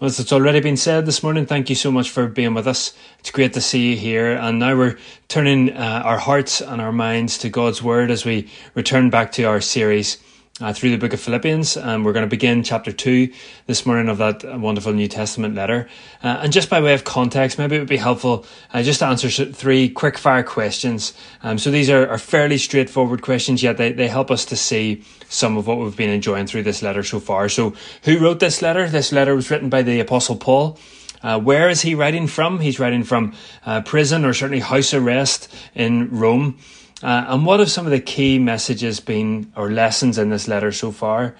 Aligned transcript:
As 0.00 0.20
it's 0.20 0.32
already 0.32 0.60
been 0.60 0.76
said 0.76 1.06
this 1.06 1.24
morning, 1.24 1.44
thank 1.44 1.68
you 1.68 1.74
so 1.74 1.90
much 1.90 2.08
for 2.08 2.28
being 2.28 2.54
with 2.54 2.68
us. 2.68 2.94
It's 3.18 3.32
great 3.32 3.52
to 3.54 3.60
see 3.60 3.90
you 3.90 3.96
here. 3.96 4.30
And 4.30 4.60
now 4.60 4.76
we're 4.76 4.96
turning 5.26 5.76
uh, 5.76 6.02
our 6.04 6.18
hearts 6.18 6.60
and 6.60 6.80
our 6.80 6.92
minds 6.92 7.36
to 7.38 7.48
God's 7.48 7.82
Word 7.82 8.12
as 8.12 8.24
we 8.24 8.48
return 8.76 9.10
back 9.10 9.32
to 9.32 9.42
our 9.42 9.60
series 9.60 10.18
uh, 10.60 10.72
through 10.72 10.90
the 10.90 10.98
book 10.98 11.12
of 11.12 11.20
Philippians. 11.20 11.76
And 11.76 12.04
we're 12.04 12.12
going 12.12 12.24
to 12.26 12.30
begin 12.30 12.62
chapter 12.62 12.92
2 12.92 13.32
this 13.66 13.86
morning 13.86 14.08
of 14.08 14.18
that 14.18 14.44
wonderful 14.58 14.92
New 14.92 15.08
Testament 15.08 15.54
letter. 15.54 15.88
Uh, 16.22 16.40
and 16.42 16.52
just 16.52 16.68
by 16.70 16.80
way 16.80 16.94
of 16.94 17.04
context, 17.04 17.58
maybe 17.58 17.76
it 17.76 17.78
would 17.78 17.88
be 17.88 17.96
helpful 17.96 18.44
uh, 18.72 18.82
just 18.82 19.00
to 19.00 19.06
answer 19.06 19.28
three 19.52 19.88
quick 19.88 20.18
fire 20.18 20.42
questions. 20.42 21.12
Um, 21.42 21.58
so 21.58 21.70
these 21.70 21.90
are, 21.90 22.08
are 22.08 22.18
fairly 22.18 22.58
straightforward 22.58 23.22
questions, 23.22 23.62
yet 23.62 23.76
they, 23.76 23.92
they 23.92 24.08
help 24.08 24.30
us 24.30 24.44
to 24.46 24.56
see 24.56 25.04
some 25.28 25.56
of 25.56 25.66
what 25.66 25.78
we've 25.78 25.96
been 25.96 26.10
enjoying 26.10 26.46
through 26.46 26.62
this 26.62 26.82
letter 26.82 27.02
so 27.02 27.20
far. 27.20 27.48
So, 27.48 27.74
who 28.04 28.18
wrote 28.18 28.40
this 28.40 28.62
letter? 28.62 28.88
This 28.88 29.12
letter 29.12 29.34
was 29.34 29.50
written 29.50 29.68
by 29.68 29.82
the 29.82 30.00
Apostle 30.00 30.36
Paul. 30.36 30.78
Uh, 31.22 31.38
where 31.38 31.68
is 31.68 31.82
he 31.82 31.94
writing 31.94 32.26
from? 32.26 32.60
He's 32.60 32.78
writing 32.78 33.02
from 33.02 33.34
uh, 33.66 33.82
prison 33.82 34.24
or 34.24 34.32
certainly 34.32 34.60
house 34.60 34.94
arrest 34.94 35.52
in 35.74 36.10
Rome. 36.10 36.58
Uh, 37.02 37.26
and 37.28 37.46
what 37.46 37.60
have 37.60 37.70
some 37.70 37.86
of 37.86 37.92
the 37.92 38.00
key 38.00 38.38
messages 38.38 38.98
been 38.98 39.52
or 39.54 39.70
lessons 39.70 40.18
in 40.18 40.30
this 40.30 40.48
letter 40.48 40.72
so 40.72 40.90
far? 40.90 41.36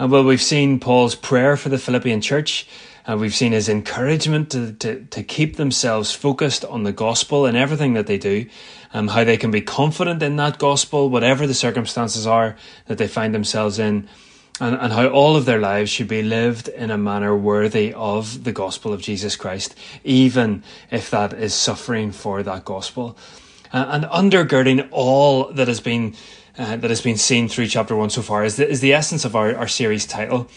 Uh, 0.00 0.08
well, 0.08 0.24
we've 0.24 0.42
seen 0.42 0.80
Paul's 0.80 1.14
prayer 1.14 1.56
for 1.56 1.68
the 1.68 1.78
Philippian 1.78 2.20
church. 2.20 2.66
Uh, 3.08 3.16
we've 3.16 3.34
seen 3.34 3.52
his 3.52 3.68
encouragement 3.68 4.50
to, 4.50 4.72
to, 4.72 5.04
to 5.04 5.22
keep 5.22 5.56
themselves 5.56 6.12
focused 6.12 6.64
on 6.64 6.82
the 6.82 6.92
gospel 6.92 7.46
in 7.46 7.54
everything 7.54 7.94
that 7.94 8.08
they 8.08 8.18
do, 8.18 8.46
um, 8.92 9.06
how 9.06 9.22
they 9.22 9.36
can 9.36 9.52
be 9.52 9.60
confident 9.60 10.20
in 10.24 10.34
that 10.36 10.58
gospel, 10.58 11.08
whatever 11.08 11.46
the 11.46 11.54
circumstances 11.54 12.26
are 12.26 12.56
that 12.86 12.98
they 12.98 13.06
find 13.06 13.32
themselves 13.32 13.78
in, 13.78 14.08
and, 14.60 14.74
and 14.74 14.92
how 14.92 15.06
all 15.06 15.36
of 15.36 15.44
their 15.44 15.60
lives 15.60 15.88
should 15.88 16.08
be 16.08 16.22
lived 16.22 16.66
in 16.66 16.90
a 16.90 16.98
manner 16.98 17.36
worthy 17.36 17.94
of 17.94 18.42
the 18.42 18.52
gospel 18.52 18.92
of 18.92 19.00
Jesus 19.00 19.36
Christ, 19.36 19.76
even 20.02 20.64
if 20.90 21.08
that 21.10 21.32
is 21.32 21.54
suffering 21.54 22.10
for 22.10 22.42
that 22.42 22.64
gospel. 22.64 23.16
Uh, 23.76 23.86
and 23.90 24.04
undergirding 24.04 24.88
all 24.90 25.52
that 25.52 25.68
has 25.68 25.80
been 25.80 26.14
uh, 26.56 26.76
that 26.76 26.88
has 26.88 27.02
been 27.02 27.18
seen 27.18 27.46
through 27.46 27.66
chapter 27.66 27.94
one 27.94 28.08
so 28.08 28.22
far 28.22 28.42
is 28.42 28.56
the, 28.56 28.66
is 28.66 28.80
the 28.80 28.94
essence 28.94 29.26
of 29.26 29.36
our, 29.36 29.54
our 29.54 29.68
series 29.68 30.06
title 30.06 30.48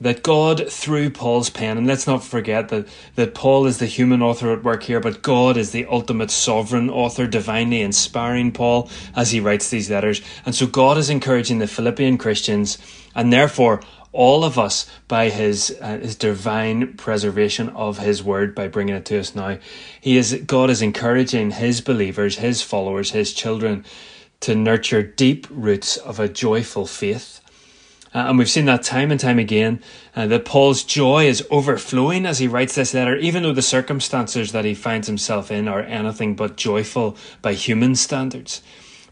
that 0.00 0.22
God 0.22 0.70
through 0.70 1.10
Paul's 1.10 1.50
pen, 1.50 1.76
and 1.76 1.88
let's 1.88 2.06
not 2.06 2.22
forget 2.22 2.68
that, 2.68 2.86
that 3.16 3.34
Paul 3.34 3.66
is 3.66 3.78
the 3.78 3.86
human 3.86 4.22
author 4.22 4.52
at 4.52 4.62
work 4.62 4.84
here, 4.84 5.00
but 5.00 5.22
God 5.22 5.56
is 5.56 5.72
the 5.72 5.86
ultimate 5.86 6.30
sovereign 6.30 6.88
author, 6.88 7.26
divinely 7.26 7.80
inspiring 7.80 8.52
Paul 8.52 8.88
as 9.16 9.32
he 9.32 9.40
writes 9.40 9.70
these 9.70 9.90
letters. 9.90 10.22
And 10.46 10.54
so 10.54 10.68
God 10.68 10.98
is 10.98 11.10
encouraging 11.10 11.58
the 11.58 11.66
Philippian 11.66 12.16
Christians, 12.16 12.78
and 13.12 13.32
therefore 13.32 13.80
all 14.12 14.44
of 14.44 14.58
us 14.58 14.86
by 15.06 15.28
his 15.28 15.76
uh, 15.80 15.98
his 15.98 16.16
divine 16.16 16.94
preservation 16.94 17.68
of 17.70 17.98
his 17.98 18.22
word 18.22 18.54
by 18.54 18.68
bringing 18.68 18.94
it 18.94 19.04
to 19.04 19.18
us 19.18 19.34
now 19.34 19.58
he 20.00 20.16
is 20.16 20.34
god 20.46 20.70
is 20.70 20.82
encouraging 20.82 21.50
his 21.50 21.80
believers 21.80 22.38
his 22.38 22.62
followers 22.62 23.10
his 23.10 23.32
children 23.32 23.84
to 24.40 24.54
nurture 24.54 25.02
deep 25.02 25.46
roots 25.50 25.96
of 25.96 26.18
a 26.20 26.28
joyful 26.28 26.86
faith 26.86 27.40
uh, 28.14 28.24
and 28.28 28.38
we've 28.38 28.48
seen 28.48 28.64
that 28.64 28.82
time 28.82 29.10
and 29.10 29.20
time 29.20 29.38
again 29.38 29.82
uh, 30.16 30.26
that 30.26 30.46
Paul's 30.46 30.82
joy 30.82 31.26
is 31.26 31.46
overflowing 31.50 32.24
as 32.24 32.38
he 32.38 32.48
writes 32.48 32.74
this 32.74 32.94
letter, 32.94 33.16
even 33.16 33.42
though 33.42 33.52
the 33.52 33.60
circumstances 33.60 34.52
that 34.52 34.64
he 34.64 34.74
finds 34.74 35.06
himself 35.06 35.50
in 35.50 35.68
are 35.68 35.82
anything 35.82 36.34
but 36.34 36.56
joyful 36.56 37.16
by 37.42 37.52
human 37.52 37.94
standards. 37.94 38.62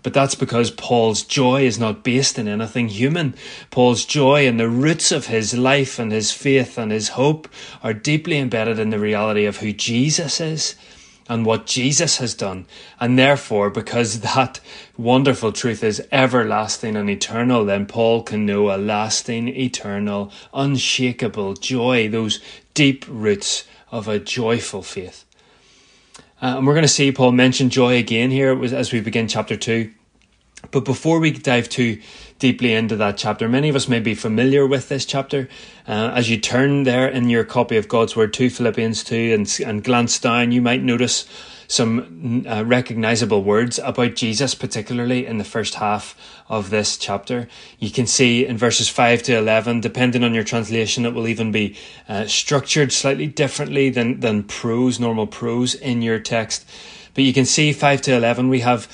But 0.06 0.14
that's 0.14 0.36
because 0.36 0.70
Paul's 0.70 1.24
joy 1.24 1.66
is 1.66 1.80
not 1.80 2.04
based 2.04 2.38
in 2.38 2.46
anything 2.46 2.86
human. 2.86 3.34
Paul's 3.72 4.04
joy 4.04 4.46
and 4.46 4.60
the 4.60 4.68
roots 4.68 5.10
of 5.10 5.26
his 5.26 5.58
life 5.58 5.98
and 5.98 6.12
his 6.12 6.30
faith 6.30 6.78
and 6.78 6.92
his 6.92 7.08
hope 7.08 7.48
are 7.82 7.92
deeply 7.92 8.38
embedded 8.38 8.78
in 8.78 8.90
the 8.90 9.00
reality 9.00 9.46
of 9.46 9.56
who 9.56 9.72
Jesus 9.72 10.40
is 10.40 10.76
and 11.28 11.44
what 11.44 11.66
Jesus 11.66 12.18
has 12.18 12.34
done. 12.34 12.66
And 13.00 13.18
therefore, 13.18 13.68
because 13.68 14.20
that 14.36 14.60
wonderful 14.96 15.50
truth 15.50 15.82
is 15.82 16.06
everlasting 16.12 16.94
and 16.94 17.10
eternal, 17.10 17.64
then 17.64 17.84
Paul 17.84 18.22
can 18.22 18.46
know 18.46 18.72
a 18.72 18.78
lasting, 18.78 19.48
eternal, 19.48 20.30
unshakable 20.54 21.54
joy, 21.54 22.08
those 22.08 22.38
deep 22.74 23.04
roots 23.08 23.64
of 23.90 24.06
a 24.06 24.20
joyful 24.20 24.84
faith. 24.84 25.24
Uh, 26.40 26.58
and 26.58 26.64
we're 26.64 26.74
going 26.74 26.82
to 26.82 26.88
see 26.88 27.10
Paul 27.10 27.32
mention 27.32 27.70
joy 27.70 27.96
again 27.96 28.30
here 28.30 28.62
as 28.62 28.92
we 28.92 29.00
begin 29.00 29.26
chapter 29.26 29.56
2. 29.56 29.92
But 30.70 30.84
before 30.84 31.20
we 31.20 31.30
dive 31.30 31.68
too 31.68 32.00
deeply 32.38 32.74
into 32.74 32.96
that 32.96 33.16
chapter, 33.16 33.48
many 33.48 33.68
of 33.68 33.76
us 33.76 33.88
may 33.88 34.00
be 34.00 34.14
familiar 34.14 34.66
with 34.66 34.88
this 34.88 35.04
chapter. 35.04 35.48
Uh, 35.86 36.12
as 36.14 36.28
you 36.28 36.38
turn 36.38 36.82
there 36.82 37.08
in 37.08 37.30
your 37.30 37.44
copy 37.44 37.76
of 37.76 37.88
God's 37.88 38.16
Word 38.16 38.32
to 38.34 38.50
Philippians 38.50 39.04
2 39.04 39.32
and, 39.34 39.60
and 39.64 39.84
glance 39.84 40.18
down, 40.18 40.52
you 40.52 40.60
might 40.60 40.82
notice 40.82 41.26
some 41.68 42.44
uh, 42.48 42.64
recognizable 42.64 43.42
words 43.42 43.78
about 43.80 44.14
Jesus, 44.14 44.54
particularly 44.54 45.26
in 45.26 45.38
the 45.38 45.44
first 45.44 45.74
half 45.76 46.16
of 46.48 46.70
this 46.70 46.96
chapter. 46.96 47.48
You 47.78 47.90
can 47.90 48.06
see 48.06 48.46
in 48.46 48.56
verses 48.56 48.88
5 48.88 49.22
to 49.24 49.38
11, 49.38 49.80
depending 49.80 50.22
on 50.22 50.34
your 50.34 50.44
translation, 50.44 51.04
it 51.04 51.14
will 51.14 51.26
even 51.26 51.52
be 51.52 51.76
uh, 52.08 52.26
structured 52.26 52.92
slightly 52.92 53.26
differently 53.26 53.90
than, 53.90 54.20
than 54.20 54.44
prose, 54.44 55.00
normal 55.00 55.26
prose 55.26 55.74
in 55.74 56.02
your 56.02 56.18
text. 56.18 56.68
But 57.14 57.24
you 57.24 57.32
can 57.32 57.46
see 57.46 57.72
5 57.72 58.02
to 58.02 58.14
11, 58.14 58.48
we 58.48 58.60
have 58.60 58.86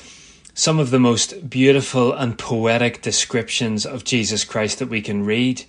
some 0.53 0.79
of 0.79 0.91
the 0.91 0.99
most 0.99 1.49
beautiful 1.49 2.13
and 2.13 2.37
poetic 2.37 3.01
descriptions 3.01 3.85
of 3.85 4.03
Jesus 4.03 4.45
Christ 4.45 4.79
that 4.79 4.89
we 4.89 5.01
can 5.01 5.25
read. 5.25 5.65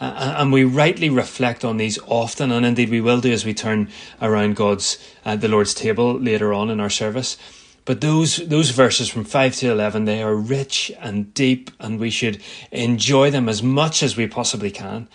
Uh, 0.00 0.34
and 0.38 0.52
we 0.52 0.64
rightly 0.64 1.10
reflect 1.10 1.64
on 1.64 1.76
these 1.76 1.98
often, 2.06 2.52
and 2.52 2.64
indeed 2.64 2.90
we 2.90 3.00
will 3.00 3.20
do 3.20 3.32
as 3.32 3.44
we 3.44 3.54
turn 3.54 3.88
around 4.22 4.54
God's, 4.54 4.98
uh, 5.24 5.34
the 5.34 5.48
Lord's 5.48 5.74
table 5.74 6.14
later 6.14 6.52
on 6.52 6.70
in 6.70 6.78
our 6.78 6.90
service. 6.90 7.36
But 7.84 8.02
those, 8.02 8.36
those 8.36 8.70
verses 8.70 9.08
from 9.08 9.24
5 9.24 9.56
to 9.56 9.72
11, 9.72 10.04
they 10.04 10.22
are 10.22 10.36
rich 10.36 10.92
and 11.00 11.32
deep, 11.32 11.70
and 11.80 11.98
we 11.98 12.10
should 12.10 12.40
enjoy 12.70 13.30
them 13.30 13.48
as 13.48 13.62
much 13.62 14.02
as 14.02 14.16
we 14.16 14.26
possibly 14.26 14.70
can. 14.70 15.08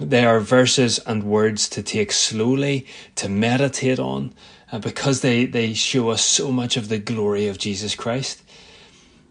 They 0.00 0.24
are 0.24 0.40
verses 0.40 0.98
and 1.00 1.24
words 1.24 1.68
to 1.68 1.82
take 1.82 2.10
slowly, 2.10 2.86
to 3.16 3.28
meditate 3.28 3.98
on, 3.98 4.32
uh, 4.72 4.78
because 4.78 5.20
they, 5.20 5.44
they 5.44 5.74
show 5.74 6.08
us 6.08 6.22
so 6.22 6.50
much 6.50 6.76
of 6.76 6.88
the 6.88 6.98
glory 6.98 7.48
of 7.48 7.58
Jesus 7.58 7.94
Christ. 7.94 8.42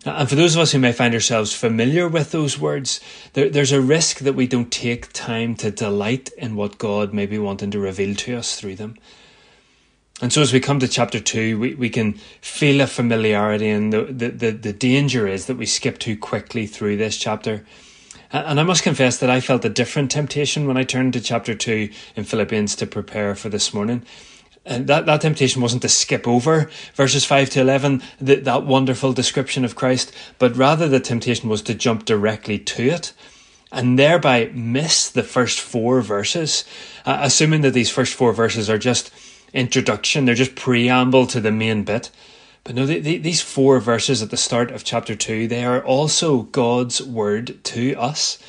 Uh, 0.05 0.11
and 0.19 0.29
for 0.29 0.35
those 0.35 0.55
of 0.55 0.61
us 0.61 0.71
who 0.71 0.79
may 0.79 0.91
find 0.91 1.13
ourselves 1.13 1.53
familiar 1.53 2.07
with 2.07 2.31
those 2.31 2.59
words, 2.59 3.01
there, 3.33 3.49
there's 3.49 3.71
a 3.71 3.81
risk 3.81 4.19
that 4.19 4.33
we 4.33 4.45
don't 4.45 4.71
take 4.71 5.11
time 5.13 5.55
to 5.55 5.71
delight 5.71 6.29
in 6.38 6.55
what 6.55 6.77
God 6.77 7.13
may 7.13 7.25
be 7.25 7.39
wanting 7.39 7.71
to 7.71 7.79
reveal 7.79 8.15
to 8.15 8.35
us 8.35 8.59
through 8.59 8.75
them. 8.75 8.95
And 10.21 10.31
so 10.31 10.41
as 10.41 10.53
we 10.53 10.59
come 10.59 10.79
to 10.79 10.88
chapter 10.88 11.19
two, 11.19 11.59
we, 11.59 11.75
we 11.75 11.89
can 11.89 12.13
feel 12.39 12.79
a 12.81 12.88
familiarity 12.88 13.69
and 13.69 13.91
the, 13.91 14.03
the, 14.03 14.29
the, 14.29 14.51
the 14.51 14.73
danger 14.73 15.27
is 15.27 15.47
that 15.47 15.57
we 15.57 15.65
skip 15.65 15.97
too 15.97 16.15
quickly 16.15 16.67
through 16.67 16.97
this 16.97 17.17
chapter. 17.17 17.65
And 18.31 18.59
I 18.59 18.63
must 18.63 18.83
confess 18.83 19.17
that 19.19 19.29
I 19.29 19.41
felt 19.41 19.65
a 19.65 19.69
different 19.69 20.11
temptation 20.11 20.67
when 20.67 20.77
I 20.77 20.83
turned 20.83 21.13
to 21.13 21.21
chapter 21.21 21.53
two 21.55 21.89
in 22.15 22.23
Philippians 22.23 22.75
to 22.77 22.85
prepare 22.85 23.35
for 23.35 23.49
this 23.49 23.73
morning. 23.73 24.05
And 24.65 24.87
that, 24.87 25.05
that 25.05 25.21
temptation 25.21 25.61
wasn't 25.61 25.83
to 25.83 25.89
skip 25.89 26.27
over 26.27 26.69
verses 26.95 27.23
5 27.23 27.51
to 27.51 27.61
11, 27.61 28.01
the, 28.19 28.35
that 28.37 28.65
wonderful 28.65 29.13
description 29.13 29.63
of 29.63 29.75
Christ, 29.75 30.11
but 30.39 30.55
rather 30.55 30.87
the 30.87 30.99
temptation 30.99 31.49
was 31.49 31.61
to 31.63 31.75
jump 31.75 32.05
directly 32.05 32.57
to 32.57 32.83
it 32.83 33.13
and 33.71 33.99
thereby 33.99 34.49
miss 34.53 35.09
the 35.09 35.23
first 35.23 35.59
four 35.59 36.01
verses, 36.01 36.65
uh, 37.05 37.19
assuming 37.21 37.61
that 37.61 37.71
these 37.71 37.89
first 37.89 38.13
four 38.13 38.33
verses 38.33 38.69
are 38.69 38.77
just 38.77 39.11
introduction, 39.53 40.25
they're 40.25 40.33
just 40.33 40.55
preamble 40.55 41.27
to 41.27 41.39
the 41.39 41.51
main 41.51 41.83
bit. 41.83 42.09
But 42.63 42.75
no, 42.75 42.85
the, 42.85 42.99
the, 42.99 43.17
these 43.17 43.41
four 43.41 43.79
verses 43.79 44.23
at 44.23 44.31
the 44.31 44.37
start 44.37 44.71
of 44.71 44.83
chapter 44.83 45.15
2, 45.15 45.47
they 45.47 45.63
are 45.63 45.83
also 45.83 46.43
God's 46.43 47.01
word 47.01 47.63
to 47.65 47.93
us. 47.95 48.39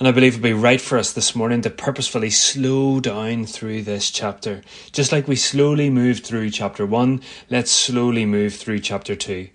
And 0.00 0.08
I 0.08 0.12
believe 0.12 0.32
it'd 0.32 0.42
be 0.42 0.54
right 0.54 0.80
for 0.80 0.96
us 0.96 1.12
this 1.12 1.36
morning 1.36 1.60
to 1.60 1.68
purposefully 1.68 2.30
slow 2.30 3.00
down 3.00 3.44
through 3.44 3.82
this 3.82 4.10
chapter. 4.10 4.62
Just 4.92 5.12
like 5.12 5.28
we 5.28 5.36
slowly 5.36 5.90
moved 5.90 6.24
through 6.24 6.48
chapter 6.48 6.86
one, 6.86 7.20
let's 7.50 7.70
slowly 7.70 8.24
move 8.24 8.54
through 8.54 8.78
chapter 8.78 9.14
two. 9.14 9.50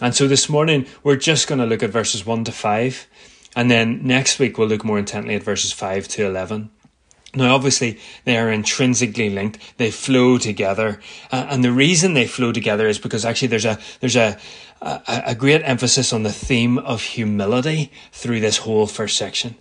And 0.00 0.14
so 0.14 0.26
this 0.26 0.48
morning, 0.48 0.86
we're 1.02 1.16
just 1.16 1.46
going 1.46 1.58
to 1.58 1.66
look 1.66 1.82
at 1.82 1.90
verses 1.90 2.24
one 2.24 2.42
to 2.44 2.52
five. 2.52 3.06
And 3.54 3.70
then 3.70 4.00
next 4.02 4.38
week, 4.38 4.56
we'll 4.56 4.68
look 4.68 4.82
more 4.82 4.98
intently 4.98 5.34
at 5.34 5.42
verses 5.42 5.72
five 5.72 6.08
to 6.08 6.24
11. 6.24 6.70
Now, 7.34 7.54
obviously, 7.54 7.98
they 8.24 8.38
are 8.38 8.50
intrinsically 8.50 9.28
linked. 9.28 9.58
They 9.76 9.90
flow 9.90 10.38
together, 10.38 11.00
uh, 11.30 11.48
and 11.50 11.62
the 11.62 11.72
reason 11.72 12.14
they 12.14 12.26
flow 12.26 12.52
together 12.52 12.88
is 12.88 12.98
because 12.98 13.26
actually 13.26 13.48
there's 13.48 13.64
a 13.64 13.78
there's 14.00 14.16
a, 14.16 14.38
a 14.80 15.22
a 15.26 15.34
great 15.34 15.62
emphasis 15.64 16.12
on 16.12 16.24
the 16.24 16.32
theme 16.32 16.76
of 16.78 17.02
humility 17.02 17.90
through 18.10 18.40
this 18.40 18.58
whole 18.58 18.86
first 18.86 19.16
section. 19.16 19.56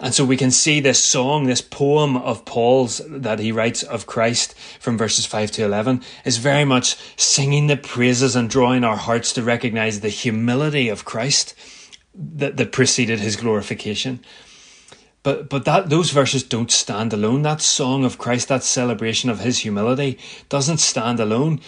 And 0.00 0.12
so 0.12 0.24
we 0.24 0.36
can 0.36 0.50
see 0.50 0.80
this 0.80 1.02
song, 1.02 1.44
this 1.44 1.60
poem 1.60 2.16
of 2.16 2.44
Paul's 2.44 3.00
that 3.06 3.38
he 3.38 3.52
writes 3.52 3.84
of 3.84 4.06
Christ 4.06 4.54
from 4.80 4.98
verses 4.98 5.24
5 5.24 5.52
to 5.52 5.64
11 5.64 6.02
is 6.24 6.38
very 6.38 6.64
much 6.64 6.96
singing 7.16 7.68
the 7.68 7.76
praises 7.76 8.34
and 8.34 8.50
drawing 8.50 8.82
our 8.82 8.96
hearts 8.96 9.32
to 9.34 9.42
recognize 9.42 10.00
the 10.00 10.08
humility 10.08 10.88
of 10.88 11.04
Christ 11.04 11.54
that, 12.12 12.56
that 12.56 12.72
preceded 12.72 13.20
his 13.20 13.36
glorification. 13.36 14.20
But 15.22 15.48
but 15.48 15.64
that 15.64 15.88
those 15.88 16.10
verses 16.10 16.42
don't 16.42 16.70
stand 16.70 17.12
alone. 17.12 17.42
That 17.42 17.62
song 17.62 18.04
of 18.04 18.18
Christ, 18.18 18.48
that 18.48 18.62
celebration 18.62 19.30
of 19.30 19.40
his 19.40 19.60
humility, 19.60 20.18
doesn't 20.50 20.78
stand 20.78 21.18
alone. 21.18 21.60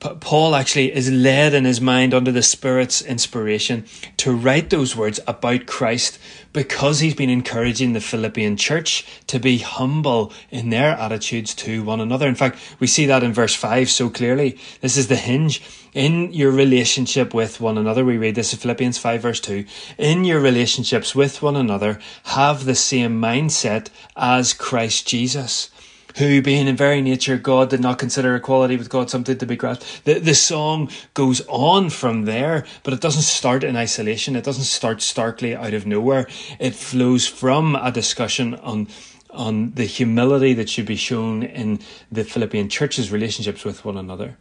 Paul 0.00 0.54
actually 0.54 0.94
is 0.94 1.10
led 1.10 1.52
in 1.52 1.66
his 1.66 1.78
mind 1.78 2.14
under 2.14 2.32
the 2.32 2.42
Spirit's 2.42 3.02
inspiration 3.02 3.84
to 4.16 4.32
write 4.32 4.70
those 4.70 4.96
words 4.96 5.20
about 5.26 5.66
Christ 5.66 6.18
because 6.54 7.00
he's 7.00 7.14
been 7.14 7.28
encouraging 7.28 7.92
the 7.92 8.00
Philippian 8.00 8.56
church 8.56 9.06
to 9.26 9.38
be 9.38 9.58
humble 9.58 10.32
in 10.50 10.70
their 10.70 10.92
attitudes 10.92 11.54
to 11.56 11.82
one 11.82 12.00
another. 12.00 12.26
In 12.26 12.34
fact, 12.34 12.58
we 12.78 12.86
see 12.86 13.04
that 13.06 13.22
in 13.22 13.34
verse 13.34 13.54
5 13.54 13.90
so 13.90 14.08
clearly. 14.08 14.58
This 14.80 14.96
is 14.96 15.08
the 15.08 15.16
hinge. 15.16 15.62
In 15.92 16.32
your 16.32 16.50
relationship 16.50 17.34
with 17.34 17.60
one 17.60 17.76
another, 17.76 18.04
we 18.04 18.16
read 18.16 18.36
this 18.36 18.54
in 18.54 18.58
Philippians 18.58 18.96
5 18.96 19.20
verse 19.20 19.40
2. 19.40 19.66
In 19.98 20.24
your 20.24 20.40
relationships 20.40 21.14
with 21.14 21.42
one 21.42 21.56
another, 21.56 22.00
have 22.24 22.64
the 22.64 22.74
same 22.74 23.20
mindset 23.20 23.88
as 24.16 24.54
Christ 24.54 25.06
Jesus 25.06 25.68
who, 26.16 26.42
being 26.42 26.66
in 26.66 26.76
very 26.76 27.00
nature 27.00 27.36
God, 27.36 27.70
did 27.70 27.80
not 27.80 27.98
consider 27.98 28.34
equality 28.34 28.76
with 28.76 28.88
God 28.88 29.10
something 29.10 29.38
to 29.38 29.46
be 29.46 29.56
grasped. 29.56 30.04
The, 30.04 30.18
the 30.18 30.34
song 30.34 30.90
goes 31.14 31.40
on 31.48 31.90
from 31.90 32.24
there, 32.24 32.64
but 32.82 32.94
it 32.94 33.00
doesn't 33.00 33.22
start 33.22 33.64
in 33.64 33.76
isolation. 33.76 34.36
It 34.36 34.44
doesn't 34.44 34.64
start 34.64 35.02
starkly 35.02 35.54
out 35.54 35.74
of 35.74 35.86
nowhere. 35.86 36.26
It 36.58 36.74
flows 36.74 37.26
from 37.26 37.76
a 37.76 37.90
discussion 37.92 38.54
on 38.56 38.88
on 39.32 39.70
the 39.74 39.84
humility 39.84 40.54
that 40.54 40.68
should 40.68 40.86
be 40.86 40.96
shown 40.96 41.44
in 41.44 41.78
the 42.10 42.24
Philippian 42.24 42.68
church's 42.68 43.12
relationships 43.12 43.64
with 43.64 43.84
one 43.84 43.96
another. 43.96 44.36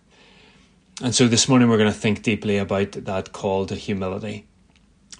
And 1.01 1.15
so 1.15 1.27
this 1.27 1.47
morning 1.47 1.69
we're 1.69 1.77
going 1.77 1.93
to 1.93 1.97
think 1.97 2.23
deeply 2.23 2.57
about 2.57 2.91
that 2.91 3.31
call 3.31 3.65
to 3.67 3.75
humility. 3.75 4.48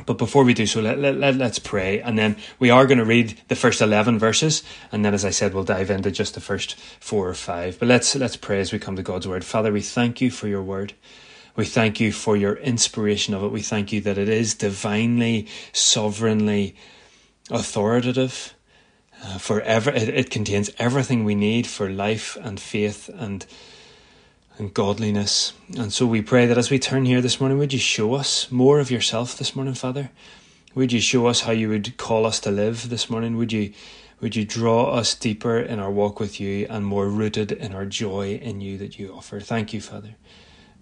But 0.10 0.18
before 0.18 0.44
we 0.44 0.56
do 0.56 0.66
so, 0.66 0.82
let, 0.82 0.98
let, 0.98 1.18
let, 1.18 1.40
us 1.40 1.60
pray. 1.60 2.02
And 2.02 2.18
then 2.18 2.36
we 2.58 2.72
are 2.72 2.88
going 2.88 2.98
to 2.98 3.06
read 3.06 3.40
the 3.48 3.56
first 3.56 3.80
11 3.80 4.18
verses. 4.18 4.64
And 4.92 5.06
then, 5.06 5.14
as 5.14 5.24
I 5.24 5.30
said, 5.30 5.54
we'll 5.54 5.64
dive 5.64 5.92
into 5.92 6.10
just 6.10 6.34
the 6.34 6.42
first 6.42 6.74
four 7.00 7.30
or 7.30 7.36
five. 7.36 7.78
But 7.78 7.90
let's, 7.90 8.16
let's 8.16 8.36
pray 8.36 8.60
as 8.60 8.74
we 8.74 8.80
come 8.80 8.96
to 8.96 9.04
God's 9.04 9.28
word. 9.28 9.46
Father, 9.46 9.72
we 9.72 9.82
thank 9.82 10.20
you 10.20 10.32
for 10.32 10.48
your 10.48 10.64
word. 10.64 10.94
We 11.56 11.66
thank 11.66 12.00
you 12.00 12.12
for 12.12 12.36
your 12.36 12.56
inspiration 12.56 13.36
of 13.36 13.44
it. 13.44 13.52
We 13.52 13.62
thank 13.62 13.94
you 13.94 14.02
that 14.02 14.18
it 14.18 14.30
is 14.30 14.56
divinely, 14.56 15.48
sovereignly 15.74 16.76
authoritative. 17.52 18.56
Uh, 19.24 19.38
for 19.38 19.62
ever, 19.62 19.92
it, 19.92 20.10
it 20.10 20.32
contains 20.32 20.72
everything 20.80 21.24
we 21.24 21.36
need 21.36 21.68
for 21.68 21.88
life 21.88 22.36
and 22.42 22.60
faith 22.60 23.12
and 23.14 23.46
and 24.60 24.74
godliness. 24.74 25.54
And 25.78 25.92
so 25.92 26.06
we 26.06 26.22
pray 26.22 26.46
that 26.46 26.58
as 26.58 26.70
we 26.70 26.78
turn 26.78 27.06
here 27.06 27.22
this 27.22 27.40
morning, 27.40 27.58
would 27.58 27.74
you 27.74 27.80
show 27.80 28.14
us 28.14 28.52
more 28.52 28.80
of 28.80 28.92
yourself 28.92 29.38
this 29.38 29.56
morning, 29.56 29.74
Father? 29.74 30.12
Would 30.76 30.92
you 30.92 31.00
show 31.00 31.28
us 31.28 31.42
how 31.42 31.52
you 31.52 31.70
would 31.70 31.98
call 31.98 32.26
us 32.26 32.40
to 32.42 32.52
live 32.52 32.90
this 32.90 33.10
morning? 33.10 33.38
Would 33.38 33.54
you 33.54 33.74
would 34.22 34.36
you 34.36 34.44
draw 34.44 34.92
us 34.92 35.16
deeper 35.16 35.58
in 35.58 35.80
our 35.80 35.90
walk 35.90 36.20
with 36.20 36.42
you 36.42 36.68
and 36.70 36.86
more 36.86 37.08
rooted 37.08 37.54
in 37.54 37.74
our 37.74 37.86
joy 37.86 38.36
in 38.36 38.60
you 38.60 38.78
that 38.78 39.00
you 39.00 39.14
offer? 39.14 39.40
Thank 39.40 39.74
you, 39.74 39.80
Father. 39.80 40.16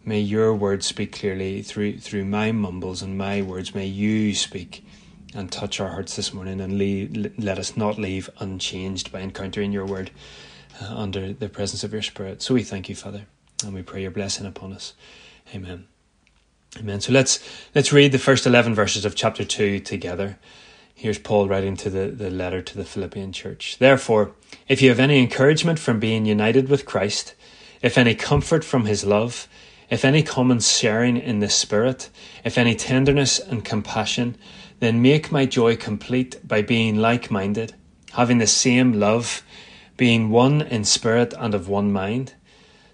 May 0.03 0.19
your 0.19 0.55
words 0.55 0.87
speak 0.87 1.11
clearly 1.11 1.61
through 1.61 1.99
through 1.99 2.25
my 2.25 2.51
mumbles 2.51 3.01
and 3.01 3.17
my 3.17 3.41
words. 3.43 3.75
May 3.75 3.85
you 3.85 4.33
speak 4.33 4.83
and 5.33 5.51
touch 5.51 5.79
our 5.79 5.89
hearts 5.89 6.15
this 6.15 6.33
morning 6.33 6.59
and 6.59 6.77
leave, 6.77 7.33
let 7.37 7.59
us 7.59 7.77
not 7.77 7.99
leave 7.99 8.29
unchanged 8.39 9.11
by 9.11 9.19
encountering 9.19 9.71
your 9.71 9.85
word 9.85 10.09
uh, 10.81 10.95
under 10.95 11.33
the 11.33 11.49
presence 11.49 11.83
of 11.83 11.93
your 11.93 12.01
Spirit. 12.01 12.41
So 12.41 12.53
we 12.53 12.63
thank 12.63 12.89
you, 12.89 12.95
Father. 12.95 13.27
And 13.63 13.73
we 13.73 13.81
pray 13.81 14.01
your 14.01 14.11
blessing 14.11 14.45
upon 14.45 14.73
us. 14.73 14.93
Amen. 15.53 15.87
Amen. 16.77 17.01
So 17.01 17.11
let's 17.11 17.39
let's 17.73 17.91
read 17.91 18.11
the 18.11 18.19
first 18.19 18.45
eleven 18.45 18.75
verses 18.75 19.05
of 19.05 19.15
chapter 19.15 19.43
two 19.43 19.79
together. 19.79 20.37
Here's 20.93 21.19
Paul 21.19 21.47
writing 21.47 21.77
to 21.77 21.89
the, 21.89 22.07
the 22.07 22.29
letter 22.29 22.61
to 22.61 22.77
the 22.77 22.85
Philippian 22.85 23.31
church. 23.31 23.77
Therefore, 23.77 24.31
if 24.67 24.81
you 24.81 24.89
have 24.89 24.99
any 24.99 25.19
encouragement 25.19 25.79
from 25.79 25.99
being 25.99 26.25
united 26.25 26.69
with 26.69 26.85
Christ, 26.85 27.35
if 27.81 27.97
any 27.97 28.15
comfort 28.15 28.63
from 28.63 28.85
his 28.85 29.05
love, 29.05 29.47
if 29.89 30.03
any 30.03 30.23
common 30.23 30.59
sharing 30.59 31.17
in 31.17 31.39
the 31.39 31.49
Spirit, 31.49 32.09
if 32.43 32.57
any 32.57 32.75
tenderness 32.75 33.39
and 33.39 33.63
compassion, 33.63 34.37
then 34.79 35.01
make 35.01 35.31
my 35.31 35.45
joy 35.45 35.75
complete 35.75 36.47
by 36.47 36.61
being 36.61 36.97
like 36.97 37.31
minded, 37.31 37.73
having 38.13 38.39
the 38.39 38.47
same 38.47 38.93
love, 38.93 39.43
being 39.97 40.29
one 40.29 40.61
in 40.61 40.83
spirit 40.83 41.33
and 41.37 41.53
of 41.53 41.69
one 41.69 41.91
mind. 41.91 42.33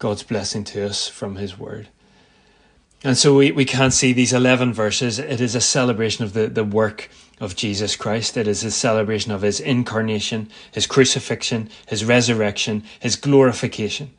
God's 0.00 0.22
blessing 0.22 0.64
to 0.64 0.84
us 0.86 1.06
from 1.06 1.36
His 1.36 1.58
Word. 1.58 1.88
And 3.04 3.16
so 3.16 3.36
we, 3.36 3.52
we 3.52 3.64
can't 3.64 3.92
see 3.92 4.12
these 4.12 4.32
11 4.32 4.72
verses. 4.72 5.18
It 5.18 5.40
is 5.40 5.54
a 5.54 5.60
celebration 5.60 6.24
of 6.24 6.32
the, 6.32 6.48
the 6.48 6.64
work 6.64 7.10
of 7.38 7.54
Jesus 7.54 7.96
Christ. 7.96 8.36
It 8.36 8.48
is 8.48 8.64
a 8.64 8.70
celebration 8.70 9.30
of 9.30 9.42
His 9.42 9.60
incarnation, 9.60 10.50
His 10.72 10.86
crucifixion, 10.86 11.68
His 11.86 12.04
resurrection, 12.04 12.82
His 12.98 13.14
glorification. 13.14 14.10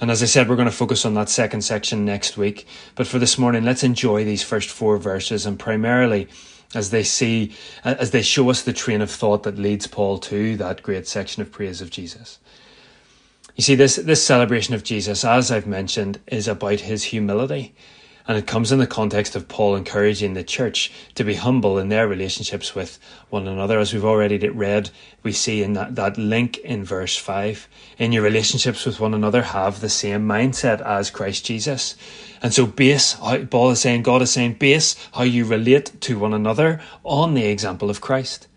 And 0.00 0.10
as 0.10 0.22
I 0.22 0.26
said, 0.26 0.48
we're 0.48 0.56
going 0.56 0.64
to 0.64 0.72
focus 0.72 1.04
on 1.04 1.12
that 1.14 1.28
second 1.28 1.60
section 1.60 2.06
next 2.06 2.38
week. 2.38 2.66
But 2.94 3.06
for 3.06 3.18
this 3.18 3.36
morning, 3.36 3.64
let's 3.64 3.84
enjoy 3.84 4.24
these 4.24 4.42
first 4.42 4.70
four 4.70 4.96
verses 4.96 5.44
and 5.44 5.58
primarily 5.58 6.28
as 6.74 6.90
they 6.90 7.02
see, 7.02 7.52
as 7.84 8.10
they 8.10 8.22
show 8.22 8.48
us 8.48 8.62
the 8.62 8.72
train 8.72 9.02
of 9.02 9.10
thought 9.10 9.42
that 9.42 9.58
leads 9.58 9.86
Paul 9.86 10.16
to 10.18 10.56
that 10.56 10.82
great 10.82 11.06
section 11.06 11.42
of 11.42 11.52
praise 11.52 11.82
of 11.82 11.90
Jesus. 11.90 12.38
You 13.60 13.62
see, 13.62 13.74
this, 13.74 13.96
this 13.96 14.24
celebration 14.24 14.72
of 14.72 14.84
Jesus, 14.84 15.22
as 15.22 15.50
I've 15.50 15.66
mentioned, 15.66 16.18
is 16.26 16.48
about 16.48 16.80
his 16.80 17.04
humility. 17.04 17.74
And 18.26 18.38
it 18.38 18.46
comes 18.46 18.72
in 18.72 18.78
the 18.78 18.86
context 18.86 19.36
of 19.36 19.48
Paul 19.48 19.76
encouraging 19.76 20.32
the 20.32 20.42
church 20.42 20.90
to 21.14 21.24
be 21.24 21.34
humble 21.34 21.76
in 21.76 21.90
their 21.90 22.08
relationships 22.08 22.74
with 22.74 22.98
one 23.28 23.46
another. 23.46 23.78
As 23.78 23.92
we've 23.92 24.02
already 24.02 24.38
read, 24.48 24.88
we 25.22 25.32
see 25.32 25.62
in 25.62 25.74
that, 25.74 25.94
that 25.96 26.16
link 26.16 26.56
in 26.56 26.84
verse 26.84 27.18
5 27.18 27.68
in 27.98 28.12
your 28.12 28.22
relationships 28.22 28.86
with 28.86 28.98
one 28.98 29.12
another, 29.12 29.42
have 29.42 29.82
the 29.82 29.90
same 29.90 30.26
mindset 30.26 30.80
as 30.80 31.10
Christ 31.10 31.44
Jesus. 31.44 31.96
And 32.42 32.54
so, 32.54 32.64
base, 32.64 33.14
Paul 33.50 33.72
is 33.72 33.80
saying, 33.82 34.04
God 34.04 34.22
is 34.22 34.30
saying, 34.30 34.54
base 34.54 34.96
how 35.12 35.24
you 35.24 35.44
relate 35.44 36.00
to 36.00 36.18
one 36.18 36.32
another 36.32 36.80
on 37.04 37.34
the 37.34 37.44
example 37.44 37.90
of 37.90 38.00
Christ. 38.00 38.48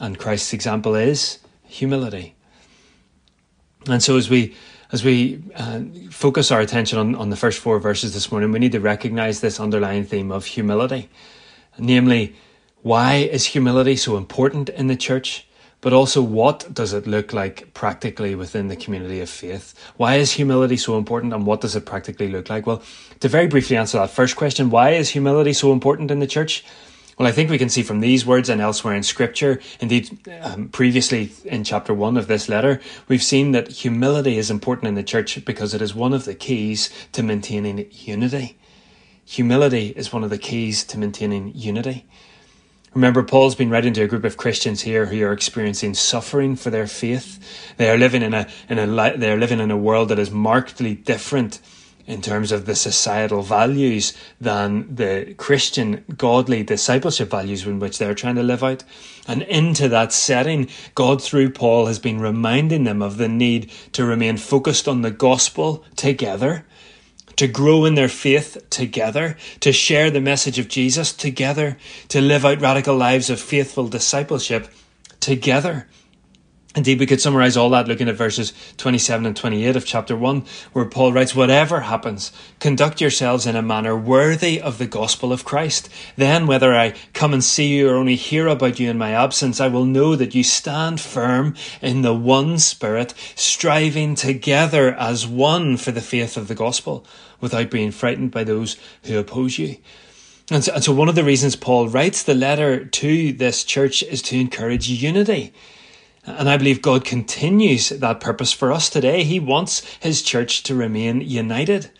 And 0.00 0.18
Christ's 0.18 0.54
example 0.54 0.94
is 0.94 1.40
humility. 1.64 2.35
And 3.88 4.02
so 4.02 4.16
as 4.16 4.28
we 4.28 4.54
as 4.92 5.04
we 5.04 5.42
uh, 5.56 5.80
focus 6.10 6.52
our 6.52 6.60
attention 6.60 6.98
on, 6.98 7.14
on 7.16 7.30
the 7.30 7.36
first 7.36 7.58
four 7.58 7.80
verses 7.80 8.14
this 8.14 8.30
morning, 8.30 8.52
we 8.52 8.60
need 8.60 8.72
to 8.72 8.80
recognize 8.80 9.40
this 9.40 9.58
underlying 9.58 10.04
theme 10.04 10.30
of 10.30 10.44
humility. 10.44 11.08
Namely, 11.76 12.36
why 12.82 13.14
is 13.16 13.46
humility 13.46 13.96
so 13.96 14.16
important 14.16 14.68
in 14.68 14.86
the 14.86 14.94
church? 14.94 15.48
But 15.80 15.92
also, 15.92 16.22
what 16.22 16.72
does 16.72 16.92
it 16.92 17.06
look 17.06 17.32
like 17.32 17.74
practically 17.74 18.34
within 18.34 18.68
the 18.68 18.76
community 18.76 19.20
of 19.20 19.28
faith? 19.28 19.74
Why 19.96 20.16
is 20.16 20.32
humility 20.32 20.76
so 20.76 20.96
important 20.96 21.32
and 21.32 21.46
what 21.46 21.60
does 21.60 21.76
it 21.76 21.84
practically 21.84 22.28
look 22.28 22.48
like? 22.48 22.66
Well, 22.66 22.82
to 23.20 23.28
very 23.28 23.46
briefly 23.46 23.76
answer 23.76 23.98
that 23.98 24.10
first 24.10 24.36
question, 24.36 24.70
why 24.70 24.90
is 24.90 25.10
humility 25.10 25.52
so 25.52 25.72
important 25.72 26.10
in 26.10 26.20
the 26.20 26.26
church? 26.26 26.64
Well, 27.18 27.26
I 27.26 27.32
think 27.32 27.48
we 27.48 27.56
can 27.56 27.70
see 27.70 27.82
from 27.82 28.00
these 28.00 28.26
words 28.26 28.50
and 28.50 28.60
elsewhere 28.60 28.94
in 28.94 29.02
Scripture, 29.02 29.58
indeed, 29.80 30.28
um, 30.42 30.68
previously 30.68 31.32
in 31.46 31.64
chapter 31.64 31.94
one 31.94 32.18
of 32.18 32.26
this 32.26 32.46
letter, 32.46 32.78
we've 33.08 33.22
seen 33.22 33.52
that 33.52 33.68
humility 33.68 34.36
is 34.36 34.50
important 34.50 34.88
in 34.88 34.96
the 34.96 35.02
church 35.02 35.42
because 35.46 35.72
it 35.72 35.80
is 35.80 35.94
one 35.94 36.12
of 36.12 36.26
the 36.26 36.34
keys 36.34 36.90
to 37.12 37.22
maintaining 37.22 37.88
unity. 37.90 38.58
Humility 39.24 39.94
is 39.96 40.12
one 40.12 40.24
of 40.24 40.30
the 40.30 40.36
keys 40.36 40.84
to 40.84 40.98
maintaining 40.98 41.52
unity. 41.54 42.04
Remember, 42.92 43.22
Paul's 43.22 43.54
been 43.54 43.70
writing 43.70 43.94
to 43.94 44.02
a 44.02 44.06
group 44.06 44.24
of 44.24 44.36
Christians 44.36 44.82
here 44.82 45.06
who 45.06 45.24
are 45.24 45.32
experiencing 45.32 45.94
suffering 45.94 46.54
for 46.54 46.68
their 46.68 46.86
faith. 46.86 47.74
They 47.78 47.88
are 47.88 47.96
living 47.96 48.22
in 48.22 48.34
a, 48.34 48.46
in 48.68 48.78
a, 48.78 49.16
they 49.16 49.32
are 49.32 49.38
living 49.38 49.60
in 49.60 49.70
a 49.70 49.76
world 49.76 50.10
that 50.10 50.18
is 50.18 50.30
markedly 50.30 50.94
different 50.94 51.60
in 52.06 52.22
terms 52.22 52.52
of 52.52 52.66
the 52.66 52.74
societal 52.74 53.42
values 53.42 54.16
than 54.40 54.94
the 54.94 55.34
Christian 55.36 56.04
godly 56.16 56.62
discipleship 56.62 57.30
values 57.30 57.66
in 57.66 57.80
which 57.80 57.98
they're 57.98 58.14
trying 58.14 58.36
to 58.36 58.42
live 58.42 58.62
out. 58.62 58.84
And 59.26 59.42
into 59.42 59.88
that 59.88 60.12
setting, 60.12 60.68
God 60.94 61.22
through 61.22 61.50
Paul 61.50 61.86
has 61.86 61.98
been 61.98 62.20
reminding 62.20 62.84
them 62.84 63.02
of 63.02 63.16
the 63.16 63.28
need 63.28 63.70
to 63.92 64.04
remain 64.04 64.36
focused 64.36 64.86
on 64.86 65.02
the 65.02 65.10
gospel 65.10 65.84
together, 65.96 66.64
to 67.36 67.48
grow 67.48 67.84
in 67.84 67.96
their 67.96 68.08
faith 68.08 68.56
together, 68.70 69.36
to 69.60 69.72
share 69.72 70.10
the 70.10 70.20
message 70.20 70.58
of 70.58 70.68
Jesus 70.68 71.12
together, 71.12 71.76
to 72.08 72.20
live 72.20 72.44
out 72.44 72.60
radical 72.60 72.96
lives 72.96 73.28
of 73.28 73.40
faithful 73.40 73.88
discipleship 73.88 74.68
together. 75.20 75.88
Indeed, 76.76 77.00
we 77.00 77.06
could 77.06 77.22
summarize 77.22 77.56
all 77.56 77.70
that 77.70 77.88
looking 77.88 78.06
at 78.06 78.16
verses 78.16 78.52
27 78.76 79.24
and 79.24 79.34
28 79.34 79.76
of 79.76 79.86
chapter 79.86 80.14
1, 80.14 80.44
where 80.74 80.84
Paul 80.84 81.10
writes, 81.10 81.34
Whatever 81.34 81.80
happens, 81.80 82.32
conduct 82.60 83.00
yourselves 83.00 83.46
in 83.46 83.56
a 83.56 83.62
manner 83.62 83.96
worthy 83.96 84.60
of 84.60 84.76
the 84.76 84.86
gospel 84.86 85.32
of 85.32 85.46
Christ. 85.46 85.88
Then, 86.16 86.46
whether 86.46 86.74
I 86.74 86.92
come 87.14 87.32
and 87.32 87.42
see 87.42 87.74
you 87.74 87.88
or 87.88 87.94
only 87.94 88.14
hear 88.14 88.46
about 88.46 88.78
you 88.78 88.90
in 88.90 88.98
my 88.98 89.12
absence, 89.12 89.58
I 89.58 89.68
will 89.68 89.86
know 89.86 90.16
that 90.16 90.34
you 90.34 90.44
stand 90.44 91.00
firm 91.00 91.54
in 91.80 92.02
the 92.02 92.12
one 92.12 92.58
Spirit, 92.58 93.14
striving 93.34 94.14
together 94.14 94.94
as 94.96 95.26
one 95.26 95.78
for 95.78 95.92
the 95.92 96.02
faith 96.02 96.36
of 96.36 96.46
the 96.46 96.54
gospel, 96.54 97.06
without 97.40 97.70
being 97.70 97.90
frightened 97.90 98.32
by 98.32 98.44
those 98.44 98.76
who 99.04 99.18
oppose 99.18 99.58
you. 99.58 99.78
And 100.50 100.62
so, 100.62 100.74
and 100.74 100.84
so 100.84 100.92
one 100.92 101.08
of 101.08 101.14
the 101.14 101.24
reasons 101.24 101.56
Paul 101.56 101.88
writes 101.88 102.22
the 102.22 102.34
letter 102.34 102.84
to 102.84 103.32
this 103.32 103.64
church 103.64 104.02
is 104.02 104.20
to 104.22 104.38
encourage 104.38 104.90
unity. 104.90 105.54
And 106.26 106.50
I 106.50 106.56
believe 106.56 106.82
God 106.82 107.04
continues 107.04 107.90
that 107.90 108.20
purpose 108.20 108.52
for 108.52 108.72
us 108.72 108.90
today. 108.90 109.22
He 109.22 109.38
wants 109.38 109.80
His 110.00 110.22
church 110.22 110.64
to 110.64 110.74
remain 110.74 111.20
united. 111.20 111.90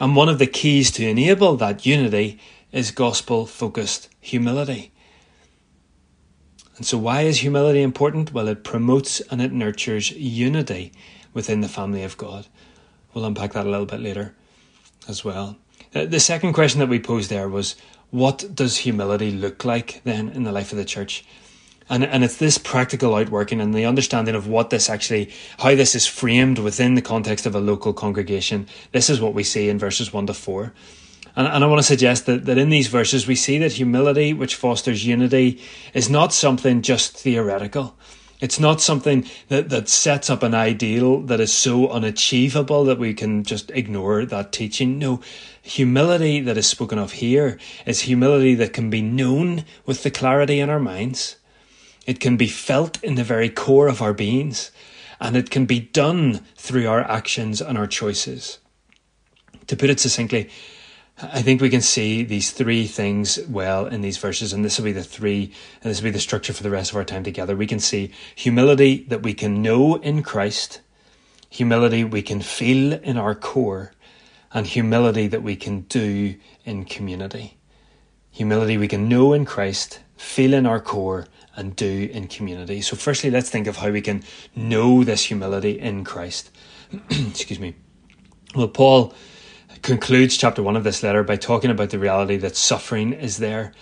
And 0.00 0.16
one 0.16 0.30
of 0.30 0.38
the 0.38 0.46
keys 0.46 0.90
to 0.92 1.06
enable 1.06 1.56
that 1.56 1.84
unity 1.84 2.40
is 2.72 2.90
gospel 2.90 3.44
focused 3.44 4.08
humility. 4.18 4.92
And 6.78 6.86
so, 6.86 6.96
why 6.96 7.22
is 7.22 7.40
humility 7.40 7.82
important? 7.82 8.32
Well, 8.32 8.48
it 8.48 8.64
promotes 8.64 9.20
and 9.30 9.42
it 9.42 9.52
nurtures 9.52 10.10
unity 10.12 10.92
within 11.34 11.60
the 11.60 11.68
family 11.68 12.02
of 12.02 12.16
God. 12.16 12.46
We'll 13.12 13.26
unpack 13.26 13.52
that 13.52 13.66
a 13.66 13.70
little 13.70 13.84
bit 13.84 14.00
later 14.00 14.34
as 15.06 15.22
well. 15.22 15.58
Uh, 15.94 16.06
the 16.06 16.20
second 16.20 16.54
question 16.54 16.80
that 16.80 16.88
we 16.88 16.98
posed 16.98 17.28
there 17.28 17.48
was 17.48 17.76
what 18.10 18.54
does 18.54 18.78
humility 18.78 19.30
look 19.30 19.64
like 19.64 20.00
then 20.04 20.30
in 20.30 20.44
the 20.44 20.52
life 20.52 20.72
of 20.72 20.78
the 20.78 20.84
church? 20.86 21.24
And, 21.90 22.04
and 22.04 22.22
it's 22.22 22.36
this 22.36 22.56
practical 22.56 23.16
outworking 23.16 23.60
and 23.60 23.74
the 23.74 23.84
understanding 23.84 24.36
of 24.36 24.46
what 24.46 24.70
this 24.70 24.88
actually, 24.88 25.30
how 25.58 25.74
this 25.74 25.96
is 25.96 26.06
framed 26.06 26.60
within 26.60 26.94
the 26.94 27.02
context 27.02 27.46
of 27.46 27.54
a 27.56 27.60
local 27.60 27.92
congregation. 27.92 28.68
This 28.92 29.10
is 29.10 29.20
what 29.20 29.34
we 29.34 29.42
see 29.42 29.68
in 29.68 29.78
verses 29.78 30.12
1 30.12 30.28
to 30.28 30.34
4. 30.34 30.72
And, 31.34 31.48
and 31.48 31.64
I 31.64 31.66
want 31.66 31.80
to 31.80 31.86
suggest 31.86 32.26
that, 32.26 32.44
that 32.46 32.58
in 32.58 32.70
these 32.70 32.86
verses 32.86 33.26
we 33.26 33.34
see 33.34 33.58
that 33.58 33.72
humility, 33.72 34.32
which 34.32 34.54
fosters 34.54 35.04
unity, 35.04 35.60
is 35.92 36.08
not 36.08 36.32
something 36.32 36.80
just 36.80 37.16
theoretical. 37.16 37.96
It's 38.40 38.58
not 38.58 38.80
something 38.80 39.28
that, 39.48 39.68
that 39.68 39.88
sets 39.88 40.30
up 40.30 40.42
an 40.42 40.54
ideal 40.54 41.20
that 41.22 41.40
is 41.40 41.52
so 41.52 41.88
unachievable 41.88 42.84
that 42.84 42.98
we 42.98 43.12
can 43.14 43.44
just 43.44 43.70
ignore 43.72 44.24
that 44.24 44.52
teaching. 44.52 44.98
No, 44.98 45.20
humility 45.60 46.40
that 46.40 46.56
is 46.56 46.66
spoken 46.66 46.98
of 46.98 47.12
here 47.12 47.58
is 47.84 48.02
humility 48.02 48.54
that 48.54 48.72
can 48.72 48.88
be 48.88 49.02
known 49.02 49.64
with 49.84 50.04
the 50.04 50.10
clarity 50.10 50.58
in 50.58 50.70
our 50.70 50.80
minds. 50.80 51.36
It 52.06 52.20
can 52.20 52.36
be 52.36 52.46
felt 52.46 53.02
in 53.02 53.14
the 53.14 53.24
very 53.24 53.48
core 53.48 53.88
of 53.88 54.02
our 54.02 54.12
beings, 54.14 54.70
and 55.20 55.36
it 55.36 55.50
can 55.50 55.66
be 55.66 55.80
done 55.80 56.40
through 56.56 56.88
our 56.88 57.02
actions 57.02 57.60
and 57.60 57.76
our 57.76 57.86
choices. 57.86 58.58
To 59.66 59.76
put 59.76 59.90
it 59.90 60.00
succinctly, 60.00 60.50
I 61.22 61.42
think 61.42 61.60
we 61.60 61.68
can 61.68 61.82
see 61.82 62.22
these 62.22 62.50
three 62.50 62.86
things 62.86 63.38
well 63.46 63.86
in 63.86 64.00
these 64.00 64.16
verses, 64.16 64.54
and 64.54 64.64
this 64.64 64.78
will 64.78 64.86
be 64.86 64.92
the 64.92 65.04
three, 65.04 65.52
and 65.82 65.90
this 65.90 66.00
will 66.00 66.06
be 66.06 66.12
the 66.12 66.18
structure 66.18 66.54
for 66.54 66.62
the 66.62 66.70
rest 66.70 66.90
of 66.90 66.96
our 66.96 67.04
time 67.04 67.22
together. 67.22 67.54
We 67.54 67.66
can 67.66 67.78
see 67.78 68.10
humility 68.34 69.04
that 69.08 69.22
we 69.22 69.34
can 69.34 69.60
know 69.60 69.96
in 69.96 70.22
Christ, 70.22 70.80
humility 71.50 72.04
we 72.04 72.22
can 72.22 72.40
feel 72.40 72.94
in 72.94 73.18
our 73.18 73.34
core, 73.34 73.92
and 74.52 74.66
humility 74.66 75.28
that 75.28 75.42
we 75.42 75.56
can 75.56 75.82
do 75.82 76.36
in 76.64 76.86
community. 76.86 77.58
Humility 78.30 78.78
we 78.78 78.88
can 78.88 79.08
know 79.08 79.34
in 79.34 79.44
Christ, 79.44 80.00
feel 80.16 80.54
in 80.54 80.64
our 80.64 80.80
core, 80.80 81.26
and 81.56 81.74
do 81.76 82.08
in 82.12 82.28
community. 82.28 82.80
So, 82.80 82.96
firstly, 82.96 83.30
let's 83.30 83.50
think 83.50 83.66
of 83.66 83.76
how 83.76 83.90
we 83.90 84.00
can 84.00 84.22
know 84.54 85.04
this 85.04 85.24
humility 85.24 85.78
in 85.78 86.04
Christ. 86.04 86.50
Excuse 87.10 87.58
me. 87.58 87.74
Well, 88.54 88.68
Paul 88.68 89.14
concludes 89.82 90.36
chapter 90.36 90.62
one 90.62 90.76
of 90.76 90.84
this 90.84 91.02
letter 91.02 91.22
by 91.22 91.36
talking 91.36 91.70
about 91.70 91.90
the 91.90 91.98
reality 91.98 92.36
that 92.38 92.56
suffering 92.56 93.12
is 93.12 93.38
there. 93.38 93.72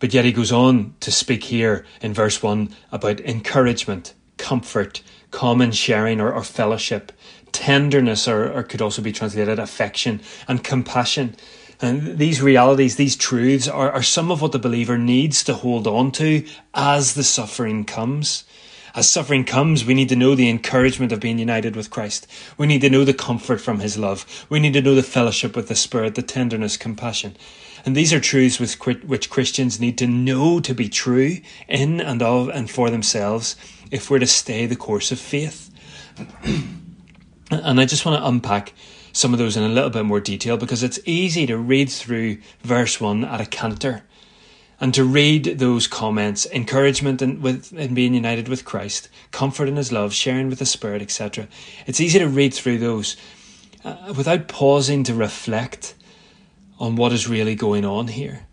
But 0.00 0.12
yet 0.12 0.24
he 0.24 0.32
goes 0.32 0.52
on 0.52 0.94
to 1.00 1.12
speak 1.12 1.44
here 1.44 1.84
in 2.00 2.12
verse 2.14 2.42
1 2.42 2.74
about 2.92 3.20
encouragement, 3.20 4.14
comfort, 4.36 5.02
common 5.30 5.72
sharing 5.72 6.20
or, 6.20 6.32
or 6.32 6.42
fellowship, 6.42 7.12
tenderness, 7.52 8.26
or, 8.26 8.52
or 8.52 8.62
could 8.62 8.82
also 8.82 9.00
be 9.00 9.12
translated 9.12 9.58
affection, 9.58 10.20
and 10.48 10.64
compassion. 10.64 11.36
And 11.84 12.16
these 12.16 12.40
realities, 12.40 12.96
these 12.96 13.14
truths, 13.14 13.68
are, 13.68 13.92
are 13.92 14.02
some 14.02 14.30
of 14.30 14.40
what 14.40 14.52
the 14.52 14.58
believer 14.58 14.96
needs 14.96 15.44
to 15.44 15.52
hold 15.52 15.86
on 15.86 16.12
to 16.12 16.46
as 16.72 17.12
the 17.12 17.22
suffering 17.22 17.84
comes. 17.84 18.44
As 18.94 19.06
suffering 19.06 19.44
comes, 19.44 19.84
we 19.84 19.92
need 19.92 20.08
to 20.08 20.16
know 20.16 20.34
the 20.34 20.48
encouragement 20.48 21.12
of 21.12 21.20
being 21.20 21.38
united 21.38 21.76
with 21.76 21.90
Christ. 21.90 22.26
We 22.56 22.66
need 22.66 22.80
to 22.80 22.88
know 22.88 23.04
the 23.04 23.12
comfort 23.12 23.60
from 23.60 23.80
His 23.80 23.98
love. 23.98 24.46
We 24.48 24.60
need 24.60 24.72
to 24.72 24.80
know 24.80 24.94
the 24.94 25.02
fellowship 25.02 25.54
with 25.54 25.68
the 25.68 25.74
Spirit, 25.74 26.14
the 26.14 26.22
tenderness, 26.22 26.78
compassion. 26.78 27.36
And 27.84 27.94
these 27.94 28.14
are 28.14 28.20
truths 28.20 28.58
which 28.58 29.28
Christians 29.28 29.78
need 29.78 29.98
to 29.98 30.06
know 30.06 30.60
to 30.60 30.74
be 30.74 30.88
true 30.88 31.36
in 31.68 32.00
and 32.00 32.22
of 32.22 32.48
and 32.48 32.70
for 32.70 32.88
themselves 32.88 33.56
if 33.90 34.10
we're 34.10 34.20
to 34.20 34.26
stay 34.26 34.64
the 34.64 34.74
course 34.74 35.12
of 35.12 35.18
faith. 35.18 35.70
and 37.50 37.78
I 37.78 37.84
just 37.84 38.06
want 38.06 38.18
to 38.18 38.26
unpack 38.26 38.72
some 39.14 39.32
of 39.32 39.38
those 39.38 39.56
in 39.56 39.62
a 39.62 39.68
little 39.68 39.90
bit 39.90 40.04
more 40.04 40.20
detail 40.20 40.56
because 40.56 40.82
it's 40.82 40.98
easy 41.06 41.46
to 41.46 41.56
read 41.56 41.88
through 41.88 42.36
verse 42.62 43.00
1 43.00 43.24
at 43.24 43.40
a 43.40 43.46
canter 43.46 44.02
and 44.80 44.92
to 44.92 45.04
read 45.04 45.44
those 45.60 45.86
comments 45.86 46.46
encouragement 46.46 47.22
in, 47.22 47.40
with, 47.40 47.72
in 47.72 47.94
being 47.94 48.12
united 48.12 48.48
with 48.48 48.64
Christ, 48.64 49.08
comfort 49.30 49.68
in 49.68 49.76
His 49.76 49.92
love, 49.92 50.12
sharing 50.12 50.48
with 50.48 50.58
the 50.58 50.66
Spirit, 50.66 51.00
etc. 51.00 51.46
It's 51.86 52.00
easy 52.00 52.18
to 52.18 52.26
read 52.26 52.52
through 52.52 52.78
those 52.78 53.16
uh, 53.84 54.12
without 54.16 54.48
pausing 54.48 55.04
to 55.04 55.14
reflect 55.14 55.94
on 56.80 56.96
what 56.96 57.12
is 57.12 57.28
really 57.28 57.54
going 57.54 57.84
on 57.84 58.08
here. 58.08 58.46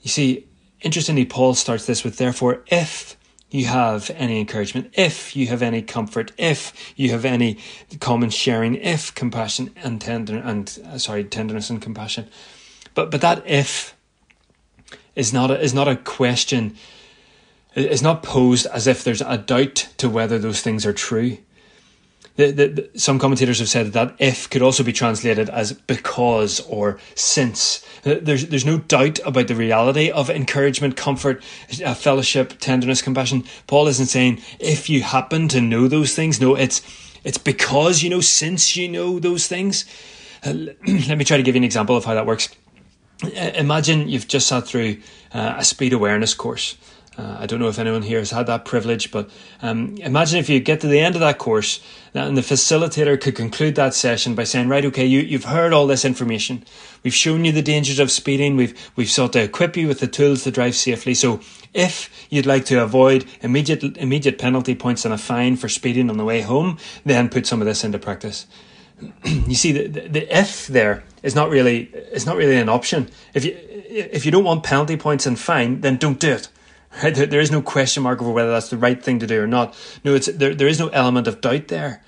You 0.00 0.08
see, 0.08 0.46
interestingly, 0.80 1.26
Paul 1.26 1.52
starts 1.52 1.84
this 1.84 2.04
with, 2.04 2.16
therefore, 2.16 2.64
if 2.68 3.17
you 3.50 3.66
have 3.66 4.10
any 4.14 4.40
encouragement, 4.40 4.92
if 4.94 5.34
you 5.34 5.46
have 5.46 5.62
any 5.62 5.82
comfort, 5.82 6.32
if 6.36 6.92
you 6.96 7.10
have 7.10 7.24
any 7.24 7.58
common 8.00 8.30
sharing, 8.30 8.74
if 8.74 9.14
compassion 9.14 9.70
and 9.82 10.00
tender 10.00 10.36
and 10.36 10.78
uh, 10.86 10.98
sorry 10.98 11.24
tenderness 11.24 11.70
and 11.70 11.80
compassion, 11.80 12.28
but 12.94 13.10
but 13.10 13.20
that 13.20 13.46
if 13.46 13.94
is 15.14 15.32
not 15.32 15.50
a, 15.50 15.60
is 15.60 15.74
not 15.74 15.88
a 15.88 15.96
question. 15.96 16.76
Is 17.74 18.02
not 18.02 18.22
posed 18.24 18.66
as 18.66 18.86
if 18.88 19.04
there's 19.04 19.20
a 19.20 19.38
doubt 19.38 19.88
to 19.98 20.08
whether 20.08 20.38
those 20.38 20.62
things 20.62 20.84
are 20.84 20.92
true. 20.92 21.38
The, 22.38 22.52
the, 22.52 22.90
some 22.96 23.18
commentators 23.18 23.58
have 23.58 23.68
said 23.68 23.92
that 23.94 24.14
if 24.20 24.48
could 24.48 24.62
also 24.62 24.84
be 24.84 24.92
translated 24.92 25.50
as 25.50 25.72
because 25.72 26.60
or 26.60 27.00
since. 27.16 27.84
There's, 28.04 28.46
there's 28.46 28.64
no 28.64 28.78
doubt 28.78 29.18
about 29.26 29.48
the 29.48 29.56
reality 29.56 30.08
of 30.12 30.30
encouragement, 30.30 30.96
comfort, 30.96 31.42
uh, 31.84 31.94
fellowship, 31.94 32.54
tenderness, 32.60 33.02
compassion. 33.02 33.42
Paul 33.66 33.88
isn't 33.88 34.06
saying 34.06 34.40
if 34.60 34.88
you 34.88 35.02
happen 35.02 35.48
to 35.48 35.60
know 35.60 35.88
those 35.88 36.14
things. 36.14 36.40
No, 36.40 36.54
it's, 36.54 36.80
it's 37.24 37.38
because 37.38 38.04
you 38.04 38.10
know, 38.10 38.20
since 38.20 38.76
you 38.76 38.86
know 38.86 39.18
those 39.18 39.48
things. 39.48 39.84
Uh, 40.46 40.52
let 41.08 41.18
me 41.18 41.24
try 41.24 41.38
to 41.38 41.42
give 41.42 41.56
you 41.56 41.60
an 41.60 41.64
example 41.64 41.96
of 41.96 42.04
how 42.04 42.14
that 42.14 42.24
works. 42.24 42.50
Uh, 43.24 43.50
imagine 43.56 44.08
you've 44.08 44.28
just 44.28 44.46
sat 44.46 44.64
through 44.64 44.98
uh, 45.34 45.56
a 45.58 45.64
speed 45.64 45.92
awareness 45.92 46.34
course 46.34 46.76
uh, 47.18 47.38
I 47.40 47.46
don't 47.46 47.58
know 47.58 47.68
if 47.68 47.80
anyone 47.80 48.02
here 48.02 48.20
has 48.20 48.30
had 48.30 48.46
that 48.46 48.64
privilege, 48.64 49.10
but 49.10 49.28
um, 49.60 49.96
imagine 49.96 50.38
if 50.38 50.48
you 50.48 50.60
get 50.60 50.80
to 50.82 50.86
the 50.86 51.00
end 51.00 51.16
of 51.16 51.20
that 51.20 51.38
course 51.38 51.80
and 52.14 52.36
the 52.36 52.42
facilitator 52.42 53.20
could 53.20 53.34
conclude 53.34 53.74
that 53.74 53.92
session 53.92 54.36
by 54.36 54.44
saying, 54.44 54.68
right, 54.68 54.84
okay, 54.84 55.04
you, 55.04 55.20
you've 55.20 55.44
heard 55.44 55.72
all 55.72 55.88
this 55.88 56.04
information. 56.04 56.64
We've 57.02 57.14
shown 57.14 57.44
you 57.44 57.50
the 57.50 57.60
dangers 57.60 57.98
of 57.98 58.12
speeding. 58.12 58.56
We've, 58.56 58.90
we've 58.94 59.10
sought 59.10 59.32
to 59.32 59.42
equip 59.42 59.76
you 59.76 59.88
with 59.88 59.98
the 59.98 60.06
tools 60.06 60.44
to 60.44 60.52
drive 60.52 60.76
safely. 60.76 61.12
So 61.14 61.40
if 61.74 62.08
you'd 62.30 62.46
like 62.46 62.64
to 62.66 62.80
avoid 62.80 63.24
immediate, 63.40 63.82
immediate 63.96 64.38
penalty 64.38 64.76
points 64.76 65.04
and 65.04 65.12
a 65.12 65.18
fine 65.18 65.56
for 65.56 65.68
speeding 65.68 66.10
on 66.10 66.18
the 66.18 66.24
way 66.24 66.42
home, 66.42 66.78
then 67.04 67.28
put 67.28 67.48
some 67.48 67.60
of 67.60 67.66
this 67.66 67.82
into 67.82 67.98
practice. 67.98 68.46
you 69.24 69.56
see, 69.56 69.72
the, 69.72 69.88
the, 69.88 70.08
the 70.08 70.38
if 70.38 70.68
there 70.68 71.02
is 71.24 71.34
not 71.34 71.50
really, 71.50 71.84
is 72.12 72.26
not 72.26 72.36
really 72.36 72.56
an 72.56 72.68
option. 72.68 73.08
If 73.34 73.44
you, 73.44 73.56
if 73.88 74.24
you 74.24 74.30
don't 74.30 74.44
want 74.44 74.62
penalty 74.62 74.96
points 74.96 75.26
and 75.26 75.36
fine, 75.36 75.80
then 75.80 75.96
don't 75.96 76.20
do 76.20 76.30
it. 76.30 76.48
There 77.02 77.40
is 77.40 77.50
no 77.50 77.62
question 77.62 78.02
mark 78.02 78.20
over 78.20 78.32
whether 78.32 78.50
that's 78.50 78.70
the 78.70 78.78
right 78.78 79.02
thing 79.02 79.18
to 79.20 79.26
do 79.26 79.42
or 79.42 79.46
not. 79.46 79.74
No, 80.04 80.14
it's 80.14 80.26
there. 80.26 80.54
There 80.54 80.68
is 80.68 80.78
no 80.78 80.88
element 80.88 81.26
of 81.26 81.40
doubt 81.40 81.68
there. 81.68 82.02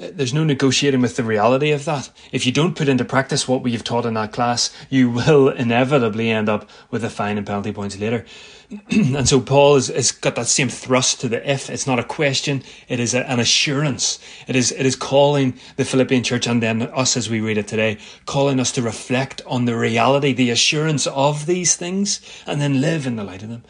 Uh, 0.00 0.08
there's 0.12 0.34
no 0.34 0.44
negotiating 0.44 1.00
with 1.00 1.16
the 1.16 1.24
reality 1.24 1.72
of 1.72 1.84
that. 1.86 2.10
If 2.30 2.46
you 2.46 2.52
don't 2.52 2.76
put 2.76 2.88
into 2.88 3.04
practice 3.04 3.48
what 3.48 3.62
we've 3.62 3.82
taught 3.82 4.06
in 4.06 4.14
that 4.14 4.32
class, 4.32 4.74
you 4.88 5.10
will 5.10 5.48
inevitably 5.64 6.30
end 6.30 6.48
up 6.48 6.68
with 6.90 7.04
a 7.04 7.10
fine 7.10 7.38
and 7.38 7.46
penalty 7.46 7.72
points 7.72 7.98
later. 7.98 8.24
and 8.90 9.28
so 9.28 9.40
Paul 9.40 9.74
has, 9.74 9.88
has 9.88 10.12
got 10.12 10.36
that 10.36 10.46
same 10.46 10.68
thrust 10.68 11.20
to 11.20 11.28
the 11.28 11.50
if. 11.50 11.68
It's 11.68 11.86
not 11.86 11.98
a 11.98 12.04
question, 12.04 12.62
it 12.88 13.00
is 13.00 13.14
a, 13.14 13.28
an 13.28 13.40
assurance. 13.40 14.20
It 14.46 14.54
is, 14.54 14.70
it 14.70 14.86
is 14.86 14.94
calling 14.94 15.58
the 15.76 15.84
Philippian 15.84 16.22
church 16.22 16.46
and 16.46 16.62
then 16.62 16.82
us 16.82 17.16
as 17.16 17.28
we 17.28 17.40
read 17.40 17.58
it 17.58 17.66
today, 17.66 17.98
calling 18.26 18.60
us 18.60 18.70
to 18.72 18.82
reflect 18.82 19.42
on 19.46 19.64
the 19.64 19.76
reality, 19.76 20.32
the 20.32 20.50
assurance 20.50 21.08
of 21.08 21.46
these 21.46 21.74
things, 21.74 22.20
and 22.46 22.60
then 22.60 22.80
live 22.80 23.06
in 23.06 23.16
the 23.16 23.24
light 23.24 23.42
of 23.42 23.48
them. 23.48 23.64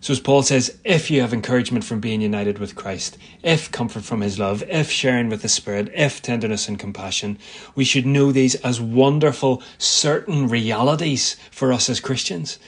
So, 0.00 0.12
as 0.12 0.20
Paul 0.20 0.42
says, 0.42 0.78
if 0.84 1.10
you 1.10 1.20
have 1.22 1.34
encouragement 1.34 1.84
from 1.84 1.98
being 1.98 2.20
united 2.20 2.60
with 2.60 2.76
Christ, 2.76 3.18
if 3.42 3.68
comfort 3.72 4.04
from 4.04 4.20
his 4.20 4.38
love, 4.38 4.62
if 4.68 4.92
sharing 4.92 5.28
with 5.28 5.42
the 5.42 5.48
Spirit, 5.48 5.90
if 5.92 6.22
tenderness 6.22 6.68
and 6.68 6.78
compassion, 6.78 7.36
we 7.74 7.84
should 7.84 8.06
know 8.06 8.30
these 8.30 8.54
as 8.56 8.80
wonderful, 8.80 9.60
certain 9.76 10.46
realities 10.46 11.34
for 11.50 11.72
us 11.72 11.90
as 11.90 11.98
Christians. 11.98 12.60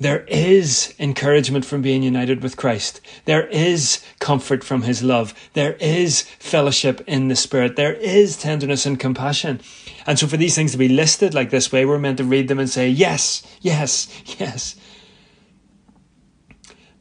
There 0.00 0.24
is 0.28 0.94
encouragement 0.98 1.66
from 1.66 1.82
being 1.82 2.02
united 2.02 2.42
with 2.42 2.56
Christ. 2.56 3.02
There 3.26 3.46
is 3.48 4.02
comfort 4.18 4.64
from 4.64 4.82
his 4.82 5.02
love. 5.02 5.34
There 5.52 5.74
is 5.74 6.22
fellowship 6.22 7.02
in 7.06 7.28
the 7.28 7.36
Spirit. 7.36 7.76
There 7.76 7.92
is 7.92 8.38
tenderness 8.38 8.86
and 8.86 8.98
compassion. 8.98 9.60
And 10.06 10.18
so, 10.18 10.26
for 10.26 10.38
these 10.38 10.54
things 10.54 10.72
to 10.72 10.78
be 10.78 10.88
listed 10.88 11.34
like 11.34 11.50
this 11.50 11.70
way, 11.70 11.84
we're 11.84 11.98
meant 11.98 12.16
to 12.16 12.24
read 12.24 12.48
them 12.48 12.58
and 12.58 12.70
say, 12.70 12.88
Yes, 12.88 13.42
yes, 13.60 14.08
yes. 14.40 14.74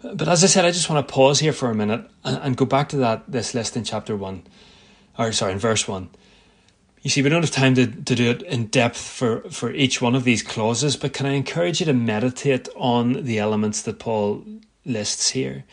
But 0.01 0.27
as 0.27 0.43
I 0.43 0.47
said, 0.47 0.65
I 0.65 0.71
just 0.71 0.89
want 0.89 1.07
to 1.07 1.13
pause 1.13 1.39
here 1.39 1.53
for 1.53 1.69
a 1.69 1.75
minute 1.75 2.09
and, 2.25 2.55
go 2.55 2.65
back 2.65 2.89
to 2.89 2.97
that 2.97 3.31
this 3.31 3.53
list 3.53 3.77
in 3.77 3.83
chapter 3.85 4.15
one, 4.15 4.43
or 5.17 5.31
sorry, 5.31 5.53
in 5.53 5.59
verse 5.59 5.87
one. 5.87 6.09
You 7.01 7.09
see, 7.09 7.21
we 7.21 7.29
don't 7.29 7.43
have 7.43 7.51
time 7.51 7.75
to, 7.75 7.87
to 7.87 8.15
do 8.15 8.29
it 8.29 8.41
in 8.41 8.65
depth 8.67 8.97
for, 8.97 9.41
for 9.49 9.71
each 9.71 10.01
one 10.01 10.15
of 10.15 10.25
these 10.25 10.43
clauses, 10.43 10.97
but 10.97 11.13
can 11.13 11.25
I 11.25 11.31
encourage 11.31 11.79
you 11.79 11.85
to 11.85 11.93
meditate 11.93 12.67
on 12.75 13.23
the 13.23 13.39
elements 13.39 13.81
that 13.83 13.99
Paul 13.99 14.43
lists 14.85 15.29
here? 15.29 15.63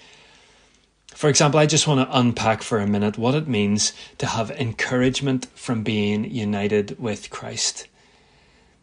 For 1.17 1.29
example, 1.29 1.59
I 1.59 1.67
just 1.67 1.89
want 1.89 2.09
to 2.09 2.19
unpack 2.19 2.63
for 2.63 2.79
a 2.79 2.87
minute 2.87 3.19
what 3.19 3.35
it 3.35 3.49
means 3.49 3.93
to 4.19 4.27
have 4.27 4.51
encouragement 4.53 5.47
from 5.55 5.83
being 5.83 6.31
united 6.31 6.97
with 7.01 7.31
Christ. 7.31 7.89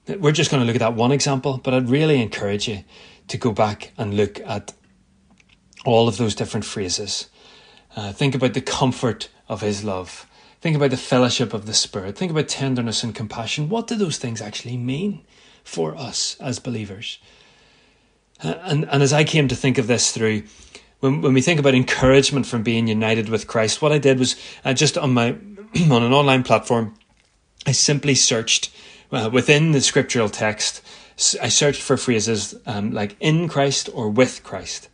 We're 0.08 0.32
just 0.34 0.52
going 0.52 0.62
to 0.62 0.68
look 0.68 0.76
at 0.76 0.80
that 0.80 0.96
one 0.96 1.14
example, 1.14 1.62
but 1.64 1.74
I'd 1.74 1.90
really 1.90 2.22
encourage 2.22 2.68
you 2.68 2.84
to 3.30 3.38
go 3.38 3.54
back 3.54 3.94
and 3.98 4.16
look 4.16 4.42
at 4.42 4.74
all 5.86 6.08
of 6.10 6.18
those 6.18 6.36
different 6.36 6.66
phrases. 6.66 7.30
Uh, 7.96 8.12
think 8.12 8.36
about 8.36 8.54
the 8.54 8.62
comfort 8.62 9.30
of 9.48 9.62
His 9.62 9.84
love. 9.84 10.28
Think 10.64 10.78
about 10.78 10.92
the 10.92 10.98
fellowship 10.98 11.54
of 11.54 11.66
the 11.66 11.74
Spirit. 11.74 12.18
Think 12.18 12.32
about 12.32 12.48
tenderness 12.48 13.04
and 13.04 13.14
compassion. 13.14 13.68
What 13.68 13.86
do 13.86 13.96
those 13.96 14.18
things 14.18 14.42
actually 14.42 14.78
mean 14.78 15.26
for 15.66 15.94
us 15.94 16.38
as 16.40 16.60
believers? 16.60 17.20
Uh, 18.42 18.54
and, 18.62 18.86
and 18.90 19.04
as 19.04 19.12
I 19.12 19.26
came 19.26 19.50
to 19.50 19.58
think 19.58 19.78
of 19.78 19.88
this 19.88 20.14
through, 20.14 20.44
when, 21.02 21.22
when 21.22 21.34
we 21.34 21.42
think 21.42 21.60
about 21.60 21.76
encouragement 21.76 22.46
from 22.46 22.64
being 22.64 22.88
united 22.88 23.28
with 23.28 23.46
Christ, 23.46 23.82
what 23.82 23.92
I 23.92 23.98
did 23.98 24.20
was 24.20 24.38
uh, 24.64 24.74
just 24.74 24.98
on 24.98 25.14
my 25.14 25.32
on 25.92 26.02
an 26.02 26.14
online 26.14 26.44
platform, 26.44 26.96
I 27.68 27.74
simply 27.74 28.16
searched 28.16 28.74
uh, 29.12 29.30
within 29.34 29.74
the 29.74 29.82
scriptural 29.82 30.30
text. 30.30 30.82
I 31.42 31.50
searched 31.50 31.82
for 31.82 31.98
phrases 31.98 32.56
um, 32.66 32.94
like 32.94 33.18
in 33.20 33.50
Christ 33.50 33.90
or 33.94 34.10
with 34.10 34.44
Christ. 34.46 34.88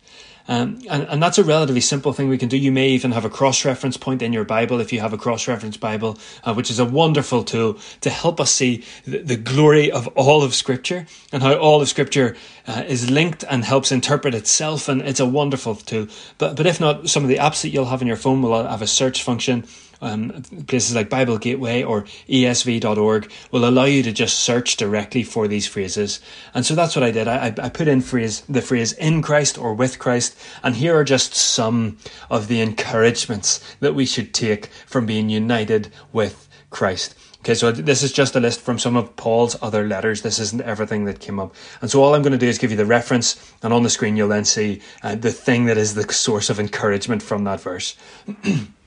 Um, 0.49 0.79
and, 0.89 1.03
and 1.03 1.21
that's 1.21 1.37
a 1.37 1.43
relatively 1.43 1.79
simple 1.79 2.11
thing 2.11 2.27
we 2.27 2.39
can 2.39 2.49
do. 2.49 2.57
You 2.57 2.71
may 2.71 2.89
even 2.89 3.11
have 3.11 3.23
a 3.23 3.29
cross 3.29 3.63
reference 3.63 3.97
point 3.97 4.23
in 4.23 4.33
your 4.33 4.43
Bible 4.43 4.79
if 4.79 4.91
you 4.91 4.99
have 4.99 5.13
a 5.13 5.17
cross 5.17 5.47
reference 5.47 5.77
Bible, 5.77 6.17
uh, 6.43 6.55
which 6.55 6.71
is 6.71 6.79
a 6.79 6.85
wonderful 6.85 7.43
tool 7.43 7.77
to 8.01 8.09
help 8.09 8.41
us 8.41 8.51
see 8.51 8.83
the, 9.05 9.19
the, 9.19 9.37
glory 9.37 9.91
of 9.91 10.07
all 10.09 10.41
of 10.41 10.55
Scripture 10.55 11.05
and 11.31 11.43
how 11.43 11.53
all 11.53 11.83
of 11.83 11.87
Scripture 11.87 12.35
uh, 12.65 12.83
is 12.87 13.11
linked 13.11 13.43
and 13.47 13.63
helps 13.63 13.91
interpret 13.91 14.33
itself. 14.33 14.89
And 14.89 15.03
it's 15.03 15.19
a 15.19 15.25
wonderful 15.25 15.75
tool. 15.75 16.07
But, 16.39 16.55
but 16.55 16.65
if 16.65 16.79
not, 16.79 17.07
some 17.09 17.21
of 17.21 17.29
the 17.29 17.37
apps 17.37 17.61
that 17.61 17.69
you'll 17.69 17.85
have 17.85 18.01
in 18.01 18.07
your 18.07 18.17
phone 18.17 18.41
will 18.41 18.63
have 18.67 18.81
a 18.81 18.87
search 18.87 19.21
function 19.21 19.67
um, 20.01 20.43
places 20.67 20.95
like 20.95 21.09
Bible 21.09 21.37
Gateway 21.37 21.83
or 21.83 22.03
ESV.org 22.27 23.31
will 23.51 23.67
allow 23.67 23.85
you 23.85 24.03
to 24.03 24.11
just 24.11 24.39
search 24.39 24.77
directly 24.77 25.23
for 25.23 25.47
these 25.47 25.67
phrases. 25.67 26.19
And 26.53 26.65
so 26.65 26.75
that's 26.75 26.95
what 26.95 27.03
I 27.03 27.11
did. 27.11 27.27
I, 27.27 27.53
I 27.57 27.69
put 27.69 27.87
in 27.87 28.01
phrase, 28.01 28.41
the 28.41 28.61
phrase 28.61 28.93
in 28.93 29.21
Christ 29.21 29.57
or 29.57 29.73
with 29.73 29.99
Christ. 29.99 30.37
And 30.63 30.75
here 30.75 30.95
are 30.95 31.03
just 31.03 31.33
some 31.33 31.97
of 32.29 32.47
the 32.47 32.61
encouragements 32.61 33.63
that 33.79 33.95
we 33.95 34.05
should 34.05 34.33
take 34.33 34.67
from 34.85 35.05
being 35.05 35.29
united 35.29 35.91
with 36.13 36.47
Christ. 36.69 37.15
Okay, 37.41 37.53
so 37.53 37.71
this 37.71 38.03
is 38.03 38.11
just 38.11 38.35
a 38.35 38.39
list 38.41 38.59
from 38.59 38.77
some 38.77 38.97
of 38.97 39.15
Paul's 39.15 39.55
other 39.61 39.87
letters. 39.87 40.21
This 40.23 40.39
isn't 40.39 40.61
everything 40.61 41.05
that 41.05 41.21
came 41.21 41.39
up. 41.39 41.55
And 41.81 41.89
so 41.89 42.03
all 42.03 42.13
I'm 42.13 42.21
going 42.21 42.33
to 42.33 42.37
do 42.37 42.49
is 42.49 42.57
give 42.57 42.71
you 42.71 42.75
the 42.75 42.85
reference, 42.85 43.53
and 43.63 43.71
on 43.73 43.83
the 43.83 43.89
screen 43.89 44.17
you'll 44.17 44.27
then 44.27 44.43
see 44.43 44.81
uh, 45.03 45.15
the 45.15 45.31
thing 45.31 45.65
that 45.65 45.77
is 45.77 45.95
the 45.95 46.11
source 46.11 46.49
of 46.49 46.59
encouragement 46.59 47.23
from 47.23 47.45
that 47.45 47.61
verse. 47.61 47.95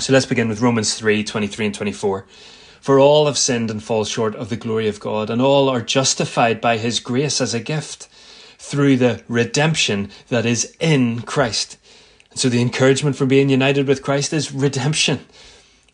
So 0.00 0.12
let's 0.12 0.26
begin 0.26 0.48
with 0.48 0.60
Romans 0.60 0.94
3 0.94 1.24
23 1.24 1.66
and 1.66 1.74
24. 1.74 2.24
For 2.80 3.00
all 3.00 3.26
have 3.26 3.36
sinned 3.36 3.68
and 3.68 3.82
fall 3.82 4.04
short 4.04 4.36
of 4.36 4.48
the 4.48 4.56
glory 4.56 4.86
of 4.86 5.00
God, 5.00 5.28
and 5.28 5.42
all 5.42 5.68
are 5.68 5.80
justified 5.80 6.60
by 6.60 6.76
his 6.76 7.00
grace 7.00 7.40
as 7.40 7.52
a 7.52 7.58
gift 7.58 8.06
through 8.58 8.96
the 8.96 9.24
redemption 9.26 10.10
that 10.28 10.46
is 10.46 10.76
in 10.78 11.22
Christ. 11.22 11.78
And 12.30 12.38
so 12.38 12.48
the 12.48 12.60
encouragement 12.60 13.16
for 13.16 13.26
being 13.26 13.48
united 13.48 13.88
with 13.88 14.04
Christ 14.04 14.32
is 14.32 14.52
redemption. 14.52 15.26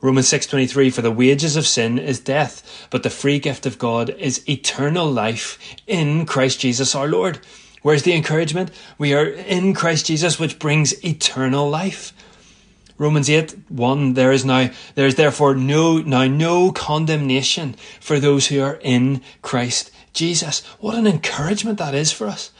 Romans 0.03 0.29
6:23 0.29 0.91
for 0.91 1.01
the 1.01 1.11
wages 1.11 1.57
of 1.57 1.67
sin 1.67 1.99
is 1.99 2.21
death, 2.21 2.87
but 2.91 3.05
the 3.05 3.11
free 3.11 3.39
gift 3.39 3.65
of 3.65 3.79
God 3.79 4.11
is 4.19 4.47
eternal 4.47 5.11
life 5.11 5.59
in 5.87 6.27
Christ 6.27 6.61
Jesus 6.61 6.95
our 6.95 7.09
Lord. 7.09 7.39
Where's 7.81 8.03
the 8.03 8.13
encouragement? 8.13 8.71
We 8.99 9.15
are 9.15 9.25
in 9.25 9.73
Christ 9.73 10.05
Jesus 10.05 10.39
which 10.39 10.59
brings 10.59 11.03
eternal 11.03 11.71
life. 11.71 12.13
Romans 12.97 13.29
8, 13.29 13.71
1, 13.71 14.15
there 14.15 14.31
is 14.31 14.45
now, 14.45 14.71
there 14.95 15.07
is 15.07 15.17
therefore 15.17 15.55
no, 15.55 15.99
now 15.99 16.27
no 16.27 16.71
condemnation 16.71 17.75
for 18.01 18.21
those 18.21 18.47
who 18.47 18.63
are 18.63 18.79
in 18.83 19.21
Christ 19.43 19.91
Jesus. 20.13 20.65
What 20.79 20.95
an 20.95 21.07
encouragement 21.07 21.79
that 21.79 21.95
is 21.95 22.13
for 22.13 22.29
us. 22.29 22.53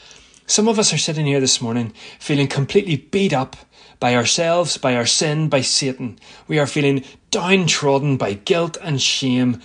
Some 0.45 0.67
of 0.67 0.77
us 0.77 0.93
are 0.93 0.97
sitting 0.97 1.25
here 1.25 1.39
this 1.39 1.61
morning 1.61 1.93
feeling 2.19 2.47
completely 2.47 2.97
beat 2.97 3.33
up 3.33 3.55
by 3.99 4.13
ourselves, 4.13 4.77
by 4.77 4.95
our 4.95 5.05
sin, 5.05 5.47
by 5.49 5.61
Satan. 5.61 6.19
We 6.47 6.59
are 6.59 6.67
feeling 6.67 7.03
downtrodden 7.31 8.17
by 8.17 8.33
guilt 8.33 8.77
and 8.81 9.01
shame. 9.01 9.61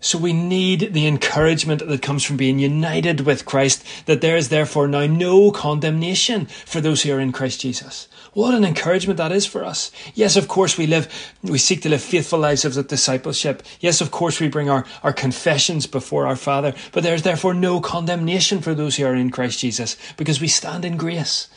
So 0.00 0.18
we 0.18 0.32
need 0.32 0.94
the 0.94 1.06
encouragement 1.06 1.86
that 1.86 2.02
comes 2.02 2.24
from 2.24 2.38
being 2.38 2.58
united 2.58 3.20
with 3.20 3.44
Christ, 3.44 3.84
that 4.06 4.22
there 4.22 4.36
is 4.36 4.48
therefore 4.48 4.88
now 4.88 5.06
no 5.06 5.50
condemnation 5.50 6.46
for 6.46 6.80
those 6.80 7.02
who 7.02 7.12
are 7.12 7.20
in 7.20 7.32
Christ 7.32 7.60
Jesus. 7.60 8.08
What 8.32 8.54
an 8.54 8.64
encouragement 8.64 9.16
that 9.16 9.32
is 9.32 9.44
for 9.44 9.64
us. 9.64 9.90
Yes, 10.14 10.36
of 10.36 10.46
course 10.46 10.78
we 10.78 10.86
live, 10.86 11.08
we 11.42 11.58
seek 11.58 11.82
to 11.82 11.88
live 11.88 12.00
faithful 12.00 12.38
lives 12.38 12.64
of 12.64 12.86
discipleship. 12.86 13.62
Yes, 13.80 14.00
of 14.00 14.12
course 14.12 14.38
we 14.38 14.48
bring 14.48 14.70
our, 14.70 14.84
our 15.02 15.12
confessions 15.12 15.86
before 15.86 16.26
our 16.28 16.36
Father, 16.36 16.74
but 16.92 17.02
there 17.02 17.14
is 17.14 17.22
therefore 17.22 17.54
no 17.54 17.80
condemnation 17.80 18.60
for 18.60 18.72
those 18.72 18.96
who 18.96 19.04
are 19.04 19.16
in 19.16 19.30
Christ 19.30 19.58
Jesus 19.58 19.96
because 20.16 20.40
we 20.40 20.46
stand 20.46 20.84
in 20.84 20.96
grace. 20.96 21.48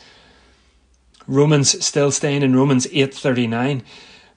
Romans 1.28 1.84
still 1.84 2.10
staying 2.10 2.42
in 2.42 2.56
Romans 2.56 2.86
8:39 2.88 3.82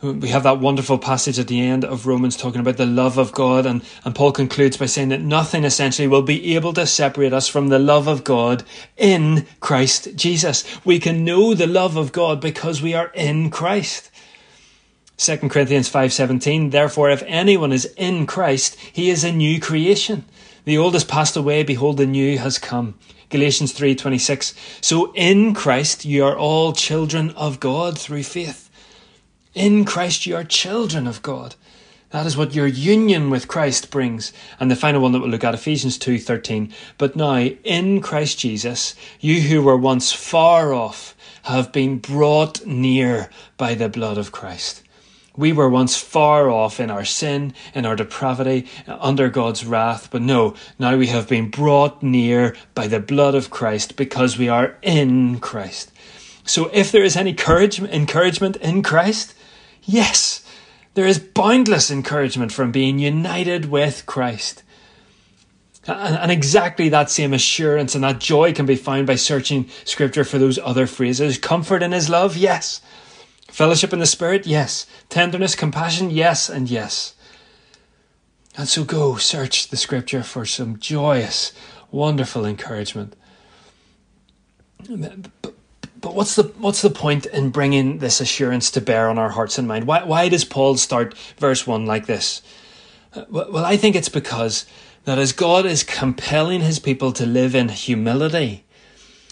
we 0.02 0.30
have 0.30 0.44
that 0.44 0.60
wonderful 0.60 1.00
passage 1.00 1.40
at 1.40 1.48
the 1.48 1.60
end 1.60 1.84
of 1.84 2.06
Romans 2.06 2.38
talking 2.38 2.62
about 2.62 2.78
the 2.78 2.86
love 2.86 3.18
of 3.18 3.32
God, 3.32 3.66
and, 3.66 3.84
and 4.06 4.14
Paul 4.14 4.32
concludes 4.32 4.78
by 4.78 4.86
saying 4.86 5.10
that 5.10 5.22
nothing 5.22 5.64
essentially 5.64 6.08
will 6.08 6.22
be 6.22 6.56
able 6.56 6.72
to 6.74 6.86
separate 6.86 7.34
us 7.34 7.48
from 7.48 7.70
the 7.70 7.80
love 7.80 8.08
of 8.08 8.24
God 8.24 8.64
in 8.96 9.48
Christ 9.60 10.16
Jesus. 10.16 10.64
We 10.86 11.00
can 11.00 11.26
know 11.26 11.56
the 11.56 11.66
love 11.66 11.98
of 11.98 12.12
God 12.12 12.40
because 12.40 12.80
we 12.80 12.94
are 12.94 13.12
in 13.16 13.50
Christ. 13.50 14.12
2 15.18 15.50
Corinthians 15.50 15.90
5:17 15.90 16.70
Therefore 16.70 17.10
if 17.10 17.24
anyone 17.26 17.74
is 17.74 17.86
in 17.98 18.28
Christ 18.28 18.78
he 18.94 19.10
is 19.10 19.24
a 19.24 19.32
new 19.32 19.60
creation 19.60 20.26
the 20.64 20.78
old 20.78 20.94
has 20.94 21.04
passed 21.04 21.36
away 21.36 21.64
behold 21.64 21.98
the 21.98 22.06
new 22.06 22.38
has 22.38 22.60
come 22.60 22.94
Galatians 23.30 23.74
3:26 23.74 24.54
So 24.80 25.12
in 25.14 25.56
Christ 25.56 26.06
you 26.06 26.24
are 26.24 26.38
all 26.38 26.72
children 26.72 27.32
of 27.32 27.60
God 27.60 27.98
through 27.98 28.22
faith 28.22 28.67
in 29.58 29.86
Christ, 29.86 30.26
you 30.26 30.36
are 30.36 30.44
children 30.44 31.08
of 31.08 31.22
God. 31.22 31.56
That 32.12 32.26
is 32.26 32.38
what 32.38 32.56
your 32.56 32.68
union 32.68 33.30
with 33.30 33.48
Christ 33.48 33.92
brings. 33.92 34.32
And 34.60 34.72
the 34.72 34.76
final 34.76 35.02
one 35.02 35.12
that 35.12 35.20
we'll 35.20 35.30
look 35.30 35.44
at, 35.44 35.54
Ephesians 35.54 35.98
2.13. 35.98 36.72
But 36.98 37.16
now, 37.16 37.38
in 37.38 38.00
Christ 38.00 38.40
Jesus, 38.40 38.96
you 39.20 39.42
who 39.42 39.62
were 39.62 39.76
once 39.76 40.14
far 40.14 40.74
off 40.74 41.16
have 41.44 41.74
been 41.74 41.98
brought 41.98 42.66
near 42.66 43.30
by 43.58 43.74
the 43.74 43.90
blood 43.90 44.18
of 44.18 44.32
Christ. 44.32 44.84
We 45.36 45.54
were 45.54 45.70
once 45.70 45.98
far 45.98 46.50
off 46.50 46.80
in 46.80 46.90
our 46.90 47.06
sin, 47.06 47.54
in 47.76 47.86
our 47.86 47.96
depravity, 47.96 48.68
under 48.88 49.30
God's 49.30 49.66
wrath, 49.66 50.10
but 50.10 50.22
no, 50.22 50.56
now 50.80 50.98
we 50.98 51.08
have 51.08 51.28
been 51.28 51.52
brought 51.52 52.02
near 52.02 52.56
by 52.74 52.88
the 52.88 53.00
blood 53.00 53.36
of 53.36 53.52
Christ 53.52 53.98
because 53.98 54.38
we 54.38 54.50
are 54.50 54.78
in 54.82 55.40
Christ. 55.40 55.92
So 56.44 56.72
if 56.74 56.92
there 56.92 57.04
is 57.04 57.16
any 57.16 57.34
courage, 57.34 57.80
encouragement 57.80 58.56
in 58.58 58.82
Christ, 58.82 59.36
yes, 59.88 60.44
there 60.94 61.08
is 61.08 61.18
boundless 61.18 61.90
encouragement 61.90 62.52
from 62.52 62.72
being 62.72 63.00
united 63.00 63.72
with 63.72 64.06
Christ. 64.06 64.62
And 65.88 66.32
exactly 66.32 66.90
that 66.90 67.10
same 67.10 67.34
assurance 67.34 67.96
and 67.96 68.04
that 68.04 68.20
joy 68.20 68.54
can 68.54 68.66
be 68.66 68.76
found 68.76 69.08
by 69.08 69.16
searching 69.16 69.70
Scripture 69.86 70.26
for 70.26 70.38
those 70.38 70.60
other 70.60 70.86
phrases. 70.86 71.38
Comfort 71.38 71.82
in 71.82 71.94
His 71.94 72.10
love, 72.10 72.36
yes. 72.36 72.82
Fellowship 73.48 73.94
in 73.94 74.00
the 74.00 74.06
Spirit? 74.06 74.46
Yes. 74.46 74.86
Tenderness, 75.08 75.56
compassion? 75.56 76.10
Yes, 76.10 76.50
and 76.50 76.70
yes. 76.70 77.16
And 78.58 78.68
so 78.68 78.84
go 78.84 79.16
search 79.16 79.70
the 79.70 79.78
Scripture 79.78 80.24
for 80.24 80.46
some 80.46 80.78
joyous, 80.78 81.54
wonderful 81.90 82.46
encouragement. 82.46 83.16
But, 86.00 86.14
what's 86.14 86.36
the 86.36 86.44
what's 86.58 86.82
the 86.82 86.90
point 86.90 87.26
in 87.26 87.50
bringing 87.50 87.98
this 87.98 88.22
assurance 88.22 88.70
to 88.72 88.82
bear 88.82 89.10
on 89.10 89.18
our 89.18 89.30
hearts 89.30 89.58
and 89.58 89.68
mind? 89.68 89.86
Why 89.88 90.04
why 90.04 90.30
does 90.30 90.46
Paul 90.46 90.78
start 90.78 91.18
verse 91.38 91.66
one 91.66 91.86
like 91.86 92.06
this? 92.06 92.42
Uh, 93.14 93.26
well, 93.30 93.66
I 93.66 93.78
think 93.78 93.96
it's 93.96 94.10
because 94.10 94.66
that 95.06 95.18
as 95.18 95.32
God 95.32 95.66
is 95.66 95.84
compelling 95.84 96.62
His 96.62 96.80
people 96.80 97.12
to 97.14 97.26
live 97.26 97.56
in 97.56 97.70
humility, 97.70 98.66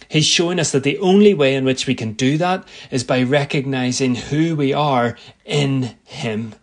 He's 0.10 0.26
showing 0.26 0.60
us 0.60 0.72
that 0.72 0.84
the 0.84 0.98
only 1.00 1.34
way 1.34 1.56
in 1.56 1.66
which 1.66 1.88
we 1.88 1.96
can 1.96 2.14
do 2.14 2.38
that 2.38 2.68
is 2.90 3.04
by 3.04 3.24
recognizing 3.24 4.16
who 4.16 4.56
we 4.56 4.74
are 4.74 5.18
in 5.44 5.96
Him. 6.06 6.56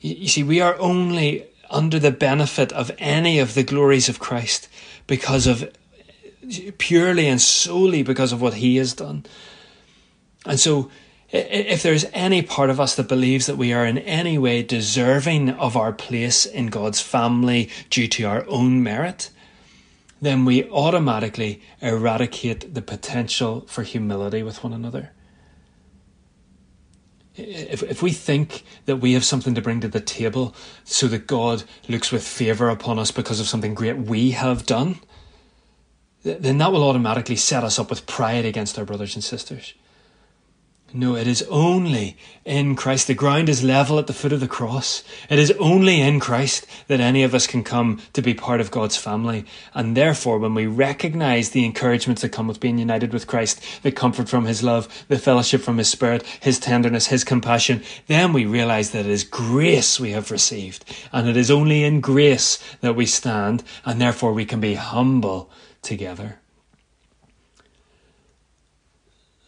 You 0.00 0.28
see, 0.28 0.42
we 0.42 0.60
are 0.60 0.76
only 0.78 1.46
under 1.70 1.98
the 1.98 2.10
benefit 2.10 2.72
of 2.72 2.90
any 2.98 3.38
of 3.38 3.54
the 3.54 3.62
glories 3.62 4.08
of 4.08 4.18
Christ 4.18 4.68
because 5.06 5.46
of 5.46 5.70
purely 6.78 7.28
and 7.28 7.40
solely 7.40 8.02
because 8.02 8.32
of 8.32 8.40
what 8.40 8.54
He 8.54 8.76
has 8.76 8.94
done. 8.94 9.24
And 10.44 10.58
so, 10.58 10.90
if 11.30 11.82
there's 11.82 12.04
any 12.12 12.42
part 12.42 12.68
of 12.68 12.78
us 12.78 12.94
that 12.96 13.08
believes 13.08 13.46
that 13.46 13.56
we 13.56 13.72
are 13.72 13.86
in 13.86 13.98
any 13.98 14.36
way 14.36 14.62
deserving 14.62 15.50
of 15.50 15.76
our 15.76 15.92
place 15.92 16.44
in 16.44 16.66
God's 16.66 17.00
family 17.00 17.70
due 17.88 18.06
to 18.08 18.24
our 18.24 18.44
own 18.48 18.82
merit, 18.82 19.30
then 20.20 20.44
we 20.44 20.68
automatically 20.70 21.62
eradicate 21.80 22.74
the 22.74 22.82
potential 22.82 23.62
for 23.66 23.82
humility 23.82 24.42
with 24.42 24.62
one 24.62 24.74
another. 24.74 25.12
If, 27.34 27.82
if 27.82 28.02
we 28.02 28.12
think 28.12 28.62
that 28.84 28.96
we 28.96 29.14
have 29.14 29.24
something 29.24 29.54
to 29.54 29.62
bring 29.62 29.80
to 29.80 29.88
the 29.88 30.00
table 30.00 30.54
so 30.84 31.08
that 31.08 31.26
God 31.26 31.64
looks 31.88 32.12
with 32.12 32.26
favour 32.26 32.68
upon 32.68 32.98
us 32.98 33.10
because 33.10 33.40
of 33.40 33.48
something 33.48 33.74
great 33.74 33.96
we 33.96 34.32
have 34.32 34.66
done, 34.66 35.00
then 36.22 36.58
that 36.58 36.72
will 36.72 36.88
automatically 36.88 37.36
set 37.36 37.64
us 37.64 37.78
up 37.78 37.90
with 37.90 38.06
pride 38.06 38.44
against 38.44 38.78
our 38.78 38.84
brothers 38.84 39.14
and 39.14 39.24
sisters. 39.24 39.74
No, 40.94 41.16
it 41.16 41.26
is 41.26 41.42
only 41.48 42.18
in 42.44 42.76
Christ. 42.76 43.06
The 43.06 43.14
ground 43.14 43.48
is 43.48 43.64
level 43.64 43.98
at 43.98 44.08
the 44.08 44.12
foot 44.12 44.32
of 44.32 44.40
the 44.40 44.48
cross. 44.48 45.02
It 45.30 45.38
is 45.38 45.50
only 45.52 46.02
in 46.02 46.20
Christ 46.20 46.66
that 46.88 47.00
any 47.00 47.22
of 47.22 47.34
us 47.34 47.46
can 47.46 47.64
come 47.64 48.00
to 48.12 48.20
be 48.20 48.34
part 48.34 48.60
of 48.60 48.70
God's 48.70 48.98
family. 48.98 49.46
And 49.72 49.96
therefore, 49.96 50.38
when 50.38 50.52
we 50.54 50.66
recognize 50.66 51.50
the 51.50 51.64
encouragements 51.64 52.20
that 52.20 52.28
come 52.28 52.46
with 52.46 52.60
being 52.60 52.76
united 52.76 53.14
with 53.14 53.26
Christ, 53.26 53.62
the 53.82 53.90
comfort 53.90 54.28
from 54.28 54.44
His 54.44 54.62
love, 54.62 55.06
the 55.08 55.18
fellowship 55.18 55.62
from 55.62 55.78
His 55.78 55.88
Spirit, 55.88 56.26
His 56.40 56.58
tenderness, 56.58 57.06
His 57.06 57.24
compassion, 57.24 57.82
then 58.06 58.34
we 58.34 58.44
realize 58.44 58.90
that 58.90 59.06
it 59.06 59.12
is 59.12 59.24
grace 59.24 59.98
we 59.98 60.10
have 60.10 60.30
received. 60.30 60.84
And 61.10 61.26
it 61.26 61.38
is 61.38 61.50
only 61.50 61.84
in 61.84 62.02
grace 62.02 62.62
that 62.82 62.96
we 62.96 63.06
stand, 63.06 63.64
and 63.86 63.98
therefore 63.98 64.34
we 64.34 64.44
can 64.44 64.60
be 64.60 64.74
humble 64.74 65.50
together. 65.82 66.38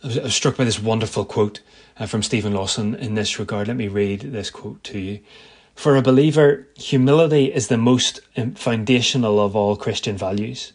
I 0.03 0.07
was, 0.07 0.19
I 0.19 0.23
was 0.25 0.35
struck 0.35 0.57
by 0.57 0.65
this 0.65 0.79
wonderful 0.79 1.25
quote 1.25 1.61
uh, 1.97 2.07
from 2.07 2.23
Steven 2.23 2.53
Lawson 2.53 2.95
in 2.95 3.15
this 3.15 3.39
regard. 3.39 3.69
Let 3.69 3.77
me 3.77 3.89
read 3.89 4.21
this 4.21 4.51
quote 4.51 4.85
to 4.85 4.99
you. 4.99 5.21
For 5.75 5.97
a 5.97 6.03
believer, 6.03 6.69
humility 6.77 7.53
is 7.53 7.69
the 7.69 7.79
most 7.79 8.21
um, 8.37 8.53
foundational 8.53 9.41
of 9.41 9.57
all 9.57 9.77
Christian 9.77 10.17
values. 10.17 10.73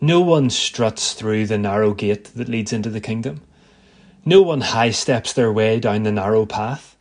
No 0.00 0.20
one 0.20 0.50
struts 0.50 1.12
through 1.12 1.46
the 1.46 1.58
narrow 1.58 1.94
gate 1.94 2.24
that 2.34 2.48
leads 2.48 2.72
into 2.72 2.90
the 2.90 3.00
kingdom. 3.00 3.42
No 4.24 4.42
one 4.42 4.60
high 4.60 4.90
steps 4.90 5.32
their 5.32 5.52
way 5.52 5.78
down 5.78 6.02
the 6.02 6.12
narrow 6.12 6.46
path. 6.46 6.96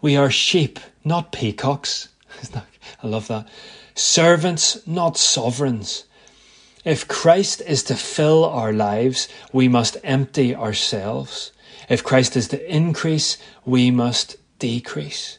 We 0.00 0.16
are 0.16 0.30
sheep, 0.30 0.78
not 1.04 1.32
peacocks. 1.32 2.08
I 3.02 3.06
love 3.06 3.28
that. 3.28 3.48
Servants, 3.94 4.86
not 4.86 5.16
sovereigns. 5.16 6.04
If 6.84 7.08
Christ 7.08 7.62
is 7.66 7.82
to 7.84 7.94
fill 7.94 8.44
our 8.44 8.72
lives, 8.72 9.28
we 9.52 9.68
must 9.68 9.96
empty 10.04 10.54
ourselves. 10.54 11.52
If 11.88 12.04
Christ 12.04 12.36
is 12.36 12.48
to 12.48 12.74
increase, 12.74 13.38
we 13.64 13.90
must 13.90 14.36
decrease. 14.58 15.38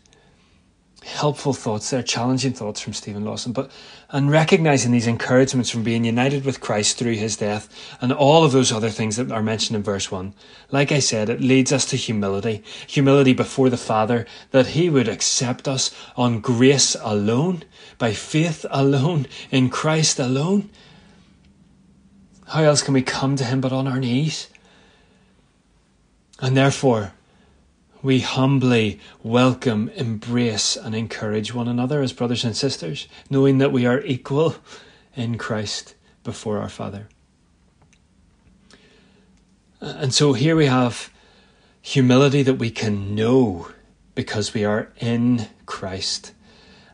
Helpful 1.04 1.54
thoughts 1.54 1.90
there, 1.90 2.04
challenging 2.04 2.54
thoughts 2.54 2.82
from 2.82 2.94
Steven 2.94 3.24
Lawson, 3.24 3.54
but 3.54 3.72
and 4.12 4.32
recognizing 4.32 4.92
these 4.92 5.08
encouragements 5.08 5.70
from 5.70 5.84
being 5.84 6.04
united 6.04 6.44
with 6.44 6.60
Christ 6.60 6.98
through 6.98 7.14
his 7.14 7.38
death 7.38 7.70
and 8.02 8.12
all 8.12 8.44
of 8.44 8.52
those 8.52 8.72
other 8.72 8.90
things 8.90 9.16
that 9.16 9.32
are 9.32 9.44
mentioned 9.44 9.78
in 9.78 9.84
verse 9.84 10.12
1. 10.12 10.34
Like 10.72 10.92
I 10.92 11.00
said, 11.00 11.30
it 11.30 11.42
leads 11.42 11.72
us 11.72 11.86
to 11.88 11.96
humility. 11.96 12.64
Humility 12.88 13.34
before 13.34 13.70
the 13.70 13.78
Father, 13.78 14.26
that 14.52 14.68
he 14.68 14.90
would 14.90 15.08
accept 15.08 15.68
us 15.68 15.96
on 16.18 16.42
grace 16.42 16.96
alone, 17.02 17.64
by 17.98 18.14
faith 18.14 18.66
alone, 18.70 19.28
in 19.52 19.70
Christ 19.70 20.20
alone 20.20 20.70
how 22.50 22.64
else 22.64 22.82
can 22.82 22.94
we 22.94 23.02
come 23.02 23.36
to 23.36 23.44
Him 23.44 23.62
but 23.62 23.72
on 23.72 23.88
our 23.88 24.00
knees? 24.00 24.50
And 26.42 26.56
therefore, 26.56 27.14
we 28.02 28.22
humbly 28.22 29.00
welcome, 29.22 29.90
embrace, 29.90 30.76
and 30.76 30.96
encourage 30.96 31.54
one 31.54 31.68
another 31.68 32.02
as 32.02 32.14
brothers 32.14 32.44
and 32.44 32.56
sisters, 32.56 33.08
knowing 33.30 33.58
that 33.58 33.72
we 33.72 33.86
are 33.86 34.02
equal 34.02 34.56
in 35.16 35.38
Christ 35.38 35.96
before 36.24 36.60
our 36.60 36.70
Father. 36.70 37.08
And 39.82 40.14
so 40.14 40.34
here 40.34 40.56
we 40.56 40.66
have 40.66 41.12
humility 41.82 42.44
that 42.44 42.56
we 42.56 42.72
can 42.72 43.16
know 43.16 43.70
because 44.16 44.54
we 44.54 44.66
are 44.66 44.92
in 45.00 45.48
Christ. 45.66 46.34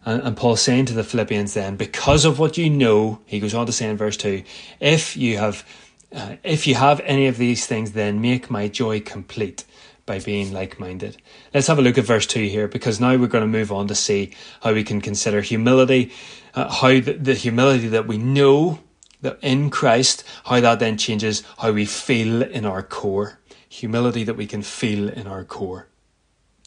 And, 0.06 0.22
and 0.22 0.38
Paul's 0.38 0.62
saying 0.62 0.86
to 0.86 0.94
the 0.94 1.04
Philippians 1.04 1.54
then, 1.54 1.76
because 1.76 2.26
of 2.26 2.39
what 2.39 2.58
you 2.58 2.70
know, 2.70 3.20
he 3.26 3.39
goes 3.39 3.54
on 3.54 3.65
to 3.65 3.72
say 3.72 3.89
in 3.89 3.98
verse 3.98 4.18
2, 4.18 4.44
if 4.80 5.18
you 5.18 5.38
have 5.38 5.65
uh, 6.15 6.38
if 6.44 6.65
you 6.65 6.76
have 6.76 7.02
any 7.02 7.28
of 7.28 7.38
these 7.38 7.65
things, 7.65 7.91
then 7.91 8.22
make 8.22 8.50
my 8.50 8.70
joy 8.70 9.02
complete 9.02 9.65
by 10.06 10.20
being 10.20 10.54
like 10.54 10.80
minded. 10.80 11.18
Let's 11.54 11.68
have 11.68 11.80
a 11.80 11.82
look 11.82 11.98
at 11.98 12.06
verse 12.06 12.26
2 12.26 12.48
here 12.48 12.68
because 12.68 13.02
now 13.02 13.15
we're 13.18 13.28
going 13.28 13.44
to 13.44 13.48
move 13.48 13.72
on 13.72 13.88
to 13.88 13.96
see 13.96 14.32
how 14.62 14.74
we 14.74 14.84
can 14.84 15.02
consider 15.02 15.41
humility, 15.41 16.12
uh, 16.54 16.72
how 16.72 17.00
the, 17.00 17.13
the, 17.13 17.34
humility 17.34 17.88
that 17.89 18.08
we 18.08 18.18
know 18.18 18.80
that 19.22 19.39
in 19.41 19.70
Christ, 19.70 20.24
how 20.46 20.60
that 20.62 20.80
then 20.80 20.98
changes 20.98 21.44
how 21.58 21.72
we 21.72 21.86
feel 21.86 22.44
in 22.44 22.65
our 22.65 22.84
core. 22.84 23.39
Humility 23.68 24.24
that 24.24 24.38
we 24.38 24.46
can 24.46 24.62
feel 24.62 25.10
in 25.10 25.28
our 25.28 25.44
core. 25.44 25.89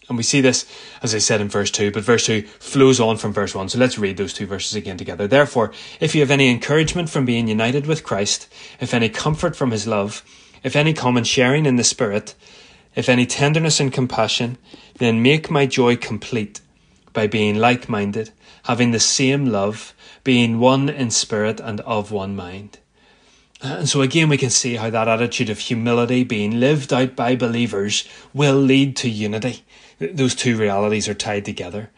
And 0.08 0.16
we 0.16 0.22
see 0.22 0.40
this, 0.40 0.64
as 1.02 1.14
I 1.14 1.18
said 1.18 1.40
in 1.40 1.48
verse 1.48 1.70
2, 1.70 1.90
but 1.90 2.02
verse 2.02 2.24
2 2.26 2.42
flows 2.42 2.98
on 2.98 3.18
from 3.18 3.32
verse 3.32 3.54
1. 3.54 3.68
So 3.68 3.78
let's 3.78 3.98
read 3.98 4.16
those 4.16 4.32
two 4.32 4.46
verses 4.46 4.74
again 4.74 4.96
together. 4.96 5.26
Therefore, 5.26 5.72
if 6.00 6.14
you 6.14 6.22
have 6.22 6.30
any 6.30 6.50
encouragement 6.50 7.10
from 7.10 7.26
being 7.26 7.46
united 7.46 7.86
with 7.86 8.04
Christ, 8.04 8.48
if 8.80 8.94
any 8.94 9.10
comfort 9.10 9.54
from 9.54 9.70
his 9.70 9.86
love, 9.86 10.24
if 10.64 10.74
any 10.74 10.94
common 10.94 11.24
sharing 11.24 11.66
in 11.66 11.76
the 11.76 11.84
Spirit, 11.84 12.34
if 12.94 13.08
any 13.08 13.26
tenderness 13.26 13.80
and 13.80 13.92
compassion, 13.92 14.56
then 14.96 15.22
make 15.22 15.50
my 15.50 15.66
joy 15.66 15.94
complete 15.94 16.60
by 17.12 17.26
being 17.26 17.56
like 17.56 17.88
minded, 17.88 18.30
having 18.64 18.90
the 18.90 19.00
same 19.00 19.46
love, 19.46 19.94
being 20.24 20.58
one 20.58 20.88
in 20.88 21.10
spirit 21.10 21.60
and 21.60 21.80
of 21.82 22.10
one 22.10 22.34
mind. 22.34 22.78
And 23.60 23.88
so 23.88 24.02
again, 24.02 24.28
we 24.28 24.36
can 24.36 24.50
see 24.50 24.76
how 24.76 24.90
that 24.90 25.08
attitude 25.08 25.50
of 25.50 25.58
humility 25.58 26.22
being 26.22 26.60
lived 26.60 26.92
out 26.92 27.16
by 27.16 27.34
believers 27.34 28.04
will 28.32 28.56
lead 28.56 28.96
to 28.96 29.08
unity 29.08 29.64
those 29.98 30.34
two 30.34 30.56
realities 30.56 31.08
are 31.08 31.14
tied 31.14 31.44
together. 31.44 31.90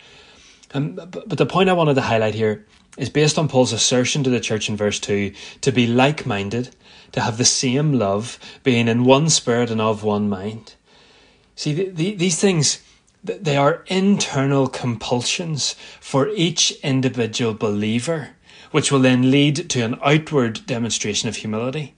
Um, 0.73 0.93
but, 0.95 1.29
but 1.29 1.39
the 1.39 1.47
point 1.47 1.69
I 1.69 1.75
wanted 1.75 1.95
to 1.95 2.03
highlight 2.03 2.35
here 2.35 2.67
is 2.97 3.11
based 3.11 3.39
on 3.39 3.49
Paul's 3.49 3.73
assertion 3.73 4.25
to 4.25 4.31
the 4.31 4.41
church 4.41 4.69
in 4.69 4.77
verse 4.77 4.99
2 5.01 5.33
to 5.61 5.73
be 5.73 5.87
like 5.87 6.27
minded, 6.27 6.75
to 7.13 7.21
have 7.21 7.39
the 7.39 7.45
same 7.45 7.95
love, 7.95 8.39
being 8.63 8.89
in 8.89 9.05
one 9.05 9.29
spirit 9.29 9.71
and 9.71 9.81
of 9.81 10.05
one 10.05 10.29
mind. 10.29 10.75
See, 11.57 11.73
the, 11.73 11.89
the, 11.91 12.15
these 12.15 12.41
things, 12.41 12.83
they 13.23 13.57
are 13.57 13.85
internal 13.87 14.69
compulsions 14.69 15.75
for 16.01 16.29
each 16.29 16.73
individual 16.83 17.55
believer, 17.55 18.31
which 18.71 18.91
will 18.91 19.01
then 19.01 19.31
lead 19.31 19.69
to 19.71 19.83
an 19.83 19.99
outward 20.03 20.65
demonstration 20.67 21.29
of 21.29 21.37
humility. 21.37 21.95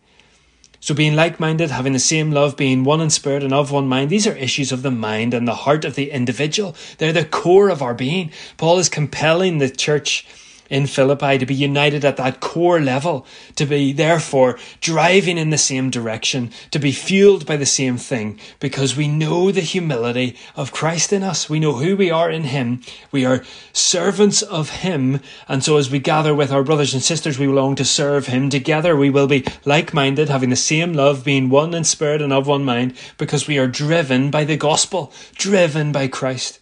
So, 0.82 0.96
being 0.96 1.14
like 1.14 1.38
minded, 1.38 1.70
having 1.70 1.92
the 1.92 2.00
same 2.00 2.32
love, 2.32 2.56
being 2.56 2.82
one 2.82 3.00
in 3.00 3.08
spirit 3.08 3.44
and 3.44 3.54
of 3.54 3.70
one 3.70 3.86
mind, 3.86 4.10
these 4.10 4.26
are 4.26 4.34
issues 4.34 4.72
of 4.72 4.82
the 4.82 4.90
mind 4.90 5.32
and 5.32 5.46
the 5.46 5.54
heart 5.54 5.84
of 5.84 5.94
the 5.94 6.10
individual. 6.10 6.74
They're 6.98 7.12
the 7.12 7.24
core 7.24 7.68
of 7.68 7.82
our 7.82 7.94
being. 7.94 8.32
Paul 8.56 8.80
is 8.80 8.88
compelling 8.88 9.58
the 9.58 9.70
church 9.70 10.26
in 10.72 10.86
Philippi 10.86 11.36
to 11.36 11.44
be 11.44 11.54
united 11.54 12.02
at 12.02 12.16
that 12.16 12.40
core 12.40 12.80
level, 12.80 13.26
to 13.56 13.66
be 13.66 13.92
therefore 13.92 14.58
driving 14.80 15.36
in 15.36 15.50
the 15.50 15.58
same 15.58 15.90
direction, 15.90 16.50
to 16.70 16.78
be 16.78 16.92
fueled 16.92 17.44
by 17.44 17.58
the 17.58 17.66
same 17.66 17.98
thing, 17.98 18.40
because 18.58 18.96
we 18.96 19.06
know 19.06 19.52
the 19.52 19.60
humility 19.60 20.34
of 20.56 20.72
Christ 20.72 21.12
in 21.12 21.22
us. 21.22 21.50
We 21.50 21.60
know 21.60 21.74
who 21.74 21.94
we 21.94 22.10
are 22.10 22.30
in 22.30 22.44
Him. 22.44 22.80
We 23.10 23.26
are 23.26 23.44
servants 23.74 24.40
of 24.40 24.70
Him. 24.70 25.20
And 25.46 25.62
so 25.62 25.76
as 25.76 25.90
we 25.90 25.98
gather 25.98 26.34
with 26.34 26.50
our 26.50 26.64
brothers 26.64 26.94
and 26.94 27.02
sisters, 27.02 27.38
we 27.38 27.46
long 27.46 27.76
to 27.76 27.84
serve 27.84 28.28
Him. 28.28 28.48
Together 28.48 28.96
we 28.96 29.10
will 29.10 29.28
be 29.28 29.44
like 29.66 29.92
minded, 29.92 30.30
having 30.30 30.48
the 30.48 30.56
same 30.56 30.94
love, 30.94 31.22
being 31.22 31.50
one 31.50 31.74
in 31.74 31.84
spirit 31.84 32.22
and 32.22 32.32
of 32.32 32.46
one 32.46 32.64
mind, 32.64 32.96
because 33.18 33.46
we 33.46 33.58
are 33.58 33.68
driven 33.68 34.30
by 34.30 34.44
the 34.44 34.56
gospel, 34.56 35.12
driven 35.34 35.92
by 35.92 36.08
Christ. 36.08 36.60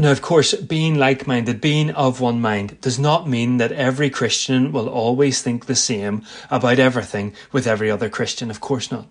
Now, 0.00 0.12
of 0.12 0.22
course, 0.22 0.54
being 0.54 0.94
like 0.94 1.26
minded, 1.26 1.60
being 1.60 1.90
of 1.90 2.20
one 2.20 2.40
mind, 2.40 2.80
does 2.80 3.00
not 3.00 3.28
mean 3.28 3.56
that 3.56 3.72
every 3.72 4.10
Christian 4.10 4.70
will 4.70 4.88
always 4.88 5.42
think 5.42 5.66
the 5.66 5.74
same 5.74 6.22
about 6.50 6.78
everything 6.78 7.34
with 7.50 7.66
every 7.66 7.90
other 7.90 8.08
Christian. 8.08 8.48
Of 8.48 8.60
course 8.60 8.92
not. 8.92 9.08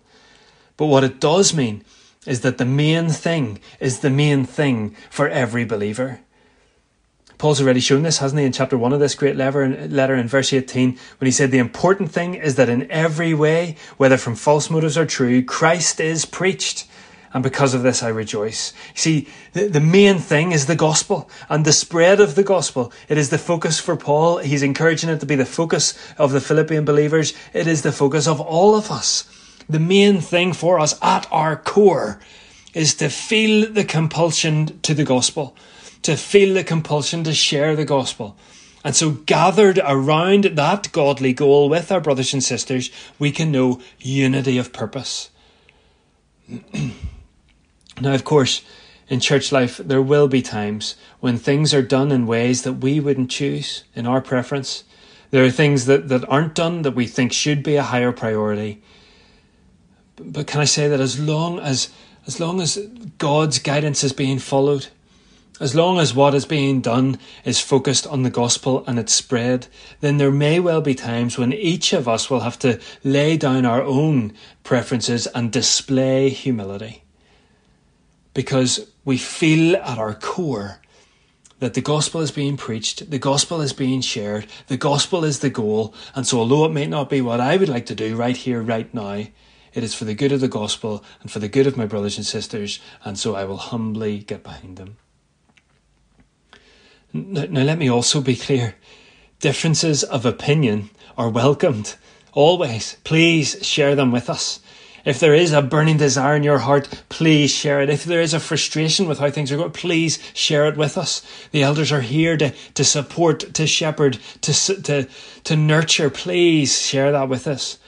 But 0.78 0.86
what 0.86 1.04
it 1.04 1.19
does 1.19 1.54
mean 1.54 1.84
is 2.26 2.41
that 2.41 2.58
the 2.58 2.65
main 2.65 3.10
thing 3.10 3.60
is 3.82 4.00
the 4.00 4.10
main 4.10 4.45
thing 4.45 4.95
for 5.10 5.28
every 5.28 5.65
believer. 5.65 6.21
Paul's 7.38 7.62
already 7.62 7.82
shown 7.82 8.02
this, 8.02 8.17
hasn't 8.17 8.39
he, 8.39 8.45
in 8.45 8.52
chapter 8.52 8.78
1 8.78 8.93
of 8.93 9.00
this 9.00 9.13
great 9.13 9.36
letter, 9.36 9.67
letter 9.89 10.15
in 10.15 10.28
verse 10.28 10.54
18, 10.54 10.97
when 11.19 11.26
he 11.26 11.32
said, 11.32 11.52
The 11.52 11.60
important 11.60 12.12
thing 12.12 12.34
is 12.34 12.56
that 12.56 12.69
in 12.69 12.89
every 12.89 13.34
way, 13.34 13.76
whether 13.97 14.17
from 14.17 14.36
false 14.36 14.69
motives 14.69 14.97
or 14.97 15.06
true, 15.06 15.43
Christ 15.43 16.00
is 16.00 16.26
preached 16.26 16.87
and 17.33 17.43
because 17.43 17.73
of 17.73 17.83
this 17.83 18.03
I 18.03 18.09
rejoice. 18.09 18.73
See, 18.93 19.27
the, 19.53 19.67
the 19.67 19.79
main 19.79 20.17
thing 20.19 20.51
is 20.51 20.65
the 20.65 20.75
gospel 20.75 21.29
and 21.49 21.65
the 21.65 21.73
spread 21.73 22.19
of 22.19 22.35
the 22.35 22.43
gospel. 22.43 22.91
It 23.09 23.17
is 23.17 23.29
the 23.29 23.37
focus 23.37 23.79
for 23.79 23.95
Paul. 23.95 24.37
He's 24.37 24.63
encouraging 24.63 25.09
it 25.09 25.19
to 25.19 25.25
be 25.25 25.35
the 25.35 25.45
focus 25.45 25.97
of 26.17 26.31
the 26.31 26.41
Philippian 26.41 26.85
believers. 26.85 27.33
It 27.53 27.67
is 27.67 27.81
the 27.81 27.91
focus 27.91 28.27
of 28.27 28.39
all 28.39 28.75
of 28.75 28.91
us. 28.91 29.25
The 29.69 29.79
main 29.79 30.21
thing 30.21 30.53
for 30.53 30.79
us 30.79 30.97
at 31.01 31.27
our 31.31 31.57
core 31.57 32.19
is 32.73 32.95
to 32.95 33.09
feel 33.09 33.71
the 33.71 33.83
compulsion 33.83 34.79
to 34.81 34.93
the 34.93 35.03
gospel, 35.03 35.55
to 36.03 36.15
feel 36.15 36.53
the 36.53 36.63
compulsion 36.63 37.23
to 37.25 37.33
share 37.33 37.75
the 37.75 37.85
gospel. 37.85 38.37
And 38.83 38.95
so, 38.95 39.11
gathered 39.11 39.79
around 39.83 40.45
that 40.45 40.91
godly 40.93 41.33
goal 41.33 41.67
with 41.67 41.91
our 41.91 41.99
brothers 41.99 42.33
and 42.33 42.43
sisters, 42.43 42.89
we 43.19 43.31
can 43.31 43.51
know 43.51 43.81
unity 43.99 44.57
of 44.57 44.71
purpose. 44.71 45.29
Now, 47.99 48.13
of 48.13 48.23
course, 48.23 48.62
in 49.10 49.19
church 49.19 49.51
life, 49.51 49.77
there 49.77 50.01
will 50.01 50.27
be 50.27 50.41
times 50.41 50.95
when 51.19 51.38
things 51.38 51.73
are 51.73 51.81
done 51.81 52.12
in 52.12 52.27
ways 52.27 52.63
that 52.63 52.73
we 52.73 52.99
wouldn't 52.99 53.31
choose 53.31 53.83
in 53.95 54.05
our 54.05 54.21
preference. 54.21 54.83
There 55.31 55.43
are 55.43 55.51
things 55.51 55.86
that, 55.86 56.10
that 56.10 56.27
aren't 56.29 56.53
done 56.53 56.83
that 56.83 56.91
we 56.91 57.07
think 57.07 57.33
should 57.33 57.63
be 57.63 57.75
a 57.75 57.83
higher 57.83 58.12
priority. 58.12 58.81
But 60.17 60.47
can 60.47 60.62
I 60.62 60.65
say 60.65 60.88
that 60.88 60.99
as 60.99 61.19
long 61.19 61.60
as 61.60 61.89
as 62.25 62.41
long 62.41 62.60
as 62.60 62.75
God's 63.19 63.57
guidance 63.57 64.03
is 64.03 64.12
being 64.12 64.38
followed, 64.38 64.88
as 65.62 65.73
long 65.73 65.97
as 65.97 66.13
what 66.13 66.36
is 66.36 66.45
being 66.45 66.81
done 66.81 67.19
is 67.45 67.62
focused 67.62 68.05
on 68.05 68.23
the 68.23 68.29
gospel 68.29 68.83
and 68.86 68.99
its 68.99 69.13
spread, 69.13 69.67
then 70.01 70.17
there 70.17 70.29
may 70.29 70.60
well 70.60 70.81
be 70.81 70.93
times 70.93 71.38
when 71.38 71.53
each 71.53 71.93
of 71.93 72.05
us 72.05 72.29
will 72.29 72.41
have 72.41 72.60
to 72.60 72.81
lay 73.01 73.38
down 73.38 73.65
our 73.65 73.81
own 73.81 74.33
preferences 74.65 75.25
and 75.27 75.53
display 75.53 76.27
humility 76.27 77.05
because 78.38 78.91
we 79.04 79.17
feel 79.17 79.76
at 79.78 79.97
our 79.97 80.13
core 80.13 80.80
that 81.58 81.73
the 81.73 81.82
gospel 81.82 82.21
is 82.21 82.30
being 82.30 82.56
preached, 82.56 83.10
the 83.10 83.17
gospel 83.17 83.62
is 83.62 83.73
being 83.73 84.00
shared, 84.00 84.45
the 84.67 84.78
gospel 84.78 85.26
is 85.26 85.39
the 85.39 85.50
goal. 85.50 85.91
And 86.13 86.28
so, 86.28 86.38
although 86.38 86.65
it 86.65 86.71
may 86.71 86.86
not 86.86 87.10
be 87.10 87.19
what 87.19 87.41
I 87.41 87.58
would 87.58 87.67
like 87.67 87.88
to 87.88 87.95
do 87.95 88.15
right 88.15 88.38
here, 88.38 88.62
right 88.62 88.93
now, 88.93 89.23
it 89.73 89.84
is 89.84 89.95
for 89.95 90.06
the 90.06 90.13
good 90.13 90.32
of 90.32 90.39
the 90.39 90.47
gospel 90.47 91.04
and 91.21 91.32
for 91.32 91.39
the 91.39 91.47
good 91.47 91.65
of 91.65 91.78
my 91.78 91.88
brothers 91.88 92.15
and 92.17 92.28
sisters. 92.28 92.80
And 93.04 93.17
so, 93.17 93.34
I 93.34 93.43
will 93.43 93.58
humbly 93.58 94.19
get 94.19 94.43
behind 94.43 94.78
them. 94.78 94.97
Now, 97.12 97.45
now 97.50 97.63
let 97.63 97.80
me 97.80 97.89
also 97.89 98.21
be 98.21 98.36
clear 98.36 98.76
differences 99.39 100.04
of 100.04 100.28
opinion 100.28 100.91
are 101.17 101.30
welcomed. 101.30 101.95
Always, 102.34 102.97
please 103.04 103.65
share 103.65 103.95
them 103.95 104.12
with 104.12 104.30
us. 104.30 104.60
If 105.08 105.22
there 105.22 105.34
is 105.34 105.54
a 105.54 105.62
burning 105.62 105.96
desire 105.96 106.36
in 106.36 106.43
your 106.43 106.58
heart, 106.58 106.89
please 107.08 107.50
share 107.50 107.80
it. 107.82 107.89
If 107.89 108.04
there 108.04 108.20
is 108.20 108.34
a 108.34 108.41
frustration 108.41 109.08
with 109.08 109.20
how 109.20 109.32
things 109.32 109.50
are 109.54 109.56
going, 109.56 109.72
please 109.72 110.20
share 110.34 110.67
it 110.67 110.76
with 110.76 110.98
us. 110.98 111.26
The 111.52 111.63
elders 111.63 111.93
are 111.93 112.02
here 112.02 112.36
to, 112.36 112.54
to 112.74 112.84
support, 112.84 113.54
to 113.54 113.65
shepherd, 113.65 114.20
to, 114.41 114.82
to, 114.82 115.08
to 115.46 115.56
nurture. 115.56 116.10
Please 116.10 116.82
share 116.82 117.13
that 117.13 117.30
with 117.30 117.48
us. 117.48 117.80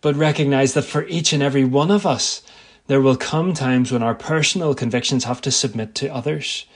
But 0.00 0.16
recognize 0.16 0.74
that 0.74 0.82
for 0.82 1.06
each 1.06 1.32
and 1.32 1.44
every 1.44 1.62
one 1.62 1.92
of 1.92 2.04
us, 2.04 2.42
there 2.88 3.00
will 3.00 3.16
come 3.16 3.54
times 3.54 3.92
when 3.92 4.02
our 4.02 4.16
personal 4.16 4.74
convictions 4.74 5.22
have 5.22 5.42
to 5.42 5.52
submit 5.52 5.94
to 5.94 6.12
others. 6.12 6.66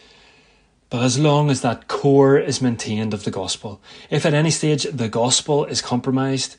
But 0.91 1.03
as 1.03 1.19
long 1.19 1.51
as 1.51 1.63
that 1.63 1.89
core 1.89 2.39
is 2.39 2.63
maintained 2.63 3.13
of 3.13 3.25
the 3.25 3.33
gospel, 3.33 3.81
if 4.11 4.25
at 4.25 4.33
any 4.33 4.53
stage 4.53 4.85
the 4.85 5.09
gospel 5.09 5.65
is 5.65 5.83
compromised, 5.83 6.57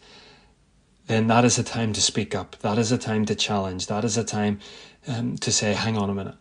then 1.07 1.27
that 1.27 1.45
is 1.45 1.57
a 1.57 1.63
time 1.63 1.93
to 1.93 2.01
speak 2.01 2.35
up. 2.35 2.57
That 2.59 2.77
is 2.77 2.91
a 2.91 2.97
time 2.97 3.25
to 3.25 3.35
challenge. 3.35 3.87
That 3.87 4.03
is 4.03 4.17
a 4.17 4.23
time 4.23 4.59
um, 5.07 5.37
to 5.37 5.51
say, 5.51 5.73
hang 5.73 5.97
on 5.97 6.09
a 6.09 6.13
minute. 6.13 6.35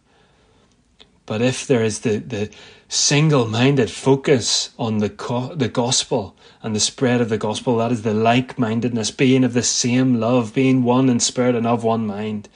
But 1.24 1.42
if 1.42 1.66
there 1.66 1.82
is 1.82 2.00
the, 2.00 2.18
the 2.18 2.50
single 2.88 3.46
minded 3.46 3.90
focus 3.90 4.70
on 4.78 4.98
the, 4.98 5.10
co- 5.10 5.54
the 5.54 5.68
gospel 5.68 6.36
and 6.62 6.74
the 6.74 6.80
spread 6.80 7.20
of 7.20 7.28
the 7.28 7.38
gospel, 7.38 7.76
that 7.78 7.90
is 7.90 8.02
the 8.02 8.14
like 8.14 8.58
mindedness, 8.58 9.10
being 9.10 9.42
of 9.42 9.52
the 9.52 9.62
same 9.62 10.20
love, 10.20 10.54
being 10.54 10.84
one 10.84 11.08
in 11.08 11.18
spirit 11.18 11.56
and 11.56 11.66
of 11.66 11.82
one 11.82 12.06
mind, 12.06 12.48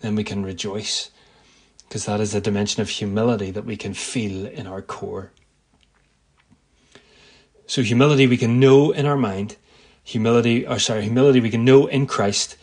then 0.00 0.14
we 0.14 0.22
can 0.22 0.44
rejoice. 0.44 1.10
Because 1.88 2.04
that 2.06 2.20
is 2.20 2.34
a 2.34 2.40
dimension 2.40 2.82
of 2.82 2.88
humility 2.88 3.50
that 3.50 3.64
we 3.64 3.76
can 3.76 3.94
feel 3.94 4.46
in 4.46 4.66
our 4.66 4.82
core. 4.82 5.32
So, 7.66 7.82
humility 7.82 8.26
we 8.26 8.36
can 8.36 8.60
know 8.60 8.90
in 8.90 9.06
our 9.06 9.16
mind 9.16 9.56
humility, 10.04 10.66
or 10.66 10.78
sorry, 10.78 11.02
humility 11.02 11.40
we 11.40 11.50
can 11.50 11.64
know 11.64 11.86
in 11.86 12.06
Christ, 12.06 12.56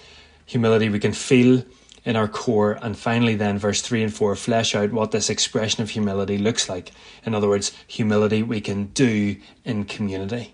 humility 0.45 0.87
we 0.87 0.99
can 0.99 1.11
feel 1.11 1.65
in 2.03 2.15
our 2.15 2.27
core, 2.27 2.79
and 2.81 2.97
finally, 2.97 3.35
then, 3.35 3.59
verse 3.59 3.81
3 3.81 4.03
and 4.03 4.13
4 4.13 4.35
flesh 4.35 4.73
out 4.73 4.91
what 4.91 5.11
this 5.11 5.29
expression 5.29 5.83
of 5.83 5.91
humility 5.91 6.37
looks 6.37 6.67
like. 6.67 6.91
In 7.25 7.35
other 7.35 7.47
words, 7.47 7.71
humility 7.85 8.41
we 8.41 8.59
can 8.59 8.85
do 8.87 9.35
in 9.63 9.85
community. 9.85 10.53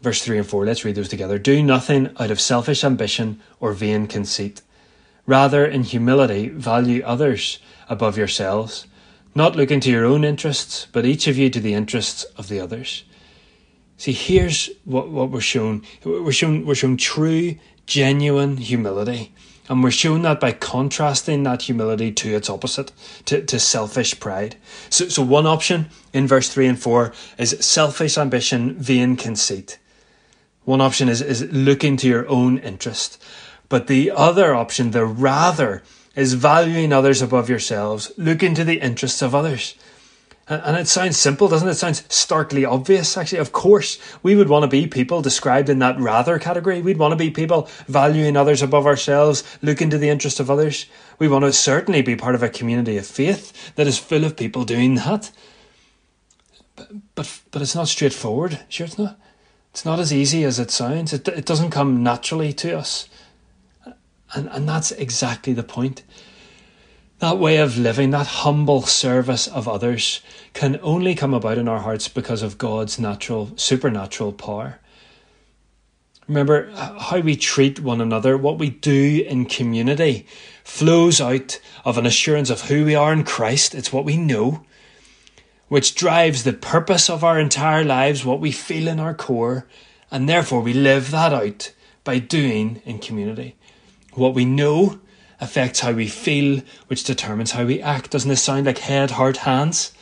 Verse 0.00 0.22
3 0.22 0.38
and 0.38 0.46
4, 0.46 0.64
let's 0.66 0.84
read 0.84 0.94
those 0.94 1.08
together. 1.08 1.38
Do 1.38 1.62
nothing 1.62 2.10
out 2.18 2.30
of 2.30 2.40
selfish 2.40 2.84
ambition 2.84 3.40
or 3.58 3.72
vain 3.72 4.06
conceit. 4.06 4.62
Rather, 5.26 5.64
in 5.64 5.82
humility, 5.84 6.48
value 6.48 7.02
others 7.04 7.58
above 7.88 8.16
yourselves, 8.16 8.86
not 9.34 9.56
looking 9.56 9.80
to 9.80 9.90
your 9.90 10.04
own 10.04 10.24
interests, 10.24 10.86
but 10.92 11.06
each 11.06 11.26
of 11.26 11.38
you 11.38 11.50
to 11.50 11.60
the 11.60 11.74
interests 11.74 12.24
of 12.36 12.48
the 12.48 12.60
others. 12.60 13.04
See, 14.02 14.10
here's 14.10 14.68
what, 14.84 15.10
what 15.10 15.30
we're 15.30 15.40
shown. 15.40 15.82
We're 16.04 16.32
shown 16.32 16.66
we're 16.66 16.74
shown 16.74 16.96
true, 16.96 17.54
genuine 17.86 18.56
humility. 18.56 19.32
And 19.68 19.80
we're 19.80 19.92
shown 19.92 20.22
that 20.22 20.40
by 20.40 20.50
contrasting 20.50 21.44
that 21.44 21.62
humility 21.62 22.10
to 22.10 22.34
its 22.34 22.50
opposite, 22.50 22.90
to, 23.26 23.44
to 23.44 23.60
selfish 23.60 24.18
pride. 24.18 24.56
So, 24.90 25.06
so 25.06 25.22
one 25.22 25.46
option 25.46 25.88
in 26.12 26.26
verse 26.26 26.48
3 26.48 26.66
and 26.66 26.82
4 26.82 27.12
is 27.38 27.56
selfish 27.60 28.18
ambition, 28.18 28.74
vain 28.74 29.14
conceit. 29.16 29.78
One 30.64 30.80
option 30.80 31.08
is, 31.08 31.22
is 31.22 31.44
looking 31.52 31.96
to 31.98 32.08
your 32.08 32.28
own 32.28 32.58
interest. 32.58 33.22
But 33.68 33.86
the 33.86 34.10
other 34.10 34.52
option, 34.52 34.90
the 34.90 35.06
rather, 35.06 35.84
is 36.16 36.34
valuing 36.34 36.92
others 36.92 37.22
above 37.22 37.48
yourselves, 37.48 38.10
looking 38.16 38.56
to 38.56 38.64
the 38.64 38.80
interests 38.80 39.22
of 39.22 39.32
others. 39.32 39.76
And 40.52 40.76
it 40.76 40.88
sounds 40.88 41.16
simple, 41.16 41.48
doesn't 41.48 41.68
it? 41.68 41.72
It 41.72 41.76
sounds 41.76 42.04
starkly 42.08 42.64
obvious, 42.64 43.16
actually. 43.16 43.38
Of 43.38 43.52
course, 43.52 43.98
we 44.22 44.36
would 44.36 44.48
want 44.48 44.64
to 44.64 44.68
be 44.68 44.86
people 44.86 45.22
described 45.22 45.68
in 45.68 45.78
that 45.78 45.98
rather 45.98 46.38
category. 46.38 46.82
We'd 46.82 46.98
want 46.98 47.12
to 47.12 47.16
be 47.16 47.30
people 47.30 47.68
valuing 47.86 48.36
others 48.36 48.60
above 48.60 48.86
ourselves, 48.86 49.44
looking 49.62 49.88
to 49.90 49.98
the 49.98 50.08
interest 50.08 50.40
of 50.40 50.50
others. 50.50 50.86
We 51.18 51.28
want 51.28 51.44
to 51.44 51.52
certainly 51.52 52.02
be 52.02 52.16
part 52.16 52.34
of 52.34 52.42
a 52.42 52.48
community 52.48 52.98
of 52.98 53.06
faith 53.06 53.74
that 53.76 53.86
is 53.86 53.98
full 53.98 54.24
of 54.24 54.36
people 54.36 54.64
doing 54.64 54.96
that. 54.96 55.30
But, 56.76 56.88
but, 57.14 57.40
but 57.50 57.62
it's 57.62 57.74
not 57.74 57.88
straightforward. 57.88 58.60
Sure, 58.68 58.86
it's 58.86 58.98
not. 58.98 59.18
It's 59.70 59.86
not 59.86 60.00
as 60.00 60.12
easy 60.12 60.44
as 60.44 60.58
it 60.58 60.70
sounds. 60.70 61.14
It, 61.14 61.26
it 61.28 61.46
doesn't 61.46 61.70
come 61.70 62.02
naturally 62.02 62.52
to 62.54 62.76
us. 62.76 63.08
And, 64.34 64.48
and 64.48 64.68
that's 64.68 64.90
exactly 64.92 65.54
the 65.54 65.62
point. 65.62 66.02
That 67.22 67.38
way 67.38 67.58
of 67.58 67.78
living, 67.78 68.10
that 68.10 68.26
humble 68.26 68.82
service 68.82 69.46
of 69.46 69.68
others, 69.68 70.22
can 70.54 70.80
only 70.82 71.14
come 71.14 71.32
about 71.32 71.56
in 71.56 71.68
our 71.68 71.78
hearts 71.78 72.08
because 72.08 72.42
of 72.42 72.58
God's 72.58 72.98
natural, 72.98 73.52
supernatural 73.54 74.32
power. 74.32 74.80
Remember, 76.26 76.68
how 76.72 77.20
we 77.20 77.36
treat 77.36 77.78
one 77.78 78.00
another, 78.00 78.36
what 78.36 78.58
we 78.58 78.70
do 78.70 79.24
in 79.24 79.44
community, 79.44 80.26
flows 80.64 81.20
out 81.20 81.60
of 81.84 81.96
an 81.96 82.06
assurance 82.06 82.50
of 82.50 82.62
who 82.62 82.84
we 82.84 82.96
are 82.96 83.12
in 83.12 83.22
Christ. 83.22 83.72
It's 83.72 83.92
what 83.92 84.04
we 84.04 84.16
know, 84.16 84.64
which 85.68 85.94
drives 85.94 86.42
the 86.42 86.52
purpose 86.52 87.08
of 87.08 87.22
our 87.22 87.38
entire 87.38 87.84
lives, 87.84 88.24
what 88.24 88.40
we 88.40 88.50
feel 88.50 88.88
in 88.88 88.98
our 88.98 89.14
core, 89.14 89.68
and 90.10 90.28
therefore 90.28 90.60
we 90.60 90.72
live 90.72 91.12
that 91.12 91.32
out 91.32 91.72
by 92.02 92.18
doing 92.18 92.82
in 92.84 92.98
community. 92.98 93.54
What 94.14 94.34
we 94.34 94.44
know 94.44 94.98
affects 95.42 95.80
how 95.80 95.92
we 95.92 96.06
feel, 96.06 96.62
which 96.86 97.04
determines 97.04 97.50
how 97.50 97.64
we 97.64 97.82
act. 97.82 98.10
Doesn't 98.10 98.30
this 98.30 98.40
sound 98.40 98.66
like 98.66 98.78
head, 98.78 99.10
heart, 99.10 99.38
hands? 99.38 99.92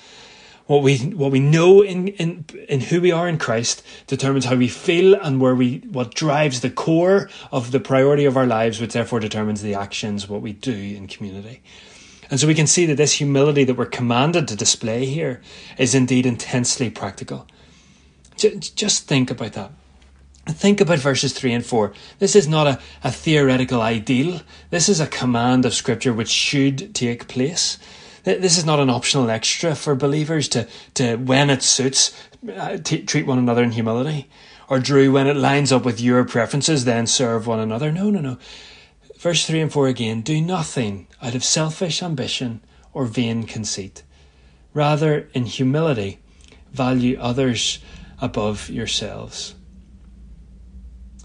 What 0.67 0.83
we 0.83 0.99
what 0.99 1.33
we 1.33 1.41
know 1.41 1.83
in, 1.83 2.09
in 2.09 2.45
in 2.69 2.81
who 2.81 3.01
we 3.01 3.11
are 3.11 3.27
in 3.27 3.39
Christ 3.39 3.83
determines 4.07 4.45
how 4.45 4.55
we 4.55 4.69
feel 4.69 5.15
and 5.15 5.41
where 5.41 5.55
we 5.55 5.79
what 5.91 6.15
drives 6.15 6.61
the 6.61 6.71
core 6.71 7.29
of 7.51 7.73
the 7.73 7.81
priority 7.81 8.25
of 8.25 8.37
our 8.37 8.47
lives, 8.47 8.81
which 8.81 8.93
therefore 8.93 9.19
determines 9.19 9.63
the 9.63 9.75
actions 9.75 10.29
what 10.29 10.43
we 10.43 10.53
do 10.53 10.73
in 10.73 11.09
community. 11.09 11.61
And 12.31 12.39
so 12.39 12.47
we 12.47 12.55
can 12.55 12.69
see 12.69 12.87
that 12.87 12.97
this 12.97 13.15
humility 13.15 13.65
that 13.65 13.75
we're 13.75 13.87
commanded 13.87 14.47
to 14.49 14.55
display 14.55 15.07
here 15.07 15.41
is 15.77 15.97
indeed 15.97 16.27
intensely 16.27 16.89
practical. 16.89 17.49
Just 18.37 19.09
think 19.09 19.31
about 19.33 19.55
that. 19.55 19.73
Think 20.53 20.81
about 20.81 20.99
verses 20.99 21.33
3 21.33 21.53
and 21.53 21.67
4. 21.67 21.93
This 22.19 22.37
is 22.37 22.49
not 22.49 22.67
a, 22.67 22.81
a 23.03 23.11
theoretical 23.11 23.81
ideal. 23.81 24.41
This 24.71 24.89
is 24.89 25.01
a 25.01 25.07
command 25.07 25.65
of 25.65 25.75
Scripture 25.75 26.13
which 26.13 26.29
should 26.29 26.95
take 26.95 27.29
place. 27.29 27.79
This 28.25 28.59
is 28.59 28.67
not 28.67 28.81
an 28.81 28.91
optional 28.91 29.31
extra 29.31 29.75
for 29.75 29.95
believers 29.95 30.49
to, 30.49 30.69
to 30.95 31.17
when 31.17 31.49
it 31.49 31.63
suits, 31.63 32.15
uh, 32.55 32.77
t- 32.77 33.03
treat 33.03 33.27
one 33.27 33.39
another 33.39 33.63
in 33.63 33.73
humility. 33.73 34.29
Or, 34.69 34.79
Drew, 34.79 35.11
when 35.11 35.27
it 35.27 35.37
lines 35.37 35.73
up 35.73 35.85
with 35.85 36.01
your 36.01 36.25
preferences, 36.25 36.85
then 36.85 37.07
serve 37.07 37.47
one 37.47 37.59
another. 37.59 37.91
No, 37.91 38.11
no, 38.11 38.21
no. 38.21 38.39
Verse 39.19 39.47
3 39.47 39.61
and 39.61 39.73
4 39.73 39.89
again 39.89 40.21
do 40.21 40.41
nothing 40.41 41.07
out 41.23 41.35
of 41.35 41.45
selfish 41.45 42.03
ambition 42.03 42.61
or 42.93 43.05
vain 43.05 43.45
conceit. 43.45 44.03
Rather, 44.73 45.29
in 45.35 45.47
humility, 45.47 46.21
value 46.73 47.19
others 47.19 47.81
above 48.21 48.71
yourselves. 48.71 49.55